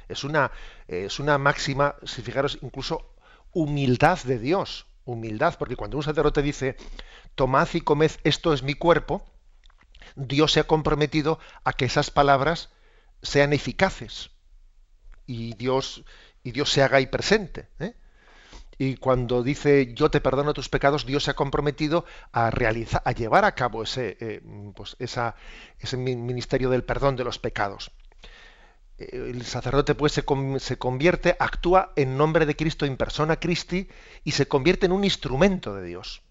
Es 0.08 0.22
una, 0.22 0.52
es 0.86 1.18
una 1.18 1.38
máxima, 1.38 1.96
si 2.04 2.20
fijaros, 2.20 2.58
incluso 2.60 3.14
humildad 3.52 4.18
de 4.22 4.38
Dios. 4.38 4.86
Humildad, 5.07 5.57
porque 5.59 5.76
cuando 5.76 5.96
un 5.96 6.02
sacerdote 6.02 6.42
dice, 6.42 6.76
tomad 7.34 7.68
y 7.72 7.80
comed, 7.80 8.11
esto 8.24 8.52
es 8.52 8.62
mi 8.62 8.74
cuerpo, 8.74 9.24
Dios 10.14 10.52
se 10.52 10.61
ha 10.61 10.64
comprometido 10.64 11.38
a 11.64 11.72
que 11.72 11.86
esas 11.86 12.11
palabras 12.11 12.68
sean 13.22 13.52
eficaces 13.54 14.30
y 15.26 15.54
Dios, 15.54 16.04
y 16.42 16.52
Dios 16.52 16.70
se 16.70 16.82
haga 16.82 16.98
ahí 16.98 17.07
presente. 17.07 17.68
¿eh? 17.78 17.94
Y 18.78 18.96
cuando 18.96 19.42
dice 19.42 19.94
yo 19.94 20.11
te 20.11 20.20
perdono 20.20 20.52
tus 20.52 20.68
pecados, 20.68 21.07
Dios 21.07 21.24
se 21.24 21.30
ha 21.30 21.34
comprometido 21.34 22.04
a 22.32 22.50
realizar, 22.50 23.02
a 23.04 23.12
llevar 23.12 23.44
a 23.44 23.54
cabo 23.54 23.82
ese, 23.82 24.18
eh, 24.20 24.42
pues 24.74 24.96
esa, 24.98 25.34
ese 25.78 25.96
ministerio 25.96 26.68
del 26.68 26.84
perdón 26.84 27.16
de 27.16 27.24
los 27.24 27.38
pecados 27.38 27.90
el 28.99 29.44
sacerdote 29.44 29.94
pues 29.94 30.12
se, 30.12 30.24
se, 30.59 30.78
convierte, 30.78 31.36
actúa 31.38 31.92
en 31.97 32.16
nombre 32.16 32.47
de 32.47 32.57
Cristo, 32.57 32.86
en 32.86 32.97
persona 32.97 33.36
Christi, 33.36 33.88
y 34.24 34.32
se 34.32 34.49
convierte 34.49 34.86
en 34.86 34.92
un 34.92 35.05
instrumento 35.05 35.74
de 35.74 35.84
Dios. 35.84 36.22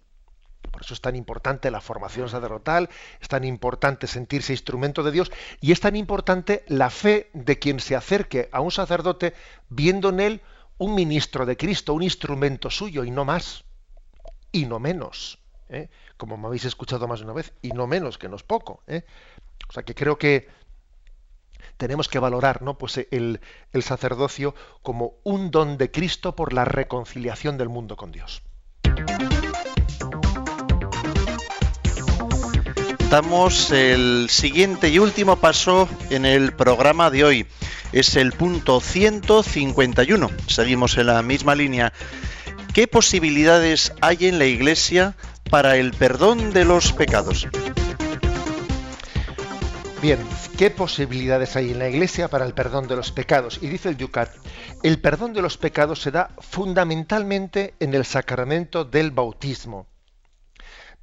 Por 0.71 0.81
eso 0.81 0.93
es 0.93 1.01
tan 1.01 1.15
importante 1.15 1.69
la 1.69 1.79
formación 1.79 2.27
sacerdotal, 2.27 2.89
es 3.21 3.27
tan 3.27 3.43
importante 3.43 4.07
sentirse 4.07 4.51
instrumento 4.51 5.03
de 5.03 5.11
Dios, 5.11 5.31
y 5.61 5.71
es 5.71 5.79
tan 5.79 5.95
importante 5.95 6.63
la 6.67 6.89
fe 6.89 7.29
de 7.33 7.59
quien 7.59 7.79
se 7.79 7.95
acerque 7.95 8.49
a 8.51 8.61
un 8.61 8.71
sacerdote 8.71 9.33
viendo 9.69 10.09
en 10.09 10.19
él 10.19 10.41
un 10.77 10.95
ministro 10.95 11.45
de 11.45 11.55
Cristo, 11.55 11.93
un 11.93 12.03
instrumento 12.03 12.69
suyo, 12.69 13.03
y 13.03 13.11
no 13.11 13.25
más, 13.25 13.63
y 14.51 14.65
no 14.65 14.79
menos. 14.79 15.39
¿eh? 15.69 15.89
Como 16.17 16.35
me 16.35 16.47
habéis 16.47 16.65
escuchado 16.65 17.07
más 17.07 17.19
de 17.19 17.25
una 17.25 17.33
vez, 17.33 17.53
y 17.61 17.69
no 17.69 17.87
menos, 17.87 18.17
que 18.17 18.27
no 18.27 18.35
es 18.35 18.43
poco. 18.43 18.83
¿eh? 18.87 19.05
O 19.69 19.73
sea 19.73 19.83
que 19.83 19.95
creo 19.95 20.17
que 20.17 20.47
tenemos 21.77 22.07
que 22.07 22.19
valorar 22.19 22.61
¿no? 22.61 22.77
pues 22.77 22.97
el, 23.11 23.39
el 23.71 23.83
sacerdocio 23.83 24.55
como 24.81 25.13
un 25.23 25.51
don 25.51 25.77
de 25.77 25.91
Cristo 25.91 26.35
por 26.35 26.53
la 26.53 26.65
reconciliación 26.65 27.57
del 27.57 27.69
mundo 27.69 27.95
con 27.95 28.11
Dios. 28.11 28.41
Damos 33.09 33.71
el 33.71 34.27
siguiente 34.29 34.89
y 34.89 34.99
último 34.99 35.37
paso 35.37 35.87
en 36.09 36.25
el 36.25 36.53
programa 36.53 37.09
de 37.09 37.23
hoy. 37.23 37.47
Es 37.93 38.15
el 38.15 38.33
punto 38.33 38.81
151. 38.81 40.31
Seguimos 40.47 40.97
en 40.97 41.05
la 41.05 41.21
misma 41.21 41.55
línea. 41.55 41.93
¿Qué 42.73 42.87
posibilidades 42.87 43.93
hay 44.01 44.25
en 44.27 44.37
la 44.37 44.45
Iglesia 44.45 45.15
para 45.49 45.77
el 45.77 45.91
perdón 45.91 46.51
de 46.51 46.65
los 46.65 46.91
pecados? 46.91 47.47
Bien, 50.01 50.19
¿qué 50.57 50.71
posibilidades 50.71 51.57
hay 51.57 51.71
en 51.71 51.79
la 51.79 51.89
Iglesia 51.89 52.29
para 52.29 52.45
el 52.45 52.53
perdón 52.53 52.87
de 52.87 52.95
los 52.95 53.11
pecados? 53.11 53.59
Y 53.61 53.67
dice 53.67 53.89
el 53.89 53.97
Yucat, 53.97 54.31
el 54.83 55.01
perdón 55.01 55.33
de 55.33 55.41
los 55.41 55.57
pecados 55.57 56.01
se 56.01 56.11
da 56.11 56.29
fundamentalmente 56.39 57.73
en 57.79 57.93
el 57.93 58.05
sacramento 58.05 58.85
del 58.85 59.11
bautismo. 59.11 59.87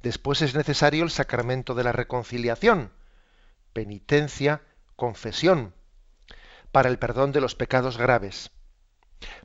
Después 0.01 0.41
es 0.41 0.55
necesario 0.55 1.03
el 1.03 1.11
sacramento 1.11 1.75
de 1.75 1.83
la 1.83 1.91
reconciliación, 1.91 2.91
penitencia, 3.73 4.61
confesión, 4.95 5.75
para 6.71 6.89
el 6.89 6.97
perdón 6.97 7.31
de 7.31 7.41
los 7.41 7.53
pecados 7.53 7.97
graves. 7.97 8.49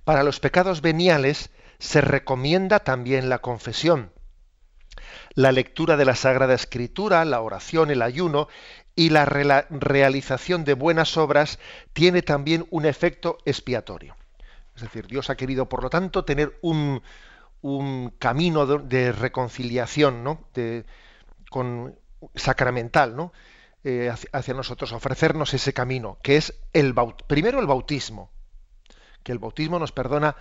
Para 0.05 0.23
los 0.23 0.41
pecados 0.41 0.81
veniales 0.81 1.51
se 1.79 2.01
recomienda 2.01 2.81
también 2.81 3.29
la 3.29 3.41
confesión, 3.41 4.13
la 5.35 5.53
lectura 5.53 5.97
de 5.97 6.05
la 6.05 6.17
Sagrada 6.17 6.55
Escritura, 6.55 7.25
la 7.25 7.41
oración, 7.41 7.91
el 7.91 8.03
ayuno 8.03 8.49
y 8.99 9.11
la 9.11 9.25
realización 9.25 10.65
de 10.65 10.75
buenas 10.75 11.17
obras 11.17 11.61
tiene 11.93 12.21
también 12.21 12.67
un 12.71 12.85
efecto 12.85 13.39
expiatorio. 13.45 14.17
Es 14.75 14.83
decir, 14.83 15.07
Dios 15.07 15.31
ha 15.31 15.37
querido, 15.37 15.69
por 15.69 15.85
lo 15.85 15.89
tanto, 15.89 16.25
tener 16.25 16.59
un, 16.63 17.01
camino 18.19 18.67
de, 18.67 19.13
reconciliación 19.13 20.25
¿no? 20.25 20.49
con, 21.49 21.97
sacramental 22.35 23.15
¿no? 23.15 23.33
Eh, 23.85 24.13
hacia, 24.33 24.55
nosotros, 24.55 24.91
ofrecernos 24.91 25.55
ese 25.55 25.73
camino, 25.73 26.19
que 26.21 26.37
es 26.37 26.61
el 26.73 26.93
primero 27.29 27.61
el 27.61 27.69
bautismo, 27.69 28.33
que 29.23 29.31
el 29.31 29.39
bautismo 29.39 29.79
nos 29.79 29.93
perdona 29.93 30.35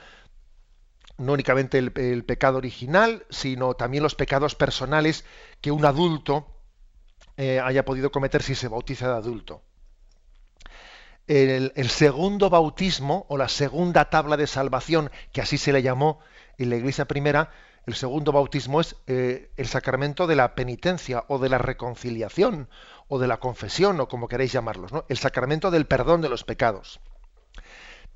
no 1.20 1.34
únicamente 1.34 1.78
el 1.78 2.26
pecado 2.26 2.58
original, 2.58 3.24
sino 3.30 3.76
también 3.76 4.02
los 4.02 4.16
pecados 4.16 4.56
personales 4.56 5.26
que 5.62 5.70
un 5.70 5.86
adulto 5.86 6.57
eh, 7.38 7.60
haya 7.60 7.86
podido 7.86 8.12
cometer 8.12 8.44
si 8.44 8.56
se 8.56 8.68
bautiza 8.68 9.08
de 9.08 9.16
adulto. 9.16 9.62
El, 11.28 11.90
segundo 11.90 12.50
bautismo 12.50 13.26
o 13.28 13.38
la 13.38 13.50
segunda 13.50 14.10
tabla 14.10 14.38
de 14.38 14.48
salvación, 14.48 15.12
que 15.34 15.42
así 15.42 15.58
se 15.58 15.74
le 15.74 15.84
llamó 15.84 16.20
en 16.58 16.70
la 16.70 16.78
iglesia 16.78 17.06
primera, 17.06 17.52
el 17.86 17.96
segundo 17.96 18.32
bautismo 18.32 18.80
es 18.82 18.96
eh, 19.08 19.52
el 19.58 19.68
sacramento 19.68 20.26
de 20.26 20.36
la 20.36 20.56
penitencia 20.56 21.26
o 21.28 21.38
de 21.38 21.50
la 21.50 21.58
reconciliación 21.58 22.70
o 23.08 23.20
de 23.20 23.28
la 23.28 23.40
confesión 23.40 24.00
o 24.00 24.08
como 24.08 24.28
queréis 24.28 24.54
llamarlos, 24.54 24.92
¿no? 24.92 25.06
el 25.10 25.18
sacramento 25.18 25.70
del 25.70 25.86
perdón 25.86 26.22
de 26.22 26.30
los 26.30 26.44
pecados. 26.44 27.00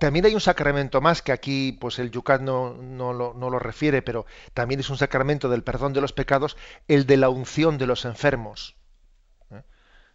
También 0.01 0.25
hay 0.25 0.33
un 0.33 0.41
sacramento 0.41 0.99
más 0.99 1.21
que 1.21 1.31
aquí 1.31 1.73
pues 1.73 1.99
el 1.99 2.09
Yucat 2.09 2.41
no, 2.41 2.73
lo, 3.13 3.59
refiere, 3.59 4.01
pero 4.01 4.25
también 4.55 4.79
es 4.79 4.89
un 4.89 4.97
sacramento 4.97 5.47
del 5.47 5.63
perdón 5.63 5.93
de 5.93 6.01
los 6.01 6.11
pecados, 6.11 6.57
el 6.87 7.05
de 7.05 7.17
la 7.17 7.29
unción 7.29 7.77
de 7.77 7.85
los 7.85 8.05
enfermos. 8.05 8.75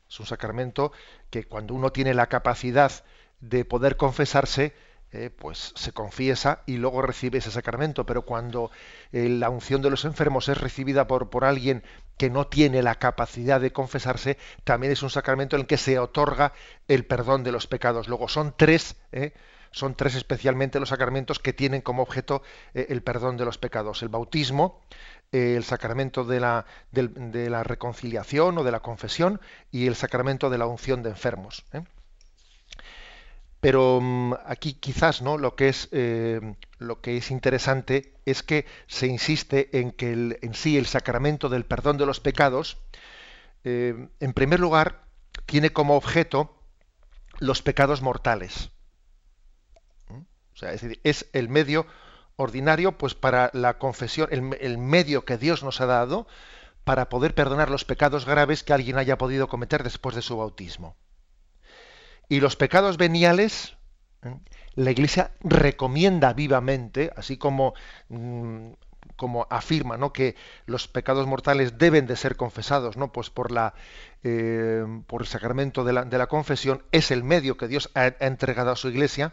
Es 0.09 0.20
un 0.20 0.26
sacramento 0.26 0.92
que 1.30 1.44
cuando 1.44 1.74
uno 1.74 1.90
tiene 1.90 2.14
la 2.14 2.28
capacidad 2.28 3.04
de 3.40 3.64
poder 3.64 3.96
confesarse, 3.96 4.74
eh, 5.12 5.30
pues 5.30 5.72
se 5.76 5.92
confiesa 5.92 6.62
y 6.66 6.76
luego 6.78 7.00
recibe 7.00 7.38
ese 7.38 7.50
sacramento. 7.50 8.04
Pero 8.07 8.22
cuando 8.22 8.70
eh, 9.12 9.28
la 9.28 9.50
unción 9.50 9.82
de 9.82 9.90
los 9.90 10.04
enfermos 10.04 10.48
es 10.48 10.59
recibida 10.59 11.07
por, 11.07 11.30
por 11.30 11.44
alguien 11.44 11.82
que 12.18 12.30
no 12.30 12.46
tiene 12.46 12.82
la 12.82 12.96
capacidad 12.96 13.61
de 13.61 13.72
confesarse, 13.72 14.38
también 14.64 14.92
es 14.92 15.02
un 15.02 15.11
sacramento 15.11 15.57
en 15.57 15.62
el 15.62 15.66
que 15.66 15.76
se 15.76 15.98
otorga 15.98 16.52
el 16.88 17.04
perdón 17.04 17.44
de 17.44 17.52
los 17.52 17.66
pecados. 17.66 18.09
Luego 18.09 18.28
son 18.28 18.54
tres, 18.57 18.96
¿eh? 19.12 19.32
son 19.70 19.94
tres 19.94 20.14
especialmente 20.14 20.80
los 20.80 20.88
sacramentos 20.88 21.38
que 21.38 21.52
tienen 21.52 21.82
como 21.82 22.02
objeto 22.02 22.42
el 22.72 23.02
perdón 23.02 23.36
de 23.36 23.44
los 23.44 23.59
pecados. 23.59 24.02
El 24.02 24.09
bautismo, 24.09 24.80
el 25.32 25.64
sacramento 25.64 26.24
de 26.24 26.40
la, 26.40 26.66
de 26.92 27.50
la, 27.50 27.62
reconciliación 27.62 28.58
o 28.58 28.64
de 28.64 28.70
la 28.70 28.80
confesión 28.80 29.40
y 29.70 29.86
el 29.86 29.94
sacramento 29.96 30.50
de 30.50 30.58
la 30.58 30.66
unción 30.66 31.02
de 31.02 31.10
enfermos. 31.10 31.64
Pero 33.60 34.00
mm, 34.00 34.34
aquí 34.46 34.74
quizás 34.74 35.22
no 35.22 35.38
lo 35.38 35.56
que 35.56 35.68
es 35.68 35.88
eh, 35.92 36.40
lo 36.78 37.00
que 37.00 37.16
es 37.16 37.30
interesante 37.30 38.14
es 38.24 38.42
que 38.42 38.66
se 38.86 39.06
insiste 39.06 39.80
en 39.80 39.92
que 39.92 40.38
en 40.40 40.54
sí 40.54 40.76
el 40.76 40.86
sacramento 40.86 41.48
del 41.48 41.64
perdón 41.64 41.96
de 41.96 42.06
los 42.06 42.20
pecados, 42.20 42.78
eh, 43.64 44.08
en 44.20 44.32
primer 44.32 44.60
lugar, 44.60 45.06
tiene 45.46 45.70
como 45.70 45.96
objeto 45.96 46.56
los 47.38 47.62
pecados 47.62 48.02
mortales. 48.02 48.70
O 50.08 50.58
sea, 50.58 50.72
es 50.72 50.80
decir, 50.80 51.00
es 51.04 51.28
el 51.34 51.48
medio 51.50 51.86
ordinario, 52.37 52.99
pues 52.99 53.14
para 53.14 53.51
la 53.53 53.78
confesión, 53.78 54.28
el, 54.30 54.57
el 54.61 54.78
medio 54.78 55.24
que 55.24 55.39
Dios 55.39 55.62
nos 55.62 55.80
ha 55.80 55.87
dado 55.87 56.26
para 56.84 57.09
poder 57.09 57.34
perdonar 57.34 57.68
los 57.68 57.84
pecados 57.84 58.26
graves 58.26 58.62
que 58.62 58.72
alguien 58.72 58.99
haya 58.99 59.18
podido 59.18 59.49
cometer 59.49 59.82
después 59.82 60.14
de 60.14 60.22
su 60.22 60.37
bautismo. 60.37 60.97
Y 62.28 62.41
los 62.41 62.57
pecados 62.57 62.97
veniales, 62.97 63.76
¿eh? 64.22 64.37
la 64.74 64.91
Iglesia 64.91 65.32
recomienda 65.41 66.32
vivamente, 66.32 67.12
así 67.16 67.39
como, 67.39 67.74
mm, 68.09 68.72
como 69.16 69.47
afirma 69.51 69.97
¿no? 69.97 70.12
que 70.12 70.37
los 70.66 70.87
pecados 70.87 71.26
mortales 71.26 71.78
deben 71.78 72.07
de 72.07 72.16
ser 72.16 72.37
confesados 72.37 72.97
¿no? 72.97 73.11
pues 73.11 73.30
por, 73.30 73.51
la, 73.51 73.74
eh, 74.22 74.84
por 75.07 75.22
el 75.22 75.26
sacramento 75.26 75.82
de 75.82 75.93
la, 75.93 76.05
de 76.05 76.18
la, 76.18 76.26
confesión, 76.26 76.82
es 76.93 77.11
el 77.11 77.24
medio 77.24 77.57
que 77.57 77.68
Dios 77.68 77.91
ha, 77.95 78.07
entregado 78.20 78.70
a 78.70 78.76
su 78.76 78.89
Iglesia. 78.89 79.32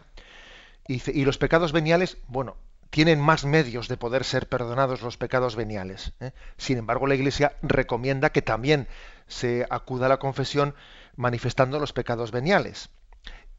Y, 0.88 1.02
y, 1.12 1.24
los 1.24 1.38
pecados 1.38 1.72
veniales, 1.72 2.18
bueno, 2.28 2.58
tienen 2.94 3.20
más 3.20 3.44
medios 3.44 3.88
de 3.88 3.98
poder 3.98 4.24
ser 4.24 4.48
perdonados 4.48 5.02
los 5.02 5.18
pecados 5.18 5.56
veniales. 5.56 6.14
¿eh? 6.20 6.32
Sin 6.58 6.78
embargo, 6.78 7.08
la 7.08 7.16
Iglesia 7.16 7.58
recomienda 7.64 8.30
que 8.30 8.44
también 8.44 8.88
se 9.26 9.66
acuda 9.72 10.06
a 10.06 10.10
la 10.10 10.20
confesión 10.20 10.76
manifestando 11.16 11.80
los 11.80 11.92
pecados 11.92 12.30
veniales. 12.30 12.92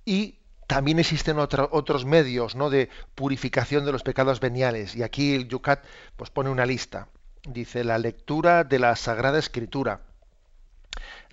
Y 0.04 0.38
también 0.68 1.00
existen 1.00 1.40
otros 1.40 2.04
medios 2.04 2.54
¿no? 2.54 2.70
de 2.70 2.90
purificación 3.16 3.84
de 3.84 3.90
los 3.90 4.04
pecados 4.04 4.38
veniales. 4.38 4.94
Y 4.94 5.02
aquí 5.02 5.34
el 5.34 5.48
Yucat 5.48 5.84
pues, 6.14 6.30
pone 6.30 6.48
una 6.48 6.64
lista. 6.64 7.08
Dice 7.42 7.82
la 7.82 7.98
lectura 7.98 8.62
de 8.62 8.78
la 8.78 8.94
Sagrada 8.94 9.40
Escritura, 9.40 10.02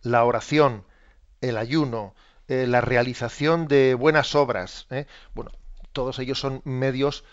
la 0.02 0.24
oración, 0.24 0.86
el 1.40 1.56
ayuno, 1.56 2.16
eh, 2.48 2.66
la 2.66 2.82
realización 2.82 3.68
de 3.68 3.94
buenas 3.94 4.34
obras. 4.34 4.88
¿eh? 4.90 5.06
Bueno, 5.36 5.52
todos 5.92 6.18
ellos 6.20 6.40
son 6.40 6.62
medios 6.64 7.24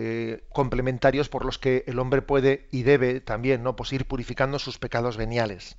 eh, 0.00 0.44
complementarios 0.52 1.28
por 1.28 1.44
los 1.44 1.58
que 1.58 1.82
el 1.88 1.98
hombre 1.98 2.22
puede 2.22 2.68
y 2.70 2.84
debe 2.84 3.20
también 3.20 3.64
¿no? 3.64 3.74
pues 3.74 3.92
ir 3.92 4.06
purificando 4.06 4.60
sus 4.60 4.78
pecados 4.78 5.16
veniales. 5.16 5.76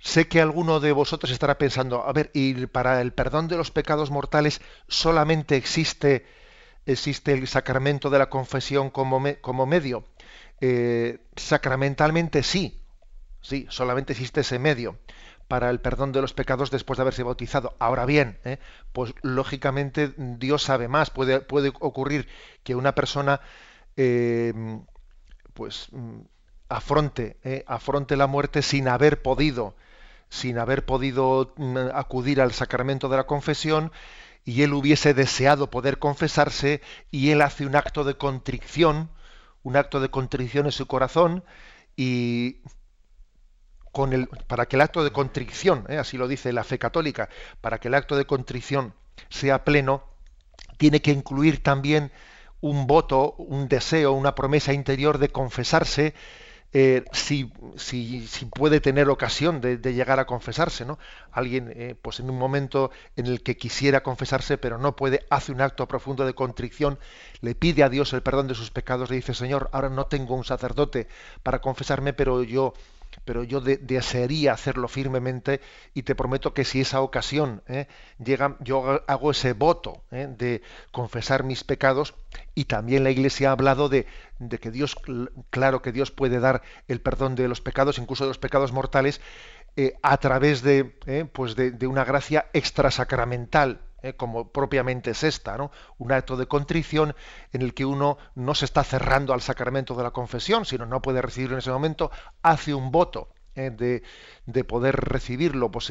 Sé 0.00 0.26
que 0.26 0.40
alguno 0.40 0.80
de 0.80 0.90
vosotros 0.90 1.30
estará 1.30 1.58
pensando, 1.58 2.04
a 2.04 2.12
ver, 2.12 2.32
y 2.34 2.66
para 2.66 3.00
el 3.00 3.12
perdón 3.12 3.46
de 3.46 3.56
los 3.56 3.70
pecados 3.70 4.10
mortales 4.10 4.60
solamente 4.88 5.54
existe, 5.54 6.26
existe 6.86 7.32
el 7.34 7.46
sacramento 7.46 8.10
de 8.10 8.18
la 8.18 8.28
confesión 8.28 8.90
como, 8.90 9.22
como 9.40 9.64
medio. 9.64 10.04
Eh, 10.60 11.20
sacramentalmente 11.36 12.42
sí, 12.42 12.82
sí, 13.40 13.66
solamente 13.70 14.12
existe 14.12 14.40
ese 14.40 14.58
medio 14.58 14.98
para 15.48 15.70
el 15.70 15.80
perdón 15.80 16.12
de 16.12 16.20
los 16.20 16.34
pecados 16.34 16.70
después 16.70 16.98
de 16.98 17.02
haberse 17.02 17.22
bautizado. 17.22 17.74
Ahora 17.78 18.06
bien, 18.06 18.38
eh, 18.44 18.58
pues 18.92 19.14
lógicamente 19.22 20.12
Dios 20.16 20.62
sabe 20.62 20.88
más. 20.88 21.10
Puede, 21.10 21.40
puede 21.40 21.70
ocurrir 21.80 22.28
que 22.62 22.74
una 22.74 22.94
persona 22.94 23.40
eh, 23.96 24.52
pues 25.54 25.88
mm, 25.90 26.20
afronte, 26.68 27.64
afronte 27.66 28.16
la 28.16 28.26
muerte 28.26 28.62
sin 28.62 28.88
haber 28.88 29.22
podido 29.22 29.74
sin 30.28 30.58
haber 30.58 30.84
podido 30.84 31.52
mm, 31.56 31.76
acudir 31.94 32.40
al 32.40 32.52
sacramento 32.52 33.08
de 33.08 33.16
la 33.16 33.26
confesión 33.26 33.92
y 34.44 34.62
él 34.62 34.72
hubiese 34.72 35.14
deseado 35.14 35.70
poder 35.70 35.98
confesarse 35.98 36.80
y 37.10 37.30
él 37.30 37.42
hace 37.42 37.66
un 37.66 37.76
acto 37.76 38.04
de 38.04 38.16
contrición, 38.16 39.10
un 39.62 39.76
acto 39.76 40.00
de 40.00 40.10
contrición 40.10 40.66
en 40.66 40.72
su 40.72 40.86
corazón 40.86 41.44
y 41.96 42.58
para 44.46 44.66
que 44.66 44.76
el 44.76 44.82
acto 44.82 45.04
de 45.04 45.10
contrición, 45.10 45.84
¿eh? 45.88 45.98
así 45.98 46.16
lo 46.16 46.28
dice 46.28 46.52
la 46.52 46.64
fe 46.64 46.78
católica, 46.78 47.28
para 47.60 47.78
que 47.78 47.88
el 47.88 47.94
acto 47.94 48.16
de 48.16 48.26
contrición 48.26 48.94
sea 49.28 49.64
pleno, 49.64 50.04
tiene 50.76 51.02
que 51.02 51.10
incluir 51.10 51.62
también 51.62 52.12
un 52.60 52.86
voto, 52.86 53.34
un 53.38 53.68
deseo, 53.68 54.12
una 54.12 54.34
promesa 54.34 54.72
interior 54.72 55.18
de 55.18 55.28
confesarse 55.28 56.14
eh, 56.74 57.04
si, 57.12 57.50
si, 57.76 58.44
puede 58.54 58.80
tener 58.80 59.08
ocasión 59.08 59.62
de, 59.62 59.78
llegar 59.78 60.20
a 60.20 60.26
confesarse. 60.26 60.84
Alguien, 61.32 61.72
eh, 61.74 61.94
pues 62.00 62.20
en 62.20 62.28
un 62.28 62.38
momento 62.38 62.90
en 63.16 63.26
el 63.26 63.42
que 63.42 63.56
quisiera 63.56 64.02
confesarse, 64.02 64.58
pero 64.58 64.76
no 64.76 64.94
puede, 64.94 65.24
hace 65.30 65.52
un 65.52 65.62
acto 65.62 65.88
profundo 65.88 66.26
de 66.26 66.34
contrición, 66.34 66.98
le 67.40 67.54
pide 67.54 67.82
a 67.84 67.88
Dios 67.88 68.12
el 68.12 68.22
perdón 68.22 68.48
de 68.48 68.54
sus 68.54 68.70
pecados, 68.70 69.08
le 69.08 69.16
dice, 69.16 69.32
Señor, 69.34 69.70
ahora 69.72 69.88
no 69.88 70.06
tengo 70.06 70.34
un 70.34 70.44
sacerdote 70.44 71.08
para 71.42 71.60
confesarme, 71.60 72.12
pero 72.12 72.42
yo 72.42 72.74
pero 73.28 73.44
yo 73.44 73.60
desearía 73.60 74.54
hacerlo 74.54 74.88
firmemente 74.88 75.60
y 75.92 76.04
te 76.04 76.14
prometo 76.14 76.54
que 76.54 76.64
si 76.64 76.80
esa 76.80 77.02
ocasión 77.02 77.62
¿eh? 77.68 77.86
llega, 78.24 78.56
yo 78.60 79.02
hago 79.06 79.32
ese 79.32 79.52
voto 79.52 80.02
¿eh? 80.10 80.28
de 80.30 80.62
confesar 80.92 81.44
mis 81.44 81.62
pecados 81.62 82.14
y 82.54 82.64
también 82.64 83.04
la 83.04 83.10
Iglesia 83.10 83.50
ha 83.50 83.52
hablado 83.52 83.90
de, 83.90 84.06
que 84.62 84.70
Dios, 84.70 84.96
claro 85.50 85.82
que 85.82 85.92
Dios 85.92 86.10
puede 86.10 86.40
dar 86.40 86.62
el 86.88 87.02
perdón 87.02 87.34
de 87.34 87.48
los 87.48 87.60
pecados, 87.60 87.98
incluso 87.98 88.24
de 88.24 88.28
los 88.28 88.38
pecados 88.38 88.72
mortales, 88.72 89.20
eh, 89.76 89.98
a 90.00 90.16
través 90.16 90.62
de, 90.62 90.84
pues 91.30 91.54
de, 91.54 91.70
de 91.70 91.86
una 91.86 92.06
gracia 92.06 92.46
extrasacramental, 92.54 93.82
¿eh? 94.02 94.14
como 94.14 94.50
propiamente 94.50 95.10
es 95.10 95.22
esta, 95.22 95.56
un 95.98 96.12
acto 96.12 96.36
de 96.36 96.46
contrición 96.46 97.14
en 97.52 97.62
el 97.62 97.74
que 97.74 97.84
uno 97.84 98.18
no 98.34 98.54
se 98.54 98.64
está 98.64 98.84
cerrando 98.84 99.32
al 99.32 99.42
sacramento 99.42 99.94
de 99.94 100.02
la 100.02 100.10
confesión, 100.10 100.64
sino 100.64 100.86
no 100.86 101.02
puede 101.02 101.22
recibirlo 101.22 101.56
en 101.56 101.60
ese 101.60 101.70
momento, 101.70 102.10
hace 102.42 102.74
un 102.74 102.90
voto 102.90 103.28
¿eh? 103.54 103.70
de, 103.70 104.02
de, 104.46 104.64
poder 104.64 104.96
recibirlo, 104.96 105.70
pues 105.70 105.86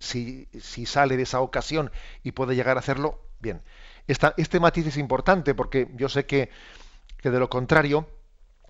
si, 0.00 0.86
sale 0.86 1.16
de 1.16 1.22
esa 1.22 1.40
ocasión 1.40 1.90
y 2.22 2.32
puede 2.32 2.54
llegar 2.54 2.76
a 2.76 2.80
hacerlo, 2.80 3.20
bien. 3.40 3.62
Este 4.06 4.58
matiz 4.58 4.86
es 4.86 4.96
importante 4.96 5.54
porque 5.54 5.88
yo 5.94 6.08
sé 6.08 6.24
que 6.24 6.50
de 7.22 7.38
lo 7.38 7.50
contrario, 7.50 8.08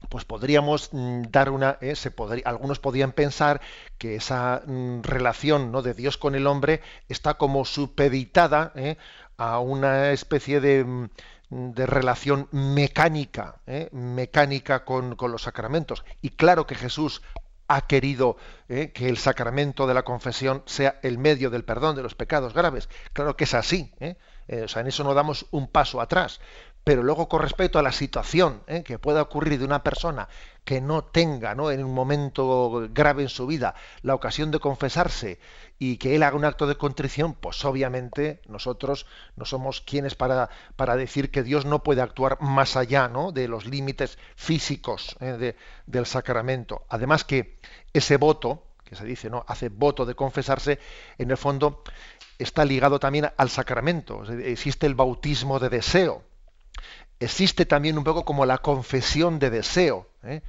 pues 0.08 0.24
podríamos 0.24 0.90
mm, 0.92 1.22
dar 1.30 1.50
una 1.50 1.78
eh, 1.80 1.96
se 1.96 2.10
podría, 2.10 2.44
algunos 2.46 2.78
podrían 2.78 3.12
pensar 3.12 3.60
que 3.98 4.16
esa 4.16 4.62
mm, 4.66 5.02
relación 5.02 5.72
no 5.72 5.82
de 5.82 5.94
Dios 5.94 6.16
con 6.16 6.34
el 6.34 6.46
hombre 6.46 6.80
está 7.08 7.34
como 7.34 7.64
supeditada 7.64 8.72
eh, 8.74 8.96
a 9.36 9.58
una 9.60 10.12
especie 10.12 10.60
de, 10.60 10.84
mm, 10.84 11.08
de 11.50 11.86
relación 11.86 12.48
mecánica 12.52 13.56
eh, 13.66 13.88
mecánica 13.92 14.84
con, 14.84 15.16
con, 15.16 15.32
los 15.32 15.42
sacramentos. 15.42 16.04
Y 16.22 16.30
claro 16.30 16.66
que 16.66 16.74
Jesús 16.74 17.22
ha 17.70 17.86
querido 17.86 18.38
que 18.66 19.08
el 19.08 19.18
sacramento 19.18 19.86
de 19.86 19.92
la 19.92 20.02
confesión 20.02 20.62
sea 20.64 20.98
el 21.02 21.18
medio 21.18 21.50
del 21.50 21.64
perdón 21.64 21.96
de 21.96 22.02
los 22.02 22.14
pecados 22.14 22.54
graves. 22.54 22.88
Claro 23.12 23.36
que 23.36 23.44
es 23.44 23.52
así 23.52 23.92
o 24.64 24.68
sea 24.68 24.80
en 24.80 24.88
eso 24.88 25.04
no 25.04 25.12
damos 25.12 25.44
un 25.50 25.68
paso 25.68 26.00
atrás 26.00 26.40
pero 26.84 27.02
luego 27.02 27.28
con 27.28 27.42
respecto 27.42 27.78
a 27.78 27.82
la 27.82 27.92
situación 27.92 28.62
¿eh? 28.66 28.82
que 28.82 28.98
pueda 28.98 29.20
ocurrir 29.20 29.58
de 29.58 29.64
una 29.64 29.82
persona 29.82 30.28
que 30.64 30.80
no 30.80 31.04
tenga 31.04 31.54
¿no? 31.54 31.70
en 31.70 31.84
un 31.84 31.94
momento 31.94 32.88
grave 32.92 33.22
en 33.22 33.28
su 33.28 33.46
vida 33.46 33.74
la 34.02 34.14
ocasión 34.14 34.50
de 34.50 34.58
confesarse 34.58 35.38
y 35.78 35.96
que 35.96 36.14
él 36.14 36.22
haga 36.22 36.36
un 36.36 36.44
acto 36.44 36.66
de 36.66 36.76
contrición, 36.76 37.34
pues 37.34 37.64
obviamente 37.64 38.42
nosotros 38.48 39.06
no 39.36 39.44
somos 39.44 39.80
quienes 39.80 40.14
para, 40.14 40.50
para 40.76 40.96
decir 40.96 41.30
que 41.30 41.42
Dios 41.42 41.64
no 41.64 41.82
puede 41.82 42.02
actuar 42.02 42.40
más 42.40 42.76
allá 42.76 43.08
¿no? 43.08 43.32
de 43.32 43.48
los 43.48 43.66
límites 43.66 44.18
físicos 44.36 45.16
¿eh? 45.20 45.54
del 45.86 46.06
sacramento. 46.06 46.84
Además 46.88 47.24
que 47.24 47.58
ese 47.92 48.16
voto, 48.16 48.62
que 48.84 48.94
se 48.94 49.04
dice, 49.04 49.30
¿no? 49.30 49.44
hace 49.46 49.68
voto 49.68 50.04
de 50.04 50.14
confesarse, 50.14 50.78
en 51.16 51.30
el 51.30 51.36
fondo 51.36 51.82
está 52.38 52.64
ligado 52.64 52.98
también 52.98 53.30
al 53.36 53.50
sacramento. 53.50 54.22
Existe 54.32 54.86
el 54.86 54.94
bautismo 54.94 55.58
de 55.58 55.68
deseo 55.68 56.27
existe 57.20 57.66
también 57.66 57.98
un 57.98 58.04
poco 58.04 58.24
como 58.24 58.46
la 58.46 58.58
confesión 58.58 59.38
de 59.38 59.50
deseo, 59.50 60.08
¿eh? 60.22 60.42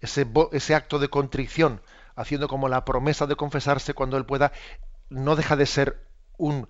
ese, 0.00 0.26
ese 0.52 0.74
acto 0.74 0.98
de 0.98 1.08
contrición, 1.08 1.80
haciendo 2.16 2.48
como 2.48 2.68
la 2.68 2.84
promesa 2.84 3.26
de 3.26 3.36
confesarse 3.36 3.94
cuando 3.94 4.16
él 4.16 4.26
pueda, 4.26 4.52
no 5.10 5.36
deja 5.36 5.56
de 5.56 5.66
ser 5.66 6.06
un 6.36 6.68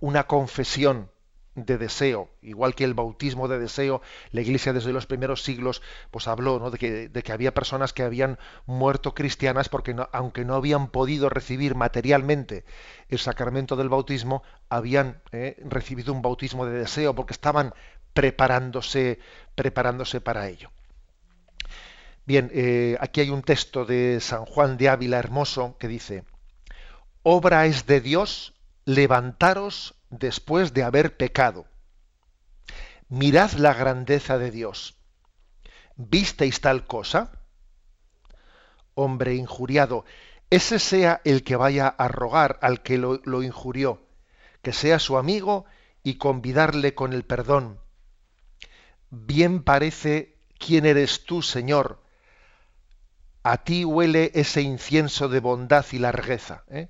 una 0.00 0.26
confesión 0.26 1.10
de 1.54 1.78
deseo, 1.78 2.28
igual 2.42 2.74
que 2.74 2.84
el 2.84 2.92
bautismo 2.92 3.48
de 3.48 3.58
deseo, 3.58 4.02
la 4.30 4.42
Iglesia 4.42 4.74
desde 4.74 4.92
los 4.92 5.06
primeros 5.06 5.42
siglos 5.42 5.80
pues 6.10 6.28
habló 6.28 6.70
de, 6.70 6.76
que, 6.76 7.08
de, 7.08 7.22
que, 7.22 7.32
había 7.32 7.54
personas 7.54 7.94
que 7.94 8.02
habían 8.02 8.38
muerto 8.66 9.14
cristianas 9.14 9.70
porque 9.70 9.94
no, 9.94 10.06
aunque 10.12 10.44
no 10.44 10.54
habían 10.54 10.88
podido 10.88 11.30
recibir 11.30 11.74
materialmente 11.74 12.66
el 13.08 13.18
sacramento 13.18 13.74
del 13.76 13.88
bautismo, 13.88 14.42
habían 14.68 15.22
eh, 15.32 15.56
recibido 15.64 16.12
un 16.12 16.20
bautismo 16.20 16.66
de 16.66 16.78
deseo 16.78 17.14
porque 17.14 17.32
estaban 17.32 17.72
preparándose, 18.16 19.20
preparándose 19.54 20.22
para 20.22 20.48
ello. 20.48 20.70
Bien, 22.24 22.50
eh, 22.54 22.96
aquí 22.98 23.20
hay 23.20 23.30
un 23.30 23.42
texto 23.42 23.84
de 23.84 24.20
San 24.20 24.46
Juan 24.46 24.78
de 24.78 24.88
Ávila 24.88 25.18
hermoso 25.18 25.76
que 25.78 25.86
dice, 25.86 26.24
obra 27.22 27.66
es 27.66 27.84
de 27.84 28.00
Dios 28.00 28.54
levantaros 28.86 29.94
después 30.08 30.72
de 30.72 30.82
haber 30.82 31.18
pecado. 31.18 31.66
Mirad 33.10 33.52
la 33.52 33.74
grandeza 33.74 34.38
de 34.38 34.50
Dios. 34.50 34.96
¿Visteis 35.96 36.62
tal 36.62 36.86
cosa? 36.86 37.32
Hombre 38.94 39.34
injuriado, 39.34 40.06
ese 40.48 40.78
sea 40.78 41.20
el 41.24 41.44
que 41.44 41.56
vaya 41.56 41.86
a 41.86 42.08
rogar 42.08 42.58
al 42.62 42.82
que 42.82 42.96
lo, 42.96 43.20
lo 43.24 43.42
injurió, 43.42 44.00
que 44.62 44.72
sea 44.72 44.98
su 44.98 45.18
amigo 45.18 45.66
y 46.02 46.14
convidarle 46.14 46.94
con 46.94 47.12
el 47.12 47.24
perdón. 47.24 47.78
Bien 49.10 49.62
parece 49.62 50.36
quién 50.58 50.86
eres 50.86 51.24
tú, 51.24 51.42
Señor. 51.42 52.02
A 53.42 53.58
ti 53.58 53.84
huele 53.84 54.32
ese 54.34 54.62
incienso 54.62 55.28
de 55.28 55.40
bondad 55.40 55.86
y 55.92 55.98
largueza. 55.98 56.64
¿eh? 56.68 56.88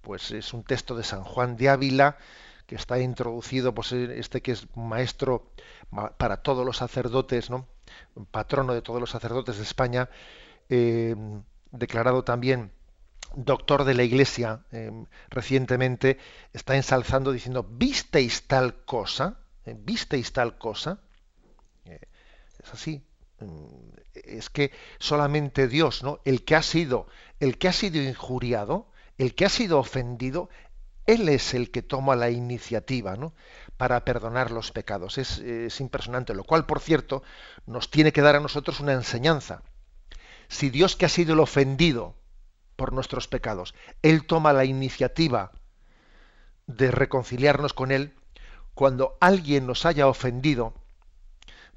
Pues 0.00 0.32
es 0.32 0.52
un 0.52 0.64
texto 0.64 0.96
de 0.96 1.04
San 1.04 1.22
Juan 1.22 1.56
de 1.56 1.68
Ávila, 1.68 2.18
que 2.66 2.74
está 2.74 2.98
introducido, 2.98 3.74
pues 3.74 3.92
este 3.92 4.40
que 4.40 4.52
es 4.52 4.66
maestro 4.76 5.52
para 6.16 6.38
todos 6.38 6.64
los 6.64 6.78
sacerdotes, 6.78 7.50
¿no? 7.50 7.68
patrono 8.30 8.74
de 8.74 8.82
todos 8.82 9.00
los 9.00 9.10
sacerdotes 9.10 9.58
de 9.58 9.62
España, 9.62 10.08
eh, 10.68 11.14
declarado 11.70 12.24
también 12.24 12.72
doctor 13.34 13.84
de 13.84 13.94
la 13.94 14.02
Iglesia 14.02 14.64
eh, 14.72 14.90
recientemente, 15.30 16.18
está 16.52 16.76
ensalzando 16.76 17.32
diciendo, 17.32 17.66
¿visteis 17.68 18.46
tal 18.46 18.84
cosa? 18.84 19.38
¿Eh? 19.64 19.76
¿Visteis 19.78 20.32
tal 20.32 20.58
cosa? 20.58 21.00
Es 22.62 22.72
así. 22.72 23.02
Mm, 23.40 23.92
es 24.14 24.50
que 24.50 24.72
solamente 24.98 25.68
Dios, 25.68 26.02
¿no? 26.02 26.20
El 26.24 26.44
que 26.44 26.54
ha 26.54 26.62
sido, 26.62 27.06
el 27.40 27.58
que 27.58 27.68
ha 27.68 27.72
sido 27.72 28.00
injuriado, 28.00 28.88
el 29.18 29.34
que 29.34 29.44
ha 29.44 29.48
sido 29.48 29.78
ofendido, 29.78 30.48
él 31.06 31.28
es 31.28 31.54
el 31.54 31.70
que 31.70 31.82
toma 31.82 32.14
la 32.14 32.30
iniciativa 32.30 33.16
¿no? 33.16 33.34
para 33.76 34.04
perdonar 34.04 34.50
los 34.50 34.70
pecados. 34.70 35.18
Es, 35.18 35.38
es, 35.38 35.80
impresionante, 35.80 36.34
lo 36.34 36.44
cual, 36.44 36.66
por 36.66 36.80
cierto, 36.80 37.22
nos 37.66 37.90
tiene 37.90 38.12
que 38.12 38.22
dar 38.22 38.36
a 38.36 38.40
nosotros 38.40 38.80
una 38.80 38.92
enseñanza. 38.92 39.62
Si 40.48 40.70
Dios 40.70 40.96
que 40.96 41.06
ha 41.06 41.08
sido 41.08 41.34
el 41.34 41.40
ofendido 41.40 42.14
por 42.76 42.92
nuestros 42.92 43.26
pecados, 43.26 43.74
Él 44.02 44.26
toma 44.26 44.52
la 44.52 44.64
iniciativa 44.64 45.52
de 46.66 46.90
reconciliarnos 46.90 47.72
con 47.72 47.90
Él, 47.90 48.14
cuando 48.74 49.16
alguien 49.20 49.66
nos 49.66 49.84
haya 49.84 50.06
ofendido, 50.06 50.74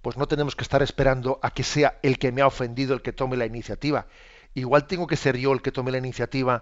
pues 0.06 0.18
no 0.18 0.28
tenemos 0.28 0.56
que 0.56 0.62
estar 0.62 0.84
esperando 0.84 1.40
a 1.42 1.50
que 1.50 1.64
sea 1.64 1.98
el 2.04 2.20
que 2.20 2.32
me 2.32 2.44
ha 2.44 2.46
ofendido 2.46 2.94
el 2.94 3.02
que 3.02 3.12
tome 3.12 3.38
la 3.38 3.48
iniciativa. 3.48 4.06
Igual 4.54 4.86
tengo 4.86 5.08
que 5.08 5.18
ser 5.18 5.36
yo 5.36 5.52
el 5.52 5.64
que 5.64 5.72
tome 5.72 5.90
la 5.90 5.98
iniciativa 5.98 6.62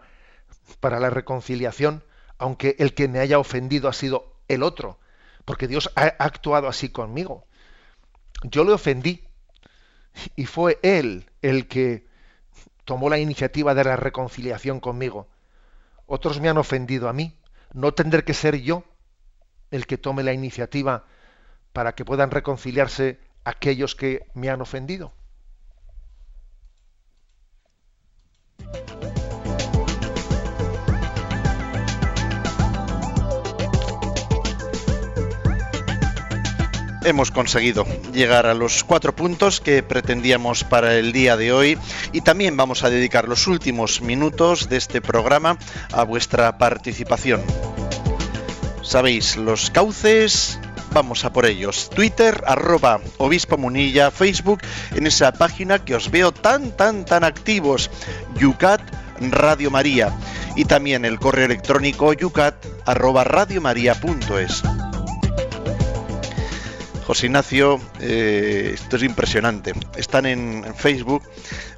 para 0.80 0.98
la 0.98 1.10
reconciliación, 1.10 2.06
aunque 2.38 2.78
el 2.80 2.94
que 2.94 3.10
me 3.10 3.20
haya 3.20 3.40
ofendido 3.40 3.90
ha 3.90 3.92
sido 3.94 4.38
el 4.48 4.64
otro, 4.64 4.98
porque 5.44 5.68
Dios 5.68 5.92
ha 5.98 6.04
actuado 6.20 6.70
así 6.70 6.88
conmigo. 6.88 7.46
Yo 8.44 8.64
le 8.64 8.72
ofendí 8.72 9.28
y 10.38 10.46
fue 10.46 10.80
Él 10.82 11.30
el 11.42 11.68
que 11.68 12.08
tomó 12.86 13.10
la 13.10 13.20
iniciativa 13.20 13.76
de 13.76 13.84
la 13.84 13.98
reconciliación 13.98 14.80
conmigo. 14.80 15.28
Otros 16.06 16.40
me 16.40 16.48
han 16.48 16.58
ofendido 16.58 17.10
a 17.10 17.14
mí. 17.14 17.38
No 17.74 17.94
tendré 17.94 18.24
que 18.24 18.36
ser 18.36 18.62
yo 18.62 18.86
el 19.70 19.86
que 19.86 19.98
tome 19.98 20.24
la 20.24 20.32
iniciativa 20.32 21.04
para 21.74 21.94
que 21.94 22.06
puedan 22.06 22.32
reconciliarse 22.32 23.20
aquellos 23.44 23.96
que 23.96 24.28
me 24.34 24.50
han 24.50 24.62
ofendido. 24.62 25.14
hemos 37.06 37.32
conseguido 37.32 37.86
llegar 38.14 38.46
a 38.46 38.54
los 38.54 38.84
cuatro 38.84 39.16
puntos 39.16 39.60
que 39.60 39.84
pretendíamos 39.84 40.64
para 40.64 40.96
el 40.96 41.12
día 41.12 41.36
de 41.38 41.52
hoy 41.52 41.78
y 42.12 42.22
también 42.22 42.56
vamos 42.56 42.84
a 42.84 42.90
dedicar 42.90 43.28
los 43.28 43.48
últimos 43.48 44.02
minutos 44.02 44.70
de 44.70 44.78
este 44.78 45.02
programa 45.02 45.58
a 45.92 46.04
vuestra 46.04 46.58
participación. 46.58 47.42
Sabéis, 48.82 49.38
los 49.38 49.70
cauces, 49.70 50.60
vamos 50.94 51.26
a 51.26 51.34
por 51.34 51.46
ellos. 51.46 51.90
Twitter, 51.94 52.44
arroba 52.46 53.02
obispo 53.18 53.58
munilla, 53.58 54.12
Facebook, 54.12 54.62
en 54.96 55.08
esa 55.08 55.32
página 55.34 55.80
que 55.80 55.96
os 55.96 56.12
veo 56.12 56.32
tan, 56.32 56.72
tan, 56.72 57.06
tan 57.06 57.24
activos, 57.24 57.90
Yucat 58.38 58.82
Radio 59.32 59.72
María, 59.72 60.14
y 60.56 60.66
también 60.66 61.06
el 61.06 61.20
correo 61.20 61.46
electrónico 61.46 62.14
yucat 62.14 62.56
arroba. 62.86 63.26
José 67.06 67.26
Ignacio, 67.26 67.82
eh, 68.00 68.72
esto 68.76 68.96
es 68.96 69.04
impresionante. 69.04 69.74
Están 69.98 70.26
en, 70.26 70.74
Facebook. 70.76 71.22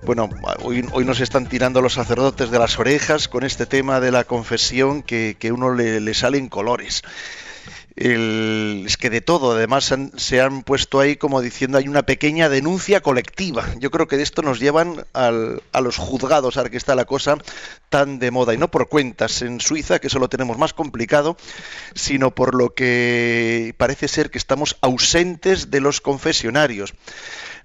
Bueno, 0.03 0.29
hoy, 0.61 0.85
hoy, 0.91 1.03
nos 1.03 1.19
están 1.19 1.47
tirando 1.47 1.81
los 1.81 1.93
sacerdotes 1.93 2.51
de 2.51 2.59
las 2.59 2.77
orejas 2.77 3.27
con 3.27 3.43
este 3.43 3.65
tema 3.65 3.99
de 3.99 4.11
la 4.11 4.23
confesión 4.23 5.01
que, 5.01 5.35
que 5.39 5.51
uno 5.51 5.73
le, 5.73 5.99
le 5.99 6.13
sale 6.13 6.37
en 6.37 6.47
colores 6.47 7.01
es 7.97 8.97
que 8.97 9.09
de 9.09 9.21
todo, 9.21 9.53
además 9.53 9.93
se 10.17 10.41
han 10.41 10.63
puesto 10.63 10.99
ahí 10.99 11.15
como 11.15 11.41
diciendo 11.41 11.77
hay 11.77 11.87
una 11.87 12.03
pequeña 12.03 12.49
denuncia 12.49 12.99
colectiva. 13.01 13.65
Yo 13.79 13.89
creo 13.89 14.07
que 14.07 14.17
de 14.17 14.23
esto 14.23 14.41
nos 14.41 14.59
llevan 14.59 15.05
a 15.13 15.31
los 15.81 15.97
juzgados, 15.97 16.57
ahora 16.57 16.69
que 16.69 16.77
está 16.77 16.93
la 16.95 17.05
cosa 17.05 17.37
tan 17.89 18.19
de 18.19 18.31
moda, 18.31 18.53
y 18.53 18.57
no 18.57 18.69
por 18.69 18.89
cuentas 18.89 19.41
en 19.41 19.61
Suiza, 19.61 19.99
que 19.99 20.07
eso 20.07 20.19
lo 20.19 20.27
tenemos 20.27 20.57
más 20.57 20.73
complicado, 20.73 21.37
sino 21.93 22.31
por 22.31 22.53
lo 22.53 22.73
que 22.73 23.73
parece 23.77 24.09
ser 24.09 24.29
que 24.29 24.39
estamos 24.39 24.77
ausentes 24.81 25.71
de 25.71 25.79
los 25.79 26.01
confesionarios. 26.01 26.93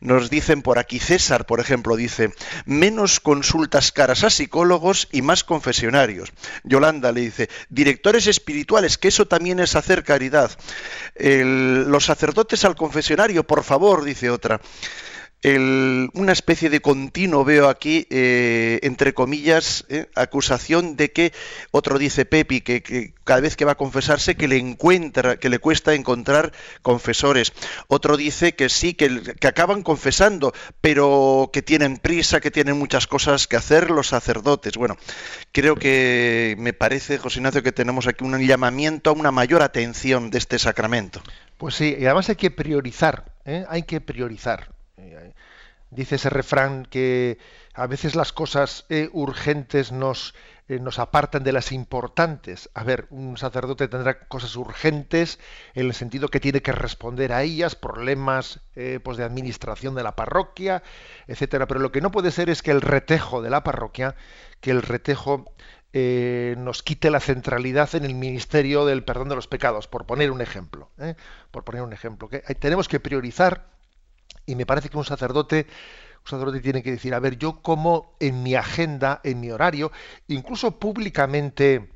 Nos 0.01 0.31
dicen 0.31 0.63
por 0.63 0.79
aquí, 0.79 0.99
César, 0.99 1.45
por 1.45 1.61
ejemplo, 1.61 1.95
dice, 1.95 2.33
menos 2.65 3.21
consultas 3.21 3.93
caras 3.93 4.25
a 4.25 4.31
psicólogos 4.31 5.09
y 5.13 5.21
más 5.21 5.45
confesionarios. 5.45 6.33
Yolanda 6.65 7.13
le 7.13 7.21
dice, 7.21 7.51
directores 7.69 8.27
espirituales, 8.27 8.97
que 8.97 9.09
eso 9.09 9.27
también 9.27 9.61
es 9.61 9.77
hacer 9.77 10.03
caridad. 10.03 10.51
los 11.19 12.05
sacerdotes 12.07 12.65
al 12.65 12.77
confesionario, 12.77 13.47
por 13.47 13.63
favor, 13.63 14.05
dice 14.05 14.31
otra 14.31 14.61
una 15.43 16.33
especie 16.33 16.69
de 16.69 16.81
continuo 16.81 17.45
veo 17.45 17.69
aquí, 17.69 18.07
eh, 18.11 18.79
entre 18.83 19.15
comillas, 19.15 19.87
eh, 19.89 20.07
acusación 20.15 20.97
de 20.97 21.13
que 21.13 21.33
otro 21.71 21.99
dice 21.99 22.27
Pepi 22.27 22.61
que, 22.61 23.15
cada 23.25 23.41
vez 23.41 23.57
que 23.57 23.65
va 23.65 23.73
a 23.73 23.77
confesarse 23.77 24.35
que 24.35 24.49
le 24.49 24.59
encuentra, 24.59 25.39
que 25.39 25.49
le 25.49 25.59
cuesta 25.59 25.95
encontrar 25.95 26.53
confesores. 26.83 27.55
Otro 27.89 28.19
dice 28.19 28.55
que 28.55 28.69
sí, 28.69 28.93
que, 28.93 29.23
que 29.23 29.49
acaban 29.49 29.83
confesando, 29.83 30.53
pero 30.83 31.49
que 31.53 31.63
tienen 31.63 31.97
prisa, 31.97 32.41
que 32.41 32.51
tienen 32.51 32.79
muchas 32.79 33.07
cosas 33.07 33.47
que 33.47 33.57
hacer 33.57 33.91
los 33.91 34.09
sacerdotes. 34.09 34.77
Bueno, 34.77 34.99
creo 35.53 35.75
que 35.77 36.55
me 36.59 36.75
parece, 36.75 37.17
José 37.17 37.39
Ignacio, 37.39 37.63
que 37.63 37.73
tenemos 37.73 38.07
aquí 38.07 38.25
un 38.25 38.39
llamamiento 38.47 39.09
a 39.09 39.15
una 39.15 39.31
mayor 39.31 39.63
atención 39.63 40.31
de 40.31 40.37
este 40.37 40.59
sacramento. 40.59 41.23
Pues 41.57 41.77
sí, 41.77 41.97
y 41.99 42.05
además 42.05 42.29
hay 42.29 42.37
que 42.37 42.51
priorizar, 42.51 43.33
¿eh? 43.47 43.65
hay 43.69 43.85
que 43.85 44.03
priorizar. 44.03 44.80
Dice 45.91 46.15
ese 46.15 46.31
refrán 46.31 46.87
que 46.87 47.39
a 47.75 47.89
veces 47.89 48.15
las 48.15 48.33
cosas 48.33 48.87
eh, 48.91 49.09
urgentes 49.13 49.91
nos, 49.91 50.35
eh, 50.69 50.79
nos 50.79 51.01
apartan 51.01 51.43
de 51.43 51.53
las 51.53 51.73
importantes. 51.73 52.71
A 52.75 52.85
ver, 52.85 53.09
un 53.11 53.37
sacerdote 53.37 53.89
tendrá 53.89 54.21
cosas 54.29 54.55
urgentes 54.55 55.41
en 55.75 55.87
el 55.87 55.95
sentido 55.95 56.29
que 56.29 56.39
tiene 56.39 56.63
que 56.63 56.71
responder 56.71 57.33
a 57.33 57.43
ellas, 57.43 57.75
problemas 57.75 58.61
eh, 58.77 59.01
pues 59.03 59.17
de 59.17 59.25
administración 59.25 59.97
de 59.97 60.05
la 60.05 60.15
parroquia, 60.15 60.85
etcétera. 61.27 61.67
Pero 61.67 61.81
lo 61.81 61.91
que 61.91 62.01
no 62.01 62.13
puede 62.13 62.31
ser 62.31 62.51
es 62.51 62.63
que 62.63 62.71
el 62.71 62.83
retejo 62.83 63.43
de 63.43 63.51
la 63.51 63.65
parroquia, 63.65 64.15
que 64.61 64.71
el 64.71 64.83
retejo 64.83 65.53
nos 65.93 66.85
quite 66.85 67.11
la 67.11 67.19
centralidad 67.19 67.97
en 67.97 68.05
el 68.05 68.15
ministerio 68.15 68.87
del 68.87 69.03
perdón 69.03 69.29
de 69.29 69.35
los 69.35 69.49
pecados, 69.49 69.89
por 69.89 70.07
poner 70.07 70.31
un 70.31 70.41
ejemplo. 70.41 70.89
Por 71.51 71.65
poner 71.65 71.83
un 71.83 71.93
ejemplo, 71.93 72.29
que 72.29 72.39
tenemos 72.61 72.87
que 72.87 73.01
priorizar 73.01 73.67
y 74.51 74.57
me 74.57 74.67
parece 74.67 74.89
que 74.89 74.99
un 74.99 75.05
sacerdote, 75.05 75.67
un 76.25 76.31
sacerdote 76.31 76.61
tiene 76.61 76.83
que 76.83 76.91
decir, 76.91 77.15
a 77.15 77.21
ver, 77.21 77.39
yo 77.39 77.63
como 77.63 78.17
en 78.19 78.43
mi 78.43 78.57
agenda, 78.57 79.21
en 79.23 79.39
mi 79.41 79.51
horario, 79.51 79.93
incluso 80.27 80.79
públicamente 80.79 81.89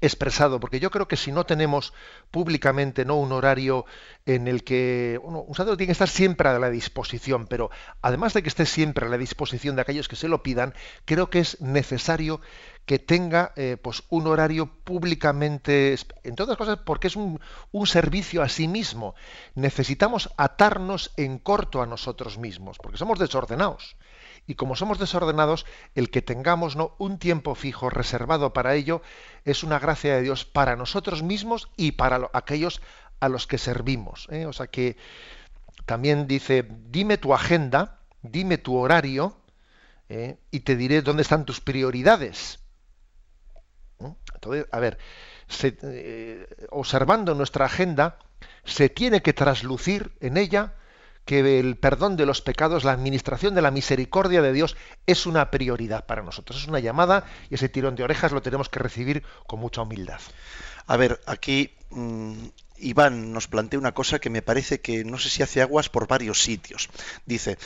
expresado, 0.00 0.60
porque 0.60 0.80
yo 0.80 0.90
creo 0.90 1.08
que 1.08 1.16
si 1.16 1.32
no 1.32 1.44
tenemos 1.44 1.92
públicamente 2.30 3.04
no 3.04 3.16
un 3.16 3.32
horario 3.32 3.84
en 4.26 4.48
el 4.48 4.64
que 4.64 5.18
uno, 5.22 5.40
un 5.40 5.54
sacerdote 5.54 5.78
tiene 5.78 5.88
que 5.88 5.92
estar 5.92 6.08
siempre 6.08 6.48
a 6.48 6.58
la 6.58 6.70
disposición, 6.70 7.46
pero 7.46 7.70
además 8.02 8.34
de 8.34 8.42
que 8.42 8.48
esté 8.48 8.66
siempre 8.66 9.06
a 9.06 9.08
la 9.08 9.18
disposición 9.18 9.76
de 9.76 9.82
aquellos 9.82 10.08
que 10.08 10.16
se 10.16 10.28
lo 10.28 10.42
pidan, 10.42 10.74
creo 11.04 11.30
que 11.30 11.40
es 11.40 11.60
necesario 11.60 12.40
que 12.88 12.98
tenga 12.98 13.52
eh, 13.54 13.76
pues 13.80 14.02
un 14.08 14.26
horario 14.26 14.66
públicamente, 14.66 15.94
en 16.24 16.36
todas 16.36 16.56
cosas, 16.56 16.78
porque 16.86 17.08
es 17.08 17.16
un, 17.16 17.38
un, 17.70 17.86
servicio 17.86 18.42
a 18.42 18.48
sí 18.48 18.66
mismo. 18.66 19.14
Necesitamos 19.54 20.30
atarnos 20.38 21.12
en 21.18 21.38
corto 21.38 21.82
a 21.82 21.86
nosotros 21.86 22.38
mismos, 22.38 22.78
porque 22.78 22.96
somos 22.96 23.18
desordenados. 23.18 23.97
Y 24.48 24.54
como 24.54 24.76
somos 24.76 24.98
desordenados, 24.98 25.66
el 25.94 26.10
que 26.10 26.22
tengamos 26.22 26.74
¿no? 26.74 26.94
un 26.96 27.18
tiempo 27.18 27.54
fijo 27.54 27.90
reservado 27.90 28.54
para 28.54 28.74
ello 28.74 29.02
es 29.44 29.62
una 29.62 29.78
gracia 29.78 30.16
de 30.16 30.22
Dios 30.22 30.46
para 30.46 30.74
nosotros 30.74 31.22
mismos 31.22 31.68
y 31.76 31.92
para 31.92 32.30
aquellos 32.32 32.80
a 33.20 33.28
los 33.28 33.46
que 33.46 33.58
servimos. 33.58 34.26
¿eh? 34.30 34.46
O 34.46 34.54
sea 34.54 34.68
que 34.68 34.96
también 35.84 36.26
dice, 36.26 36.66
dime 36.66 37.18
tu 37.18 37.34
agenda, 37.34 38.00
dime 38.22 38.56
tu 38.56 38.74
horario 38.78 39.36
¿eh? 40.08 40.38
y 40.50 40.60
te 40.60 40.76
diré 40.76 41.02
dónde 41.02 41.22
están 41.22 41.44
tus 41.44 41.60
prioridades. 41.60 42.60
Entonces, 44.32 44.64
a 44.72 44.78
ver, 44.80 44.96
eh, 45.62 46.46
observando 46.70 47.34
nuestra 47.34 47.66
agenda, 47.66 48.18
se 48.64 48.88
tiene 48.88 49.20
que 49.20 49.34
traslucir 49.34 50.16
en 50.20 50.38
ella 50.38 50.72
que 51.28 51.60
el 51.60 51.76
perdón 51.76 52.16
de 52.16 52.24
los 52.24 52.40
pecados, 52.40 52.84
la 52.84 52.92
administración 52.92 53.54
de 53.54 53.60
la 53.60 53.70
misericordia 53.70 54.40
de 54.40 54.50
Dios 54.50 54.78
es 55.06 55.26
una 55.26 55.50
prioridad 55.50 56.06
para 56.06 56.22
nosotros. 56.22 56.62
Es 56.62 56.68
una 56.68 56.80
llamada 56.80 57.26
y 57.50 57.56
ese 57.56 57.68
tirón 57.68 57.96
de 57.96 58.02
orejas 58.02 58.32
lo 58.32 58.40
tenemos 58.40 58.70
que 58.70 58.78
recibir 58.78 59.22
con 59.46 59.60
mucha 59.60 59.82
humildad. 59.82 60.22
A 60.86 60.96
ver, 60.96 61.20
aquí 61.26 61.74
mmm, 61.90 62.46
Iván 62.78 63.34
nos 63.34 63.46
plantea 63.46 63.78
una 63.78 63.92
cosa 63.92 64.20
que 64.20 64.30
me 64.30 64.40
parece 64.40 64.80
que 64.80 65.04
no 65.04 65.18
sé 65.18 65.28
si 65.28 65.42
hace 65.42 65.60
aguas 65.60 65.90
por 65.90 66.08
varios 66.08 66.40
sitios. 66.40 66.88
Dice, 67.26 67.58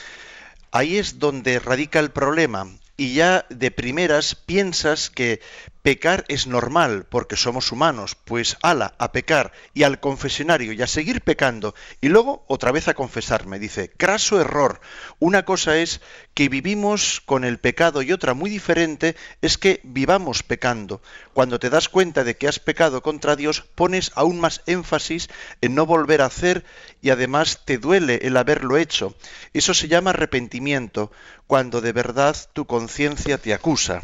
ahí 0.72 0.96
es 0.96 1.20
donde 1.20 1.60
radica 1.60 2.00
el 2.00 2.10
problema 2.10 2.66
y 2.96 3.14
ya 3.14 3.46
de 3.48 3.70
primeras 3.70 4.34
piensas 4.34 5.08
que 5.08 5.40
pecar 5.82 6.24
es 6.28 6.46
normal 6.46 7.06
porque 7.08 7.36
somos 7.36 7.72
humanos, 7.72 8.16
pues 8.24 8.56
ala, 8.62 8.94
a 8.98 9.10
pecar 9.10 9.52
y 9.74 9.82
al 9.82 9.98
confesionario 9.98 10.72
y 10.72 10.80
a 10.80 10.86
seguir 10.86 11.22
pecando 11.22 11.74
y 12.00 12.08
luego 12.08 12.44
otra 12.46 12.70
vez 12.70 12.86
a 12.86 12.94
confesarme. 12.94 13.58
Dice, 13.58 13.90
craso 13.90 14.40
error. 14.40 14.80
Una 15.18 15.44
cosa 15.44 15.76
es 15.78 16.00
que 16.34 16.48
vivimos 16.48 17.20
con 17.24 17.44
el 17.44 17.58
pecado 17.58 18.02
y 18.02 18.12
otra 18.12 18.32
muy 18.34 18.48
diferente 18.48 19.16
es 19.42 19.58
que 19.58 19.80
vivamos 19.82 20.44
pecando. 20.44 21.02
Cuando 21.34 21.58
te 21.58 21.68
das 21.68 21.88
cuenta 21.88 22.22
de 22.22 22.36
que 22.36 22.46
has 22.46 22.60
pecado 22.60 23.02
contra 23.02 23.34
Dios, 23.34 23.64
pones 23.74 24.12
aún 24.14 24.38
más 24.38 24.62
énfasis 24.66 25.28
en 25.60 25.74
no 25.74 25.84
volver 25.84 26.22
a 26.22 26.26
hacer 26.26 26.64
y 27.00 27.10
además 27.10 27.60
te 27.64 27.78
duele 27.78 28.20
el 28.22 28.36
haberlo 28.36 28.76
hecho. 28.76 29.16
Eso 29.52 29.74
se 29.74 29.88
llama 29.88 30.10
arrepentimiento, 30.10 31.10
cuando 31.48 31.80
de 31.80 31.92
verdad 31.92 32.36
tu 32.52 32.66
conciencia 32.66 33.36
te 33.38 33.52
acusa. 33.52 34.00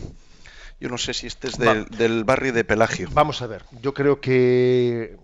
Yo 0.80 0.88
no 0.88 0.98
sé 0.98 1.14
si 1.14 1.26
este 1.26 1.48
es 1.48 1.58
del, 1.58 1.86
del, 1.86 2.24
barrio 2.24 2.52
de 2.52 2.64
Pelagio. 2.64 3.08
Vamos 3.12 3.42
a 3.42 3.46
ver, 3.46 3.64
yo 3.82 3.94
creo 3.94 4.20
que 4.20 5.16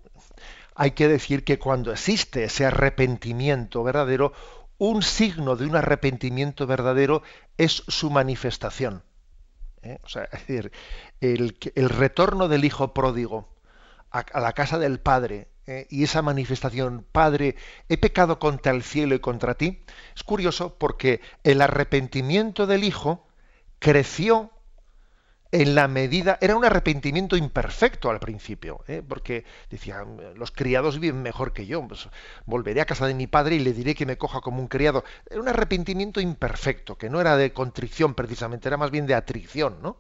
hay 0.75 0.91
que 0.93 1.09
decir 1.09 1.45
que 1.45 1.59
cuando 1.59 1.93
existe 1.93 2.45
ese 2.45 2.67
arrepentimiento 2.67 3.85
verdadero, 3.85 4.33
un 4.79 5.03
signo 5.03 5.55
de 5.57 5.67
un 5.67 5.77
arrepentimiento 5.77 6.67
verdadero 6.67 7.23
es 7.57 7.85
su 7.87 8.11
manifestación. 8.11 9.05
¿eh? 9.83 9.99
O 10.03 10.09
sea, 10.09 10.25
es 10.25 10.47
decir, 10.47 10.73
el, 11.21 11.57
el, 11.77 11.89
retorno 11.89 12.49
del 12.49 12.65
hijo 12.65 12.93
pródigo 12.93 13.49
a, 14.11 14.21
a 14.21 14.41
la 14.41 14.53
casa 14.53 14.79
del 14.79 14.99
padre 14.99 15.49
¿eh? 15.67 15.87
y 15.91 16.05
esa 16.05 16.23
manifestación, 16.23 17.07
Padre, 17.13 17.57
he 17.89 17.97
pecado 17.97 18.39
contra 18.39 18.73
el 18.73 18.83
cielo 18.83 19.15
y 19.15 19.21
contra 19.21 19.55
ti, 19.55 19.85
es 20.15 20.23
curioso 20.23 20.77
porque 20.79 21.21
el 21.43 21.61
arrepentimiento 21.61 22.67
del 22.67 22.85
hijo 22.85 23.27
creció 23.79 24.51
en 25.55 25.77
la 25.77 25.87
medida, 25.87 26.37
era 26.41 26.57
un 26.57 26.65
arrepentimiento 26.65 27.37
imperfecto 27.37 28.11
al 28.11 28.19
principio, 28.19 28.83
¿eh? 28.89 29.05
porque 29.09 29.45
decían, 29.71 30.19
los 30.35 30.51
criados 30.51 30.99
viven 30.99 31.23
mejor 31.23 31.53
que 31.53 31.65
yo, 31.65 31.87
pues, 31.87 32.09
volveré 32.45 32.81
a 32.81 32.87
casa 32.87 33.07
de 33.07 33.15
mi 33.15 33.29
padre 33.29 33.55
y 33.55 33.61
le 33.61 33.73
diré 33.73 33.95
que 33.95 34.05
me 34.05 34.19
coja 34.19 34.41
como 34.41 34.59
un 34.59 34.67
criado. 34.67 35.05
Era 35.31 35.41
un 35.41 35.47
arrepentimiento 35.47 36.21
imperfecto, 36.21 36.99
que 36.99 37.09
no 37.09 37.21
era 37.21 37.37
de 37.37 37.53
contrición 37.53 38.15
precisamente, 38.15 38.67
era 38.67 38.77
más 38.77 38.91
bien 38.91 39.07
de 39.07 39.15
atrición, 39.15 39.77
¿no? 39.81 39.99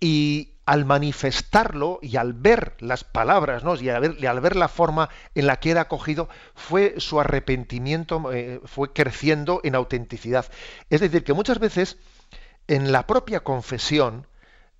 Y 0.00 0.54
al 0.64 0.86
manifestarlo 0.86 1.98
y 2.00 2.16
al 2.16 2.32
ver 2.32 2.76
las 2.78 3.04
palabras, 3.04 3.62
¿no? 3.62 3.74
y, 3.74 3.90
al 3.90 4.40
ver, 4.40 4.56
la 4.56 4.68
forma 4.68 5.10
en 5.34 5.48
la 5.48 5.60
que 5.60 5.72
era 5.72 5.82
acogido, 5.82 6.30
fue 6.54 6.94
su 6.96 7.20
arrepentimiento, 7.20 8.32
eh, 8.32 8.62
fue 8.64 8.94
creciendo 8.94 9.60
en 9.64 9.74
autenticidad. 9.74 10.46
Es 10.88 11.02
decir, 11.02 11.24
que 11.24 11.34
muchas 11.34 11.58
veces 11.58 11.98
en 12.70 12.92
la 12.92 13.06
propia 13.06 13.40
confesión, 13.40 14.28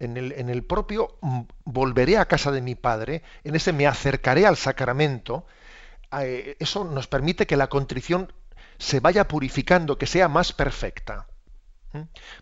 en 0.00 0.16
el, 0.16 0.32
en 0.32 0.48
el, 0.48 0.64
propio 0.64 1.16
mm, 1.20 1.42
volveré 1.64 2.18
a 2.18 2.26
casa 2.26 2.50
de 2.50 2.62
mi 2.62 2.74
padre, 2.74 3.22
en 3.44 3.54
ese 3.54 3.72
me 3.72 3.86
acercaré 3.86 4.46
al 4.46 4.56
sacramento, 4.56 5.46
eh, 6.20 6.56
eso 6.58 6.84
nos 6.84 7.06
permite 7.06 7.46
que 7.46 7.56
la 7.56 7.68
contrición 7.68 8.32
se 8.78 9.00
vaya 9.00 9.28
purificando, 9.28 9.98
que 9.98 10.06
sea 10.06 10.28
más 10.28 10.52
perfecta. 10.52 11.26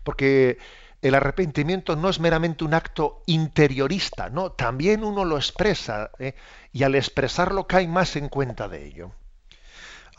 Porque 0.03 0.57
el 1.01 1.15
arrepentimiento 1.15 1.95
no 1.95 2.09
es 2.09 2.19
meramente 2.19 2.63
un 2.63 2.73
acto 2.73 3.23
interiorista, 3.25 4.29
no, 4.29 4.51
también 4.51 5.03
uno 5.03 5.25
lo 5.25 5.37
expresa 5.37 6.11
¿eh? 6.19 6.35
y 6.71 6.83
al 6.83 6.95
expresarlo 6.95 7.67
cae 7.67 7.87
más 7.87 8.15
en 8.15 8.29
cuenta 8.29 8.67
de 8.67 8.85
ello. 8.85 9.11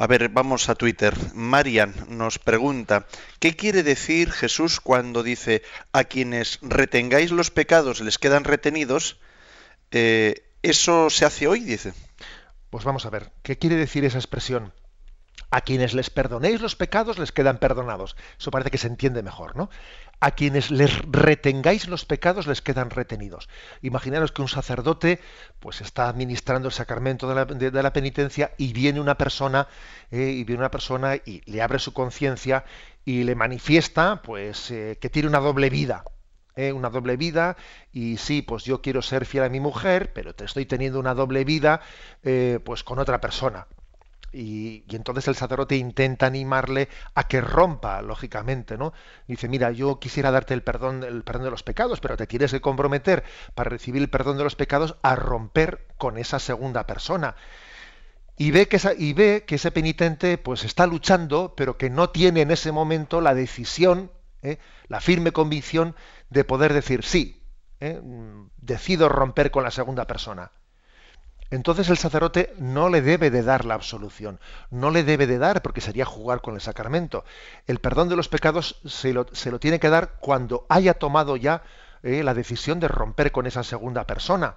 A 0.00 0.06
ver, 0.06 0.30
vamos 0.30 0.70
a 0.70 0.76
Twitter. 0.76 1.14
Marian 1.34 1.94
nos 2.08 2.38
pregunta, 2.38 3.04
¿qué 3.38 3.54
quiere 3.54 3.82
decir 3.82 4.32
Jesús 4.32 4.80
cuando 4.80 5.22
dice, 5.22 5.60
a 5.92 6.04
quienes 6.04 6.58
retengáis 6.62 7.32
los 7.32 7.50
pecados 7.50 8.00
les 8.00 8.16
quedan 8.16 8.44
retenidos? 8.44 9.20
Eh, 9.90 10.54
¿Eso 10.62 11.10
se 11.10 11.26
hace 11.26 11.48
hoy? 11.48 11.60
Dice. 11.60 11.92
Pues 12.70 12.84
vamos 12.84 13.04
a 13.04 13.10
ver, 13.10 13.30
¿qué 13.42 13.58
quiere 13.58 13.76
decir 13.76 14.06
esa 14.06 14.16
expresión? 14.16 14.72
A 15.50 15.60
quienes 15.60 15.92
les 15.92 16.08
perdonéis 16.08 16.62
los 16.62 16.76
pecados 16.76 17.18
les 17.18 17.30
quedan 17.30 17.58
perdonados. 17.58 18.16
Eso 18.38 18.50
parece 18.50 18.70
que 18.70 18.78
se 18.78 18.86
entiende 18.86 19.22
mejor, 19.22 19.54
¿no? 19.54 19.68
A 20.22 20.32
quienes 20.32 20.70
les 20.70 20.98
retengáis 21.10 21.88
los 21.88 22.04
pecados 22.04 22.46
les 22.46 22.60
quedan 22.60 22.90
retenidos. 22.90 23.48
Imaginaros 23.80 24.32
que 24.32 24.42
un 24.42 24.48
sacerdote 24.48 25.18
pues 25.60 25.80
está 25.80 26.10
administrando 26.10 26.68
el 26.68 26.74
sacramento 26.74 27.26
de 27.26 27.82
la, 27.82 27.92
penitencia 27.94 28.52
y 28.58 28.74
viene 28.74 29.00
una 29.00 29.16
persona 29.16 29.66
eh, 30.10 30.30
y 30.30 30.44
viene 30.44 30.60
una 30.60 30.70
persona 30.70 31.16
y 31.16 31.40
le 31.50 31.62
abre 31.62 31.78
su 31.78 31.94
conciencia 31.94 32.66
y 33.06 33.24
le 33.24 33.34
manifiesta 33.34 34.20
pues 34.22 34.70
eh, 34.70 34.98
que 35.00 35.08
tiene 35.08 35.28
una 35.28 35.40
doble 35.40 35.70
vida. 35.70 36.04
Eh, 36.54 36.72
una 36.72 36.90
doble 36.90 37.16
vida 37.16 37.56
y 37.90 38.18
sí, 38.18 38.42
pues 38.42 38.64
yo 38.64 38.82
quiero 38.82 39.00
ser 39.00 39.24
fiel 39.24 39.44
a 39.44 39.48
mi 39.48 39.60
mujer, 39.60 40.12
pero 40.12 40.34
te 40.34 40.44
estoy 40.44 40.66
teniendo 40.66 41.00
una 41.00 41.14
doble 41.14 41.44
vida 41.44 41.80
pues 42.64 42.84
con 42.84 42.98
otra 42.98 43.22
persona. 43.22 43.66
Y, 44.32 44.84
entonces 44.94 45.26
el 45.28 45.34
sacerdote 45.34 45.76
intenta 45.76 46.26
animarle 46.26 46.88
a 47.14 47.26
que 47.26 47.40
rompa, 47.40 48.00
lógicamente, 48.02 48.78
¿no? 48.78 48.92
Dice, 49.26 49.48
mira, 49.48 49.72
yo 49.72 49.98
quisiera 49.98 50.30
darte 50.30 50.54
el 50.54 50.62
perdón, 50.62 51.02
el 51.02 51.24
perdón 51.24 51.44
de 51.44 51.50
los 51.50 51.62
pecados, 51.62 52.00
pero 52.00 52.16
te 52.16 52.26
tienes 52.26 52.52
que 52.52 52.60
comprometer 52.60 53.24
para 53.54 53.70
recibir 53.70 54.02
el 54.02 54.10
perdón 54.10 54.38
de 54.38 54.44
los 54.44 54.56
pecados 54.56 54.96
a 55.02 55.16
romper 55.16 55.86
con 55.98 56.16
esa 56.16 56.38
segunda 56.38 56.86
persona. 56.86 57.34
Y 58.36 58.52
ve 58.52 58.68
que, 58.68 58.76
esa, 58.76 58.94
y 58.94 59.12
ve 59.12 59.44
que 59.46 59.56
ese 59.56 59.70
penitente 59.70 60.38
pues 60.38 60.64
está 60.64 60.86
luchando, 60.86 61.54
pero 61.56 61.76
que 61.76 61.90
no 61.90 62.10
tiene 62.10 62.42
en 62.42 62.50
ese 62.50 62.72
momento 62.72 63.20
la 63.20 63.34
decisión, 63.34 64.10
¿eh? 64.42 64.58
la 64.88 65.00
firme 65.00 65.32
convicción 65.32 65.94
de 66.30 66.44
poder 66.44 66.72
decir 66.72 67.04
sí, 67.04 67.42
¿eh? 67.80 68.00
decido 68.56 69.08
romper 69.08 69.50
con 69.50 69.64
la 69.64 69.70
segunda 69.70 70.06
persona 70.06 70.52
entonces 71.50 71.88
el 71.88 71.98
sacerdote 71.98 72.54
no 72.58 72.88
le 72.88 73.02
debe 73.02 73.30
de 73.30 73.42
dar 73.42 73.64
la 73.64 73.74
absolución, 73.74 74.38
no 74.70 74.90
le 74.90 75.02
debe 75.02 75.26
de 75.26 75.38
dar 75.38 75.62
porque 75.62 75.80
sería 75.80 76.04
jugar 76.04 76.40
con 76.40 76.54
el 76.54 76.60
sacramento. 76.60 77.24
El 77.66 77.80
perdón 77.80 78.08
de 78.08 78.16
los 78.16 78.28
pecados 78.28 78.80
se 78.84 79.12
lo, 79.12 79.26
se 79.32 79.50
lo 79.50 79.58
tiene 79.58 79.80
que 79.80 79.90
dar 79.90 80.12
cuando 80.20 80.66
haya 80.68 80.94
tomado 80.94 81.36
ya 81.36 81.62
eh, 82.02 82.22
la 82.22 82.34
decisión 82.34 82.78
de 82.80 82.88
romper 82.88 83.32
con 83.32 83.46
esa 83.46 83.64
segunda 83.64 84.06
persona. 84.06 84.56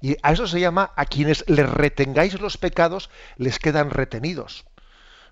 Y 0.00 0.16
a 0.22 0.32
eso 0.32 0.46
se 0.46 0.60
llama 0.60 0.92
a 0.96 1.04
quienes 1.04 1.44
les 1.48 1.68
retengáis 1.68 2.40
los 2.40 2.56
pecados 2.56 3.10
les 3.36 3.58
quedan 3.58 3.90
retenidos. 3.90 4.64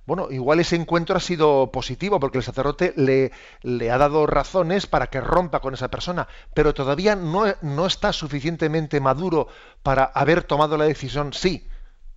Bueno, 0.08 0.28
igual 0.30 0.58
ese 0.58 0.74
encuentro 0.74 1.18
ha 1.18 1.20
sido 1.20 1.70
positivo 1.70 2.18
porque 2.18 2.38
el 2.38 2.42
sacerdote 2.42 2.94
le, 2.96 3.90
ha 3.90 3.98
dado 3.98 4.26
razones 4.26 4.86
para 4.86 5.08
que 5.08 5.20
rompa 5.20 5.60
con 5.60 5.74
esa 5.74 5.88
persona, 5.88 6.28
pero 6.54 6.72
todavía 6.72 7.14
no, 7.14 7.44
no, 7.60 7.84
está 7.84 8.14
suficientemente 8.14 9.00
maduro 9.00 9.48
para 9.82 10.04
haber 10.04 10.44
tomado 10.44 10.78
la 10.78 10.86
decisión, 10.86 11.34
sí, 11.34 11.68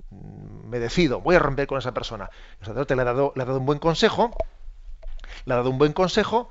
me 0.09 0.79
decido, 0.79 1.19
voy 1.19 1.35
a 1.35 1.39
romper 1.39 1.67
con 1.67 1.79
esa 1.79 1.93
persona. 1.93 2.29
El 2.61 2.67
sacerdote 2.67 2.95
le 2.95 3.01
ha 3.01 3.05
dado, 3.05 3.33
le 3.35 3.43
ha 3.43 3.45
dado 3.45 3.59
un 3.59 3.65
buen 3.65 3.79
consejo, 3.79 4.31
le 5.43 5.53
ha 5.53 5.57
dado 5.57 5.69
un 5.69 5.77
buen 5.77 5.91
consejo, 5.91 6.47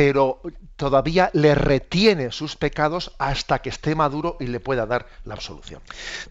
pero 0.00 0.40
todavía 0.76 1.28
le 1.34 1.54
retiene 1.54 2.32
sus 2.32 2.56
pecados 2.56 3.12
hasta 3.18 3.60
que 3.60 3.68
esté 3.68 3.94
maduro 3.94 4.38
y 4.40 4.46
le 4.46 4.58
pueda 4.58 4.86
dar 4.86 5.06
la 5.26 5.34
absolución. 5.34 5.82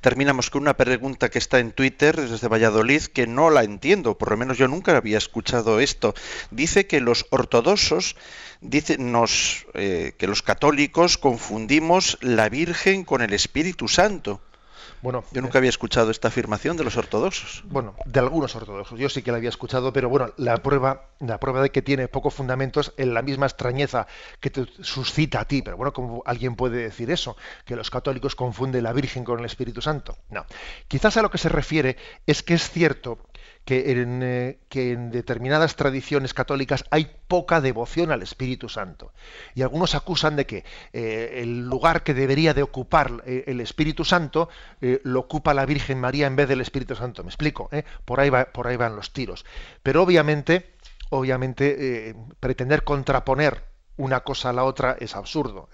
Terminamos 0.01 0.49
con 0.49 0.63
una 0.63 0.73
pregunta 0.73 1.29
que 1.29 1.37
está 1.37 1.59
en 1.59 1.71
Twitter 1.71 2.19
desde 2.19 2.47
Valladolid 2.47 3.03
que 3.03 3.27
no 3.27 3.51
la 3.51 3.63
entiendo, 3.63 4.17
por 4.17 4.31
lo 4.31 4.37
menos 4.37 4.57
yo 4.57 4.67
nunca 4.67 4.97
había 4.97 5.19
escuchado 5.19 5.79
esto. 5.79 6.15
Dice 6.49 6.87
que 6.87 6.99
los 6.99 7.27
ortodoxos 7.29 8.15
dicen 8.59 9.11
nos, 9.11 9.67
eh, 9.75 10.13
que 10.17 10.25
los 10.25 10.41
católicos 10.41 11.19
confundimos 11.19 12.17
la 12.21 12.49
Virgen 12.49 13.05
con 13.05 13.21
el 13.21 13.33
Espíritu 13.33 13.87
Santo. 13.87 14.41
Bueno, 15.01 15.23
Yo 15.31 15.41
nunca 15.41 15.57
había 15.57 15.69
escuchado 15.69 16.11
esta 16.11 16.27
afirmación 16.29 16.77
de 16.77 16.83
los 16.83 16.97
ortodoxos. 16.97 17.63
Bueno, 17.67 17.95
de 18.05 18.19
algunos 18.19 18.55
ortodoxos. 18.55 18.99
Yo 18.99 19.09
sí 19.09 19.21
que 19.21 19.31
la 19.31 19.37
había 19.37 19.49
escuchado, 19.49 19.93
pero 19.93 20.09
bueno, 20.09 20.31
la 20.37 20.57
prueba, 20.57 21.07
la 21.19 21.39
prueba 21.39 21.61
de 21.61 21.69
que 21.69 21.81
tiene 21.81 22.07
pocos 22.07 22.33
fundamentos 22.33 22.93
en 22.97 23.13
la 23.13 23.21
misma 23.21 23.45
extrañeza 23.45 24.07
que 24.39 24.49
te 24.49 24.65
suscita 24.81 25.41
a 25.41 25.45
ti. 25.45 25.61
Pero 25.61 25.77
bueno, 25.77 25.93
¿cómo 25.93 26.23
alguien 26.25 26.55
puede 26.55 26.77
decir 26.83 27.11
eso? 27.11 27.37
Que 27.65 27.75
los 27.75 27.89
católicos 27.89 28.35
confunden 28.35 28.83
la 28.83 28.93
Virgen 28.93 29.23
con 29.23 29.39
el 29.39 29.45
Espíritu 29.45 29.81
Santo. 29.81 30.17
No. 30.29 30.45
Quizás 30.87 31.17
a 31.17 31.21
lo 31.21 31.31
que 31.31 31.37
se 31.37 31.49
refiere 31.49 31.97
es 32.25 32.43
que 32.43 32.53
es 32.53 32.69
cierto 32.69 33.19
que 33.69 33.91
en, 33.91 34.23
eh, 34.23 34.57
que 34.67 34.93
en 34.93 35.11
determinadas 35.11 35.75
tradiciones 35.75 36.33
católicas 36.33 36.85
hay 36.89 37.07
poca 37.27 37.61
devoción 37.61 38.11
al 38.11 38.23
Espíritu 38.23 38.67
Santo. 38.67 39.13
Y 39.53 39.61
algunos 39.61 39.93
acusan 39.93 40.35
de 40.35 40.47
que 40.47 40.63
eh, 40.91 41.41
el 41.43 41.67
lugar 41.67 42.01
que 42.01 42.15
debería 42.15 42.55
de 42.55 42.63
ocupar 42.63 43.21
eh, 43.27 43.43
el 43.45 43.61
Espíritu 43.61 44.03
Santo 44.05 44.49
lo 45.03 45.19
ocupa 45.19 45.53
la 45.53 45.67
Virgen 45.67 45.99
María 45.99 46.25
en 46.25 46.35
vez 46.35 46.47
del 46.49 46.61
Espíritu 46.61 46.95
Santo. 46.95 47.21
¿Me 47.23 47.29
explico? 47.29 47.69
Por, 48.05 48.19
ahí 48.19 48.31
va- 48.31 48.45
por 48.45 48.65
ahí 48.65 48.75
van 48.75 48.95
los 48.95 49.13
tiros. 49.13 49.45
Pero 49.83 50.01
obviamente, 50.01 50.73
obviamente 51.11 52.15
pretender 52.39 52.83
contraponer 52.83 53.65
una 53.97 54.21
cosa 54.21 54.49
a 54.49 54.53
la 54.53 54.63
otra 54.63 54.97
es 54.99 55.15
absurdo. 55.15 55.69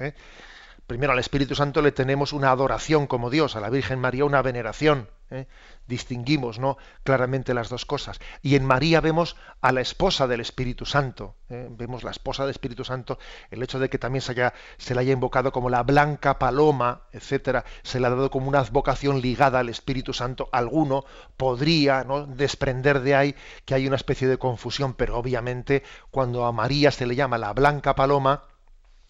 Primero 0.88 1.13
al 1.13 1.19
Espíritu 1.19 1.55
Santo 1.55 1.81
le 1.81 1.91
tenemos 1.91 2.31
una 2.31 2.51
adoración 2.51 3.07
como 3.07 3.31
Dios, 3.31 3.55
a 3.55 3.59
la 3.59 3.71
Virgen 3.71 3.99
María 3.99 4.23
una 4.23 4.43
veneración. 4.43 5.09
¿eh? 5.31 5.47
Distinguimos 5.88 6.59
¿no? 6.59 6.77
claramente 7.03 7.55
las 7.55 7.69
dos 7.69 7.86
cosas. 7.86 8.19
Y 8.43 8.55
en 8.55 8.65
María 8.65 9.01
vemos 9.01 9.36
a 9.61 9.71
la 9.71 9.81
esposa 9.81 10.27
del 10.27 10.41
Espíritu 10.41 10.86
Santo. 10.86 11.36
¿eh? 11.49 11.67
Vemos 11.71 12.03
la 12.03 12.11
esposa 12.11 12.43
del 12.43 12.51
Espíritu 12.51 12.86
Santo. 12.86 13.17
El 13.49 13.63
hecho 13.63 13.79
de 13.79 13.89
que 13.89 13.97
también 13.97 14.21
se, 14.21 14.33
haya, 14.33 14.53
la 14.89 15.01
haya 15.01 15.13
invocado 15.13 15.51
como 15.51 15.71
la 15.71 15.81
blanca 15.81 16.38
paloma, 16.38 17.01
etcétera, 17.11 17.65
se 17.81 17.99
le 17.99 18.05
ha 18.05 18.11
dado 18.11 18.29
como 18.29 18.47
una 18.47 18.59
advocación 18.59 19.21
ligada 19.21 19.59
al 19.59 19.69
Espíritu 19.69 20.13
Santo. 20.13 20.49
Alguno 20.51 21.05
podría 21.36 22.03
¿no? 22.03 22.27
desprender 22.27 23.01
de 23.01 23.15
ahí 23.15 23.36
que 23.65 23.73
hay 23.73 23.88
una 23.88 23.95
especie 23.95 24.27
de 24.27 24.38
confusión, 24.38 24.93
pero 24.93 25.17
obviamente 25.17 25.81
cuando 26.11 26.45
a 26.45 26.51
María 26.51 26.91
se 26.91 27.07
le 27.07 27.15
llama 27.15 27.39
la 27.39 27.53
blanca 27.53 27.95
paloma, 27.95 28.43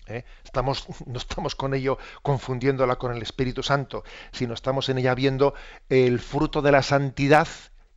¿eh? 0.08 0.26
Estamos, 0.44 0.88
no 1.06 1.18
estamos 1.18 1.56
con 1.56 1.74
ello 1.74 1.98
confundiéndola 2.22 2.96
con 2.96 3.16
el 3.16 3.22
Espíritu 3.22 3.64
Santo, 3.64 4.04
sino 4.32 4.54
estamos 4.54 4.90
en 4.90 4.98
ella 4.98 5.16
viendo 5.16 5.54
el 5.90 6.20
fruto 6.20 6.62
de 6.62 6.72
la 6.72 6.82
santidad 6.82 7.48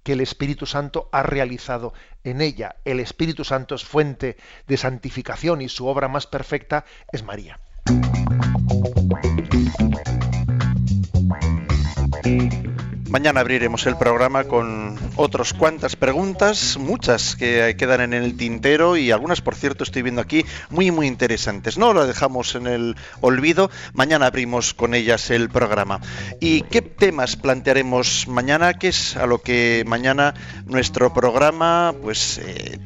que 0.03 0.13
el 0.13 0.21
Espíritu 0.21 0.65
Santo 0.65 1.09
ha 1.13 1.23
realizado 1.23 1.93
en 2.25 2.41
ella. 2.41 2.77
El 2.85 3.01
Espíritu 3.01 3.45
Santo 3.45 3.75
es 3.75 3.85
fuente 3.85 4.37
de 4.67 4.77
santificación 4.77 5.61
y 5.61 5.69
su 5.69 5.87
obra 5.87 6.09
más 6.09 6.27
perfecta 6.27 6.85
es 7.13 7.23
María. 7.23 7.61
Mañana 13.09 13.41
abriremos 13.41 13.87
el 13.87 13.97
programa 13.97 14.45
con 14.45 14.99
otras 15.17 15.55
cuantas 15.55 15.97
preguntas, 15.97 16.77
muchas 16.79 17.37
que 17.37 17.75
quedan 17.79 18.03
en 18.03 18.13
el 18.13 18.37
tintero 18.37 18.99
y 18.99 19.11
algunas, 19.13 19.41
por 19.41 19.55
cierto, 19.55 19.83
estoy 19.83 20.03
viendo 20.03 20.21
aquí 20.21 20.45
muy, 20.69 20.91
muy 20.91 21.07
interesantes. 21.07 21.79
No 21.79 21.95
las 21.95 22.07
dejamos 22.07 22.55
en 22.55 22.67
el 22.67 22.97
olvido, 23.23 23.71
mañana 23.95 24.27
abrimos 24.27 24.75
con 24.75 24.95
ellas 24.95 25.31
el 25.31 25.49
programa. 25.49 26.01
¿Y 26.39 26.63
qué 26.63 26.83
temas 26.83 27.37
plantearemos 27.37 28.29
mañana? 28.29 28.75
¿Qué 28.75 28.89
es 28.89 29.17
a 29.17 29.27
lo 29.27 29.39
que 29.39 29.85
mañana 29.87 30.35
nuestro 30.67 31.15
programa 31.15 31.95
pues 32.03 32.39
eh, 32.45 32.79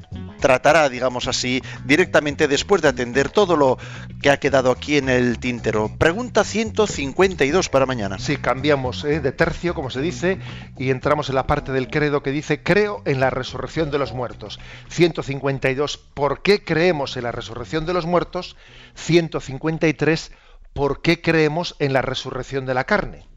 tratará, 0.43 0.89
digamos 0.91 1.29
así, 1.29 1.63
directamente 1.85 2.49
después 2.49 2.83
de 2.83 2.89
atender 2.89 3.31
todo 3.31 3.57
lo 3.57 3.79
que 4.21 4.29
ha 4.29 4.41
quedado 4.41 4.73
aquí 4.73 4.99
en 4.99 5.09
el 5.09 5.39
tintero? 5.39 5.91
Pregunta 5.97 6.45
152 6.45 7.69
para 7.69 7.87
mañana. 7.87 8.19
Si 8.19 8.37
cambiamos 8.37 9.05
¿eh? 9.05 9.21
de 9.21 9.33
tercio, 9.33 9.73
como 9.73 9.89
se 9.89 10.03
dice, 10.03 10.39
y 10.77 10.91
entramos 10.91 11.29
en 11.29 11.37
la 11.37 11.47
parte 11.47 11.71
del 11.73 11.89
credo 11.89 12.23
que 12.23 12.33
dice, 12.33 12.63
creo 12.63 13.03
en 13.07 13.21
la 13.21 13.31
resurrección 13.31 13.91
de 13.93 13.99
los 13.99 14.13
muertos. 14.13 14.59
152, 14.89 15.97
¿por 15.97 16.43
qué 16.43 16.65
creemos 16.65 17.17
en 17.17 17.23
la 17.23 17.33
resurrección 17.33 17.87
de 17.87 17.95
los 17.95 18.05
muertos? 18.05 18.57
153, 18.97 20.33
¿por 20.73 21.03
qué 21.03 21.23
creemos 21.23 21.77
en 21.79 21.93
la 21.93 22.03
resurrección 22.03 22.67
de 22.67 22.75
la 22.75 22.85
carne? 22.85 23.29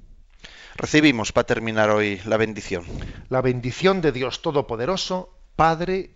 Recibimos 0.75 1.31
para 1.31 1.45
terminar 1.45 1.91
hoy 1.91 2.19
la 2.25 2.37
bendición. 2.37 2.83
La 3.29 3.41
bendición 3.41 4.01
de 4.01 4.11
Dios 4.11 4.41
Todopoderoso, 4.41 5.37
Padre, 5.55 6.15